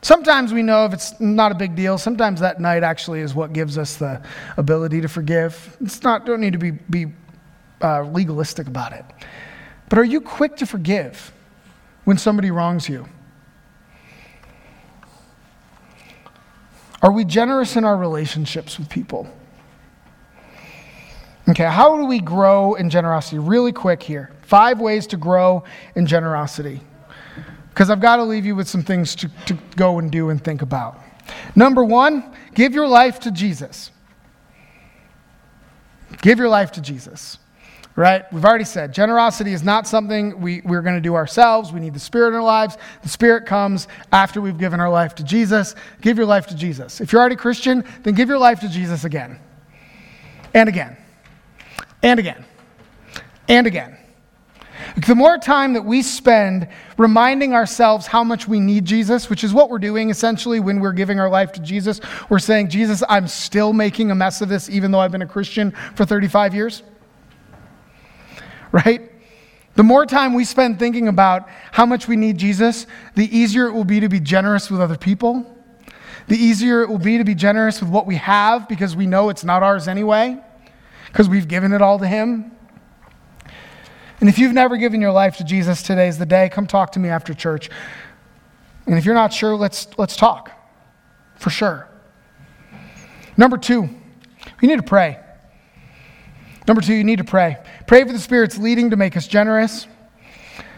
Sometimes 0.01 0.51
we 0.51 0.63
know 0.63 0.83
if 0.83 0.91
it's 0.91 1.17
not 1.21 1.53
a 1.53 1.55
big 1.55 1.77
deal. 1.77 1.97
Sometimes 1.97 2.41
that 2.41 2.59
night 2.59 2.83
actually 2.83 3.21
is 3.21 3.33
what 3.33 3.53
gives 3.53 3.77
us 3.77 3.95
the 3.95 4.21
ability 4.57 4.99
to 4.99 5.07
forgive. 5.07 5.77
It's 5.79 6.03
not, 6.03 6.25
don't 6.25 6.41
need 6.41 6.51
to 6.51 6.59
be, 6.59 6.71
be 6.71 7.05
uh, 7.81 8.01
legalistic 8.01 8.67
about 8.67 8.91
it. 8.91 9.05
But 9.87 9.97
are 9.97 10.03
you 10.03 10.19
quick 10.19 10.57
to 10.57 10.65
forgive 10.65 11.31
when 12.03 12.17
somebody 12.17 12.51
wrongs 12.51 12.89
you? 12.89 13.07
Are 17.01 17.13
we 17.13 17.23
generous 17.23 17.77
in 17.77 17.85
our 17.85 17.95
relationships 17.95 18.77
with 18.77 18.89
people? 18.89 19.29
Okay, 21.47 21.65
how 21.65 21.95
do 21.95 22.05
we 22.05 22.19
grow 22.19 22.73
in 22.73 22.89
generosity? 22.89 23.37
Really 23.37 23.71
quick 23.71 24.01
here. 24.01 24.31
Five 24.41 24.79
ways 24.79 25.05
to 25.07 25.17
grow 25.17 25.63
in 25.95 26.07
generosity. 26.07 26.81
Because 27.69 27.89
I've 27.89 27.99
got 27.99 28.15
to 28.15 28.23
leave 28.23 28.45
you 28.45 28.55
with 28.55 28.67
some 28.67 28.81
things 28.81 29.15
to, 29.15 29.29
to 29.45 29.53
go 29.75 29.99
and 29.99 30.11
do 30.11 30.29
and 30.29 30.43
think 30.43 30.61
about. 30.63 30.99
Number 31.55 31.83
one, 31.83 32.33
give 32.55 32.73
your 32.73 32.87
life 32.87 33.19
to 33.21 33.31
Jesus. 33.31 33.91
Give 36.21 36.39
your 36.39 36.49
life 36.49 36.71
to 36.73 36.81
Jesus. 36.81 37.37
Right? 37.95 38.23
We've 38.33 38.43
already 38.43 38.65
said 38.65 38.91
generosity 38.91 39.53
is 39.53 39.63
not 39.63 39.87
something 39.87 40.41
we, 40.41 40.61
we're 40.65 40.81
going 40.81 40.95
to 40.95 41.01
do 41.01 41.15
ourselves. 41.15 41.71
We 41.71 41.79
need 41.79 41.93
the 41.93 41.99
Spirit 41.99 42.29
in 42.29 42.35
our 42.35 42.43
lives. 42.43 42.77
The 43.03 43.09
Spirit 43.09 43.45
comes 43.45 43.87
after 44.11 44.41
we've 44.41 44.57
given 44.57 44.79
our 44.79 44.89
life 44.89 45.15
to 45.15 45.23
Jesus. 45.23 45.75
Give 46.01 46.17
your 46.17 46.25
life 46.25 46.47
to 46.47 46.55
Jesus. 46.55 46.99
If 46.99 47.11
you're 47.11 47.21
already 47.21 47.37
Christian, 47.37 47.85
then 48.03 48.15
give 48.15 48.29
your 48.29 48.39
life 48.39 48.59
to 48.61 48.69
Jesus 48.69 49.05
again 49.05 49.39
and 50.53 50.67
again 50.67 50.97
and 52.05 52.19
again 52.19 52.45
and 53.49 53.67
again. 53.67 53.97
The 55.07 55.15
more 55.15 55.37
time 55.37 55.73
that 55.73 55.83
we 55.83 56.01
spend 56.01 56.67
reminding 56.97 57.53
ourselves 57.53 58.07
how 58.07 58.23
much 58.23 58.47
we 58.47 58.59
need 58.59 58.85
Jesus, 58.85 59.29
which 59.29 59.43
is 59.43 59.53
what 59.53 59.69
we're 59.69 59.79
doing 59.79 60.09
essentially 60.09 60.59
when 60.59 60.79
we're 60.79 60.93
giving 60.93 61.19
our 61.19 61.29
life 61.29 61.51
to 61.53 61.59
Jesus, 61.59 61.99
we're 62.29 62.39
saying, 62.39 62.69
Jesus, 62.69 63.03
I'm 63.09 63.27
still 63.27 63.73
making 63.73 64.11
a 64.11 64.15
mess 64.15 64.41
of 64.41 64.49
this 64.49 64.69
even 64.69 64.91
though 64.91 64.99
I've 64.99 65.11
been 65.11 65.23
a 65.23 65.27
Christian 65.27 65.71
for 65.95 66.05
35 66.05 66.53
years. 66.53 66.83
Right? 68.71 69.11
The 69.73 69.83
more 69.83 70.05
time 70.05 70.33
we 70.33 70.45
spend 70.45 70.79
thinking 70.79 71.07
about 71.07 71.49
how 71.71 71.85
much 71.85 72.07
we 72.07 72.15
need 72.15 72.37
Jesus, 72.37 72.85
the 73.15 73.35
easier 73.35 73.65
it 73.67 73.73
will 73.73 73.83
be 73.83 73.99
to 73.99 74.09
be 74.09 74.19
generous 74.19 74.69
with 74.69 74.79
other 74.79 74.97
people. 74.97 75.51
The 76.27 76.37
easier 76.37 76.83
it 76.83 76.89
will 76.89 76.99
be 76.99 77.17
to 77.17 77.23
be 77.23 77.35
generous 77.35 77.81
with 77.81 77.89
what 77.89 78.05
we 78.05 78.15
have 78.15 78.69
because 78.69 78.95
we 78.95 79.07
know 79.07 79.29
it's 79.29 79.43
not 79.43 79.63
ours 79.63 79.87
anyway, 79.87 80.41
because 81.15 81.29
we've 81.29 81.47
given 81.47 81.71
it 81.71 81.81
all 81.81 81.97
to 81.97 82.05
Him. 82.05 82.51
And 84.19 84.27
if 84.27 84.37
you've 84.37 84.51
never 84.51 84.75
given 84.75 84.99
your 84.99 85.13
life 85.13 85.37
to 85.37 85.45
Jesus, 85.45 85.81
today 85.81 86.09
is 86.09 86.17
the 86.17 86.25
day. 86.25 86.49
Come 86.49 86.67
talk 86.67 86.91
to 86.91 86.99
me 86.99 87.07
after 87.07 87.33
church. 87.33 87.69
And 88.85 88.97
if 88.97 89.05
you're 89.05 89.15
not 89.15 89.31
sure, 89.31 89.55
let's, 89.55 89.87
let's 89.97 90.17
talk 90.17 90.51
for 91.35 91.49
sure. 91.49 91.87
Number 93.37 93.57
two, 93.57 93.87
we 94.61 94.67
need 94.67 94.75
to 94.75 94.83
pray. 94.83 95.17
Number 96.67 96.81
two, 96.81 96.93
you 96.93 97.05
need 97.05 97.19
to 97.19 97.23
pray. 97.23 97.59
Pray 97.87 98.03
for 98.03 98.11
the 98.11 98.19
Spirit's 98.19 98.57
leading 98.57 98.89
to 98.89 98.97
make 98.97 99.15
us 99.15 99.25
generous. 99.25 99.87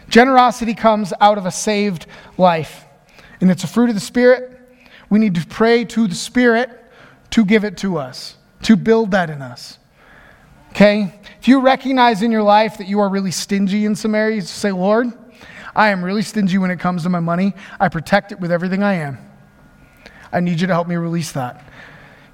Generosity 0.08 0.74
comes 0.74 1.12
out 1.20 1.38
of 1.38 1.46
a 1.46 1.50
saved 1.50 2.06
life, 2.36 2.84
and 3.40 3.50
it's 3.50 3.64
a 3.64 3.68
fruit 3.68 3.88
of 3.88 3.96
the 3.96 4.00
Spirit. 4.00 4.56
We 5.10 5.18
need 5.18 5.34
to 5.34 5.44
pray 5.44 5.84
to 5.86 6.06
the 6.06 6.14
Spirit 6.14 6.70
to 7.30 7.44
give 7.44 7.64
it 7.64 7.76
to 7.78 7.98
us, 7.98 8.36
to 8.62 8.76
build 8.76 9.10
that 9.10 9.30
in 9.30 9.42
us. 9.42 9.78
Okay? 10.78 11.12
If 11.40 11.48
you 11.48 11.58
recognize 11.58 12.22
in 12.22 12.30
your 12.30 12.44
life 12.44 12.78
that 12.78 12.86
you 12.86 13.00
are 13.00 13.08
really 13.08 13.32
stingy 13.32 13.84
in 13.84 13.96
some 13.96 14.14
areas, 14.14 14.48
say, 14.48 14.70
Lord, 14.70 15.08
I 15.74 15.88
am 15.88 16.04
really 16.04 16.22
stingy 16.22 16.56
when 16.56 16.70
it 16.70 16.78
comes 16.78 17.02
to 17.02 17.08
my 17.08 17.18
money. 17.18 17.52
I 17.80 17.88
protect 17.88 18.30
it 18.30 18.38
with 18.38 18.52
everything 18.52 18.84
I 18.84 18.94
am. 18.94 19.18
I 20.30 20.38
need 20.38 20.60
you 20.60 20.68
to 20.68 20.72
help 20.72 20.86
me 20.86 20.94
release 20.94 21.32
that. 21.32 21.64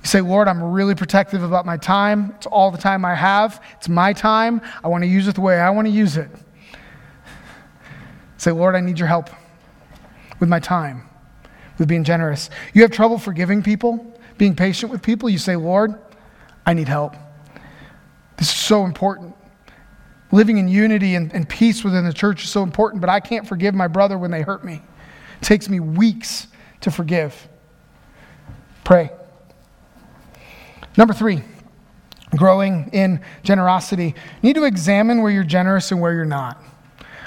You 0.02 0.08
say, 0.08 0.20
Lord, 0.20 0.46
I'm 0.46 0.62
really 0.62 0.94
protective 0.94 1.42
about 1.42 1.64
my 1.64 1.78
time. 1.78 2.34
It's 2.36 2.44
all 2.44 2.70
the 2.70 2.76
time 2.76 3.06
I 3.06 3.14
have. 3.14 3.62
It's 3.78 3.88
my 3.88 4.12
time. 4.12 4.60
I 4.84 4.88
want 4.88 5.04
to 5.04 5.08
use 5.08 5.26
it 5.26 5.36
the 5.36 5.40
way 5.40 5.58
I 5.58 5.70
want 5.70 5.86
to 5.86 5.90
use 5.90 6.18
it. 6.18 6.28
Say, 8.36 8.50
Lord, 8.50 8.74
I 8.74 8.80
need 8.80 8.98
your 8.98 9.08
help 9.08 9.30
with 10.38 10.50
my 10.50 10.60
time, 10.60 11.08
with 11.78 11.88
being 11.88 12.04
generous. 12.04 12.50
You 12.74 12.82
have 12.82 12.90
trouble 12.90 13.16
forgiving 13.16 13.62
people, 13.62 14.14
being 14.36 14.54
patient 14.54 14.92
with 14.92 15.00
people. 15.00 15.30
You 15.30 15.38
say, 15.38 15.56
Lord, 15.56 15.94
I 16.66 16.74
need 16.74 16.88
help. 16.88 17.16
This 18.36 18.48
is 18.48 18.56
so 18.56 18.84
important. 18.84 19.34
Living 20.32 20.58
in 20.58 20.66
unity 20.66 21.14
and, 21.14 21.32
and 21.32 21.48
peace 21.48 21.84
within 21.84 22.04
the 22.04 22.12
church 22.12 22.42
is 22.42 22.50
so 22.50 22.62
important, 22.62 23.00
but 23.00 23.10
I 23.10 23.20
can't 23.20 23.46
forgive 23.46 23.74
my 23.74 23.86
brother 23.86 24.18
when 24.18 24.30
they 24.30 24.42
hurt 24.42 24.64
me. 24.64 24.82
It 25.40 25.44
takes 25.44 25.68
me 25.68 25.80
weeks 25.80 26.48
to 26.80 26.90
forgive. 26.90 27.48
Pray. 28.82 29.10
Number 30.96 31.14
three, 31.14 31.42
growing 32.36 32.90
in 32.92 33.20
generosity. 33.42 34.06
You 34.06 34.14
need 34.42 34.54
to 34.54 34.64
examine 34.64 35.22
where 35.22 35.30
you're 35.30 35.44
generous 35.44 35.90
and 35.92 36.00
where 36.00 36.12
you're 36.12 36.24
not. 36.24 36.62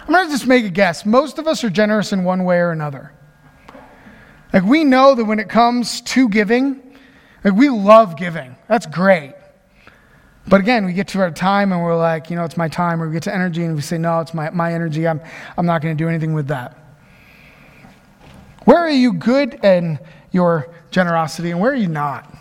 I'm 0.01 0.13
going 0.13 0.25
to 0.25 0.31
just 0.31 0.47
make 0.47 0.63
a 0.63 0.69
guess. 0.69 1.05
Most 1.05 1.37
of 1.37 1.47
us 1.47 1.63
are 1.63 1.69
generous 1.69 2.13
in 2.13 2.23
one 2.23 2.45
way 2.45 2.57
or 2.59 2.71
another. 2.71 3.11
Like, 4.53 4.63
we 4.63 4.85
know 4.85 5.15
that 5.15 5.25
when 5.25 5.39
it 5.39 5.49
comes 5.49 5.99
to 6.01 6.29
giving, 6.29 6.81
like, 7.43 7.53
we 7.53 7.67
love 7.69 8.15
giving. 8.15 8.55
That's 8.69 8.85
great. 8.85 9.33
But 10.49 10.61
again, 10.61 10.85
we 10.85 10.93
get 10.93 11.09
to 11.09 11.19
our 11.19 11.31
time 11.31 11.73
and 11.73 11.81
we're 11.81 11.97
like, 11.97 12.29
you 12.29 12.37
know, 12.37 12.45
it's 12.45 12.55
my 12.55 12.69
time. 12.69 13.01
Or 13.01 13.07
we 13.07 13.13
get 13.13 13.23
to 13.23 13.33
energy 13.33 13.63
and 13.65 13.75
we 13.75 13.81
say, 13.81 13.97
no, 13.97 14.21
it's 14.21 14.33
my, 14.33 14.49
my 14.51 14.73
energy. 14.73 15.05
I'm, 15.07 15.19
I'm 15.57 15.65
not 15.65 15.81
going 15.81 15.95
to 15.95 16.01
do 16.01 16.07
anything 16.07 16.33
with 16.33 16.47
that. 16.47 16.77
Where 18.63 18.77
are 18.77 18.89
you 18.89 19.13
good 19.13 19.55
in 19.65 19.99
your 20.31 20.73
generosity 20.89 21.51
and 21.51 21.59
where 21.59 21.71
are 21.71 21.75
you 21.75 21.89
not? 21.89 22.33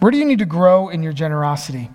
Where 0.00 0.10
do 0.10 0.18
you 0.18 0.26
need 0.26 0.40
to 0.40 0.44
grow 0.44 0.90
in 0.90 1.02
your 1.02 1.14
generosity? 1.14 1.88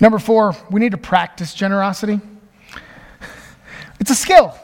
Number 0.00 0.18
four, 0.18 0.56
we 0.70 0.80
need 0.80 0.92
to 0.92 0.98
practice 0.98 1.54
generosity. 1.54 2.20
It's 4.00 4.10
a 4.10 4.14
skill, 4.14 4.58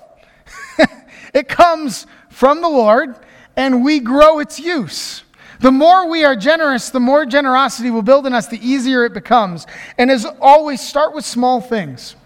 it 1.35 1.47
comes 1.47 2.07
from 2.31 2.63
the 2.63 2.71
Lord, 2.71 3.17
and 3.55 3.85
we 3.85 4.01
grow 4.01 4.39
its 4.39 4.59
use. 4.59 5.25
The 5.61 5.73
more 5.73 6.09
we 6.09 6.25
are 6.25 6.37
generous, 6.37 6.91
the 6.91 7.01
more 7.01 7.25
generosity 7.25 7.91
will 7.91 8.03
build 8.03 8.27
in 8.27 8.33
us, 8.33 8.47
the 8.47 8.67
easier 8.67 9.05
it 9.05 9.15
becomes. 9.15 9.67
And 9.99 10.11
as 10.11 10.27
always, 10.41 10.81
start 10.81 11.15
with 11.15 11.25
small 11.25 11.61
things. 11.61 12.17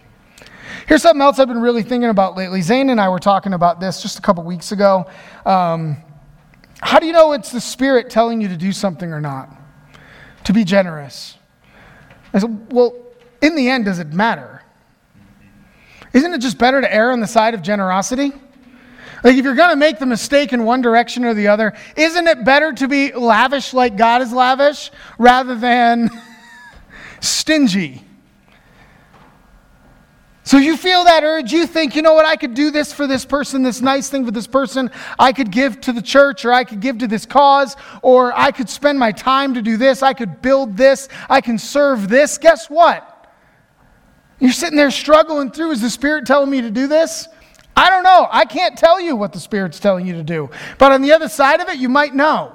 Here's 0.87 1.03
something 1.03 1.23
else 1.23 1.39
I've 1.39 1.49
been 1.49 1.61
really 1.61 1.83
thinking 1.83 2.11
about 2.11 2.37
lately. 2.37 2.63
Zane 2.63 2.91
and 2.91 3.01
I 3.01 3.09
were 3.09 3.19
talking 3.19 3.53
about 3.53 3.81
this 3.81 4.03
just 4.03 4.19
a 4.19 4.23
couple 4.23 4.43
weeks 4.45 4.73
ago. 4.73 5.07
Um, 5.47 5.97
how 6.81 6.99
do 6.99 7.07
you 7.07 7.13
know 7.13 7.33
it's 7.33 7.53
the 7.53 7.61
Spirit 7.61 8.11
telling 8.11 8.41
you 8.41 8.49
to 8.49 8.57
do 8.57 8.73
something 8.73 9.13
or 9.13 9.21
not? 9.21 9.51
To 10.45 10.53
be 10.53 10.65
generous. 10.65 11.37
I 12.33 12.39
said, 12.39 12.73
well, 12.73 12.95
in 13.43 13.55
the 13.55 13.69
end, 13.69 13.85
does 13.85 13.99
it 13.99 14.13
matter? 14.13 14.63
Isn't 16.13 16.33
it 16.35 16.41
just 16.41 16.59
better 16.59 16.81
to 16.81 16.93
err 16.93 17.13
on 17.13 17.21
the 17.21 17.27
side 17.27 17.55
of 17.55 17.63
generosity? 17.63 18.33
Like, 19.23 19.37
if 19.37 19.45
you're 19.45 19.55
going 19.55 19.71
to 19.71 19.77
make 19.77 19.99
the 19.99 20.07
mistake 20.07 20.53
in 20.53 20.65
one 20.65 20.81
direction 20.81 21.25
or 21.25 21.35
the 21.35 21.49
other, 21.49 21.75
isn't 21.97 22.27
it 22.27 22.45
better 22.45 22.73
to 22.73 22.89
be 22.89 23.13
lavish 23.13 23.75
like 23.75 23.97
God 23.97 24.23
is 24.23 24.33
lavish 24.33 24.91
rather 25.19 25.55
than 25.55 26.11
stingy? 27.21 28.05
So 30.51 30.57
you 30.57 30.77
feel 30.77 31.05
that 31.05 31.23
urge, 31.23 31.53
you 31.53 31.65
think, 31.65 31.95
you 31.95 32.03
know 32.03 32.15
what, 32.15 32.25
I 32.27 32.35
could 32.35 32.55
do 32.55 32.73
this 32.73 32.93
for 32.93 33.07
this 33.07 33.25
person, 33.25 33.63
this 33.63 33.81
nice 33.81 34.09
thing 34.09 34.25
for 34.25 34.33
this 34.33 34.49
person. 34.49 34.91
I 35.17 35.33
could 35.33 35.53
give 35.53 35.81
to 35.83 35.93
the 35.93 36.03
church, 36.03 36.45
or 36.45 36.53
I 36.53 36.65
could 36.65 36.81
give 36.81 36.99
to 36.99 37.07
this 37.07 37.25
cause, 37.25 37.77
or 38.03 38.37
I 38.37 38.51
could 38.51 38.69
spend 38.69 38.99
my 38.99 39.13
time 39.13 39.55
to 39.55 39.63
do 39.63 39.77
this. 39.77 40.03
I 40.03 40.13
could 40.13 40.43
build 40.43 40.77
this. 40.77 41.09
I 41.29 41.41
can 41.41 41.57
serve 41.57 42.09
this. 42.09 42.37
Guess 42.37 42.69
what? 42.69 43.33
You're 44.41 44.51
sitting 44.51 44.77
there 44.77 44.91
struggling 44.91 45.53
through. 45.53 45.71
Is 45.71 45.83
the 45.83 45.91
Spirit 45.91 46.27
telling 46.27 46.51
me 46.51 46.63
to 46.63 46.71
do 46.73 46.89
this? 46.89 47.29
I 47.81 47.89
don't 47.89 48.03
know. 48.03 48.29
I 48.31 48.45
can't 48.45 48.77
tell 48.77 49.01
you 49.01 49.17
what 49.17 49.33
the 49.33 49.41
Spirit's 49.41 49.81
telling 49.81 50.07
you 50.07 50.13
to 50.13 50.23
do. 50.23 50.51
But 50.77 50.93
on 50.93 51.01
the 51.01 51.13
other 51.13 51.31
side 51.31 51.63
of 51.63 51.69
it, 51.71 51.79
you 51.79 51.89
might 51.89 52.15
know. 52.15 52.55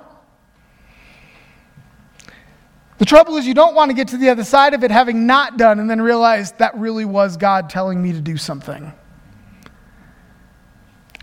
The 2.99 3.05
trouble 3.05 3.35
is, 3.37 3.47
you 3.47 3.55
don't 3.55 3.73
want 3.73 3.89
to 3.89 3.95
get 3.95 4.09
to 4.09 4.17
the 4.17 4.29
other 4.29 4.43
side 4.43 4.75
of 4.75 4.83
it 4.83 4.91
having 4.91 5.25
not 5.25 5.57
done 5.57 5.79
and 5.79 5.89
then 5.89 5.99
realize 5.99 6.51
that 6.53 6.77
really 6.77 7.05
was 7.05 7.37
God 7.37 7.71
telling 7.71 8.03
me 8.03 8.13
to 8.13 8.21
do 8.21 8.37
something. 8.37 8.93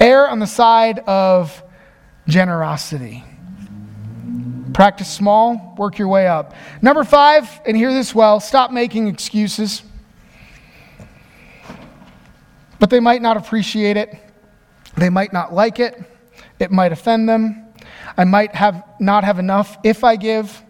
Err 0.01 0.29
on 0.29 0.41
the 0.41 0.49
side 0.49 0.99
of 1.07 1.63
generosity. 2.27 3.23
Practice 4.75 5.09
small, 5.09 5.77
work 5.79 5.97
your 5.97 6.09
way 6.09 6.27
up. 6.27 6.55
Number 6.83 7.05
five, 7.05 7.49
and 7.65 7.77
hear 7.77 7.93
this 7.93 8.13
well 8.13 8.41
stop 8.41 8.73
making 8.73 9.07
excuses. 9.07 9.85
But 12.83 12.91
they 12.91 12.99
might 12.99 13.23
not 13.23 13.37
appreciate 13.37 13.97
it, 13.97 14.13
they 14.97 15.09
might 15.09 15.33
not 15.33 15.55
like 15.55 15.79
it, 15.79 16.03
it 16.59 16.73
might 16.73 16.91
offend 16.91 17.29
them. 17.29 17.73
I 18.17 18.25
might 18.25 18.57
have 18.57 18.83
not 18.99 19.23
have 19.23 19.39
enough 19.39 19.79
if 19.85 20.03
I 20.03 20.17
give. 20.17 20.61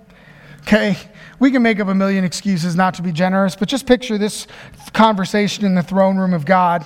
Okay? 0.61 0.95
We 1.39 1.51
can 1.51 1.63
make 1.63 1.81
up 1.81 1.89
a 1.89 1.95
million 1.95 2.23
excuses 2.23 2.77
not 2.77 2.93
to 2.97 3.03
be 3.03 3.13
generous, 3.13 3.57
but 3.57 3.67
just 3.67 3.87
picture 3.87 4.19
this 4.19 4.47
conversation 4.93 5.65
in 5.65 5.75
the 5.75 5.83
throne 5.83 6.19
room 6.19 6.35
of 6.35 6.45
God. 6.45 6.85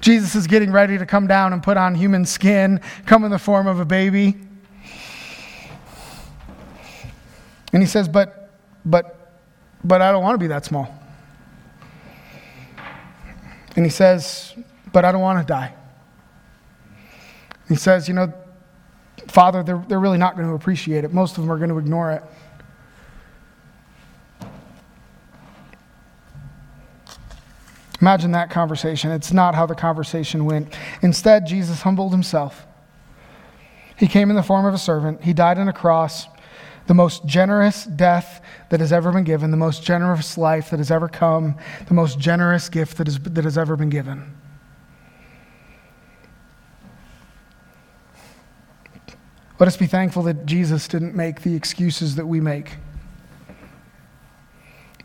Jesus 0.00 0.34
is 0.34 0.46
getting 0.46 0.72
ready 0.72 0.96
to 0.96 1.04
come 1.04 1.26
down 1.26 1.52
and 1.52 1.62
put 1.62 1.76
on 1.76 1.94
human 1.94 2.24
skin, 2.24 2.80
come 3.04 3.24
in 3.24 3.30
the 3.30 3.38
form 3.38 3.66
of 3.66 3.78
a 3.78 3.84
baby. 3.84 4.38
And 7.74 7.82
he 7.82 7.86
says, 7.86 8.08
But, 8.08 8.54
but, 8.86 9.42
but 9.84 10.00
I 10.00 10.10
don't 10.12 10.22
want 10.22 10.32
to 10.36 10.42
be 10.42 10.46
that 10.46 10.64
small. 10.64 11.03
And 13.76 13.84
he 13.84 13.90
says, 13.90 14.54
But 14.92 15.04
I 15.04 15.12
don't 15.12 15.20
want 15.20 15.46
to 15.46 15.50
die. 15.50 15.74
He 17.68 17.76
says, 17.76 18.08
You 18.08 18.14
know, 18.14 18.32
Father, 19.28 19.62
they're, 19.62 19.84
they're 19.88 20.00
really 20.00 20.18
not 20.18 20.36
going 20.36 20.48
to 20.48 20.54
appreciate 20.54 21.04
it. 21.04 21.12
Most 21.12 21.36
of 21.36 21.42
them 21.44 21.52
are 21.52 21.58
going 21.58 21.70
to 21.70 21.78
ignore 21.78 22.12
it. 22.12 22.22
Imagine 28.00 28.32
that 28.32 28.50
conversation. 28.50 29.10
It's 29.12 29.32
not 29.32 29.54
how 29.54 29.64
the 29.64 29.74
conversation 29.74 30.44
went. 30.44 30.76
Instead, 31.00 31.46
Jesus 31.46 31.80
humbled 31.80 32.12
himself. 32.12 32.66
He 33.96 34.06
came 34.06 34.28
in 34.28 34.36
the 34.36 34.42
form 34.42 34.66
of 34.66 34.74
a 34.74 34.78
servant. 34.78 35.22
He 35.22 35.32
died 35.32 35.58
on 35.58 35.68
a 35.68 35.72
cross, 35.72 36.26
the 36.86 36.94
most 36.94 37.24
generous 37.24 37.84
death 37.84 38.42
that 38.70 38.80
has 38.80 38.92
ever 38.92 39.10
been 39.10 39.24
given, 39.24 39.50
the 39.50 39.56
most 39.56 39.82
generous 39.82 40.36
life 40.36 40.70
that 40.70 40.78
has 40.78 40.90
ever 40.90 41.08
come, 41.08 41.56
the 41.86 41.94
most 41.94 42.18
generous 42.18 42.68
gift 42.68 42.98
that, 42.98 43.08
is, 43.08 43.18
that 43.20 43.44
has 43.44 43.56
ever 43.56 43.76
been 43.76 43.90
given. 43.90 44.34
Let 49.58 49.68
us 49.68 49.76
be 49.76 49.86
thankful 49.86 50.24
that 50.24 50.46
Jesus 50.46 50.88
didn't 50.88 51.14
make 51.14 51.42
the 51.42 51.54
excuses 51.54 52.16
that 52.16 52.26
we 52.26 52.40
make. 52.40 52.76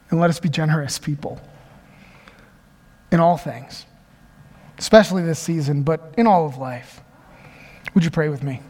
and 0.10 0.20
let 0.20 0.30
us 0.32 0.40
be 0.40 0.50
generous 0.50 0.98
people 0.98 1.40
in 3.12 3.20
all 3.20 3.38
things, 3.38 3.86
especially 4.80 5.22
this 5.22 5.38
season, 5.40 5.84
but 5.84 6.14
in 6.18 6.26
all 6.26 6.48
of 6.48 6.58
life. 6.58 7.02
Would 7.94 8.04
you 8.04 8.10
pray 8.10 8.30
with 8.30 8.44
me? 8.44 8.62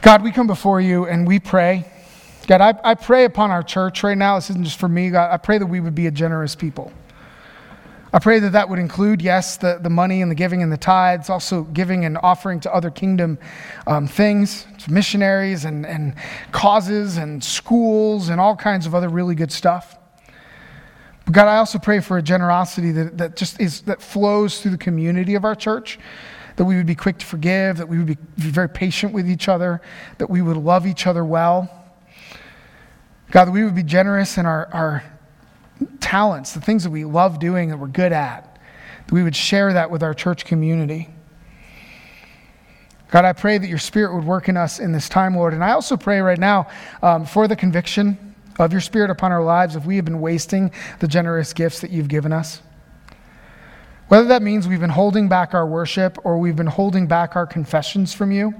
God, 0.00 0.22
we 0.22 0.30
come 0.30 0.46
before 0.46 0.80
you 0.80 1.06
and 1.06 1.26
we 1.26 1.40
pray. 1.40 1.84
God, 2.46 2.60
I, 2.60 2.74
I 2.84 2.94
pray 2.94 3.24
upon 3.24 3.50
our 3.50 3.64
church 3.64 4.04
right 4.04 4.16
now. 4.16 4.36
This 4.36 4.48
isn't 4.50 4.64
just 4.64 4.78
for 4.78 4.88
me. 4.88 5.10
God, 5.10 5.32
I 5.32 5.36
pray 5.38 5.58
that 5.58 5.66
we 5.66 5.80
would 5.80 5.94
be 5.94 6.06
a 6.06 6.10
generous 6.10 6.54
people. 6.54 6.92
I 8.12 8.20
pray 8.20 8.38
that 8.38 8.52
that 8.52 8.70
would 8.70 8.78
include, 8.78 9.20
yes, 9.20 9.58
the, 9.58 9.78
the 9.82 9.90
money 9.90 10.22
and 10.22 10.30
the 10.30 10.34
giving 10.34 10.62
and 10.62 10.72
the 10.72 10.78
tithes, 10.78 11.28
also 11.28 11.64
giving 11.64 12.04
and 12.04 12.16
offering 12.22 12.60
to 12.60 12.72
other 12.72 12.90
kingdom 12.90 13.38
um, 13.86 14.06
things, 14.06 14.66
to 14.78 14.92
missionaries 14.92 15.64
and, 15.66 15.84
and 15.84 16.14
causes 16.52 17.18
and 17.18 17.42
schools 17.44 18.30
and 18.30 18.40
all 18.40 18.56
kinds 18.56 18.86
of 18.86 18.94
other 18.94 19.08
really 19.08 19.34
good 19.34 19.52
stuff. 19.52 19.98
But 21.26 21.34
God, 21.34 21.48
I 21.48 21.56
also 21.56 21.78
pray 21.78 22.00
for 22.00 22.16
a 22.16 22.22
generosity 22.22 22.92
that, 22.92 23.18
that 23.18 23.36
just 23.36 23.60
is, 23.60 23.82
that 23.82 24.00
flows 24.00 24.62
through 24.62 24.70
the 24.70 24.78
community 24.78 25.34
of 25.34 25.44
our 25.44 25.54
church, 25.54 25.98
that 26.58 26.64
we 26.64 26.74
would 26.74 26.86
be 26.86 26.94
quick 26.96 27.18
to 27.18 27.24
forgive, 27.24 27.76
that 27.76 27.88
we 27.88 27.98
would 27.98 28.06
be, 28.08 28.16
very 28.36 28.68
patient 28.68 29.12
with 29.12 29.30
each 29.30 29.48
other, 29.48 29.80
that 30.18 30.28
we 30.28 30.42
would 30.42 30.56
love 30.56 30.88
each 30.88 31.06
other 31.06 31.24
well. 31.24 31.70
God, 33.30 33.44
that 33.44 33.52
we 33.52 33.62
would 33.62 33.76
be 33.76 33.84
generous 33.84 34.38
in 34.38 34.44
our, 34.44 34.68
our 34.72 35.04
talents, 36.00 36.52
the 36.52 36.60
things 36.60 36.82
that 36.82 36.90
we 36.90 37.04
love 37.04 37.38
doing, 37.38 37.68
that 37.68 37.76
we're 37.76 37.86
good 37.86 38.12
at, 38.12 38.58
that 39.06 39.14
we 39.14 39.22
would 39.22 39.36
share 39.36 39.72
that 39.72 39.88
with 39.88 40.02
our 40.02 40.12
church 40.12 40.44
community. 40.44 41.08
God, 43.12 43.24
I 43.24 43.34
pray 43.34 43.56
that 43.56 43.68
your 43.68 43.78
spirit 43.78 44.16
would 44.16 44.24
work 44.24 44.48
in 44.48 44.56
us 44.56 44.80
in 44.80 44.90
this 44.90 45.08
time, 45.08 45.36
Lord. 45.36 45.54
And 45.54 45.62
I 45.62 45.70
also 45.70 45.96
pray 45.96 46.18
right 46.20 46.40
now 46.40 46.66
um, 47.04 47.24
for 47.24 47.46
the 47.46 47.54
conviction 47.54 48.34
of 48.58 48.72
your 48.72 48.80
spirit 48.80 49.10
upon 49.10 49.30
our 49.30 49.44
lives 49.44 49.76
if 49.76 49.86
we 49.86 49.94
have 49.94 50.04
been 50.04 50.20
wasting 50.20 50.72
the 50.98 51.06
generous 51.06 51.52
gifts 51.52 51.80
that 51.82 51.92
you've 51.92 52.08
given 52.08 52.32
us. 52.32 52.62
Whether 54.08 54.28
that 54.28 54.42
means 54.42 54.66
we've 54.66 54.80
been 54.80 54.88
holding 54.88 55.28
back 55.28 55.52
our 55.52 55.66
worship 55.66 56.18
or 56.24 56.38
we've 56.38 56.56
been 56.56 56.66
holding 56.66 57.06
back 57.06 57.36
our 57.36 57.46
confessions 57.46 58.14
from 58.14 58.32
you. 58.32 58.54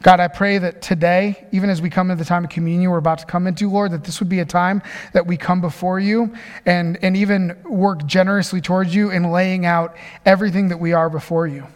God, 0.00 0.20
I 0.20 0.28
pray 0.28 0.58
that 0.58 0.80
today, 0.80 1.48
even 1.50 1.68
as 1.68 1.82
we 1.82 1.90
come 1.90 2.08
into 2.08 2.22
the 2.22 2.28
time 2.28 2.44
of 2.44 2.50
communion 2.50 2.92
we're 2.92 2.98
about 2.98 3.18
to 3.18 3.26
come 3.26 3.48
into, 3.48 3.68
Lord, 3.68 3.90
that 3.90 4.04
this 4.04 4.20
would 4.20 4.28
be 4.28 4.38
a 4.38 4.44
time 4.44 4.80
that 5.12 5.26
we 5.26 5.36
come 5.36 5.60
before 5.60 5.98
you 5.98 6.32
and, 6.64 6.96
and 7.02 7.16
even 7.16 7.60
work 7.64 8.06
generously 8.06 8.60
towards 8.60 8.94
you 8.94 9.10
in 9.10 9.32
laying 9.32 9.66
out 9.66 9.96
everything 10.24 10.68
that 10.68 10.78
we 10.78 10.92
are 10.92 11.10
before 11.10 11.48
you. 11.48 11.66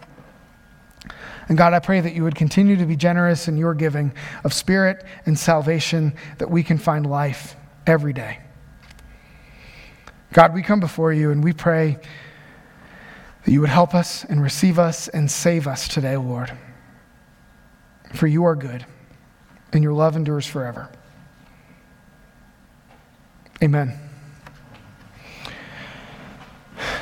And 1.48 1.58
God, 1.58 1.72
I 1.72 1.80
pray 1.80 2.00
that 2.00 2.14
you 2.14 2.22
would 2.22 2.36
continue 2.36 2.76
to 2.76 2.86
be 2.86 2.94
generous 2.94 3.48
in 3.48 3.56
your 3.56 3.74
giving 3.74 4.12
of 4.44 4.52
spirit 4.52 5.04
and 5.26 5.36
salvation, 5.36 6.14
that 6.38 6.48
we 6.48 6.62
can 6.62 6.78
find 6.78 7.04
life 7.04 7.56
every 7.84 8.12
day. 8.12 8.38
God, 10.32 10.54
we 10.54 10.62
come 10.62 10.80
before 10.80 11.12
you 11.12 11.30
and 11.30 11.44
we 11.44 11.52
pray 11.52 11.98
that 13.44 13.50
you 13.50 13.60
would 13.60 13.70
help 13.70 13.94
us 13.94 14.24
and 14.24 14.42
receive 14.42 14.78
us 14.78 15.08
and 15.08 15.30
save 15.30 15.66
us 15.66 15.88
today, 15.88 16.16
Lord. 16.16 16.50
For 18.14 18.26
you 18.26 18.44
are 18.44 18.54
good, 18.54 18.84
and 19.72 19.82
your 19.82 19.92
love 19.92 20.16
endures 20.16 20.46
forever. 20.46 20.90
Amen. 23.62 23.98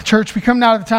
Church, 0.05 0.35
we 0.35 0.41
come 0.41 0.59
now 0.59 0.73
to 0.73 0.79
the 0.81 0.85
time. 0.85 0.99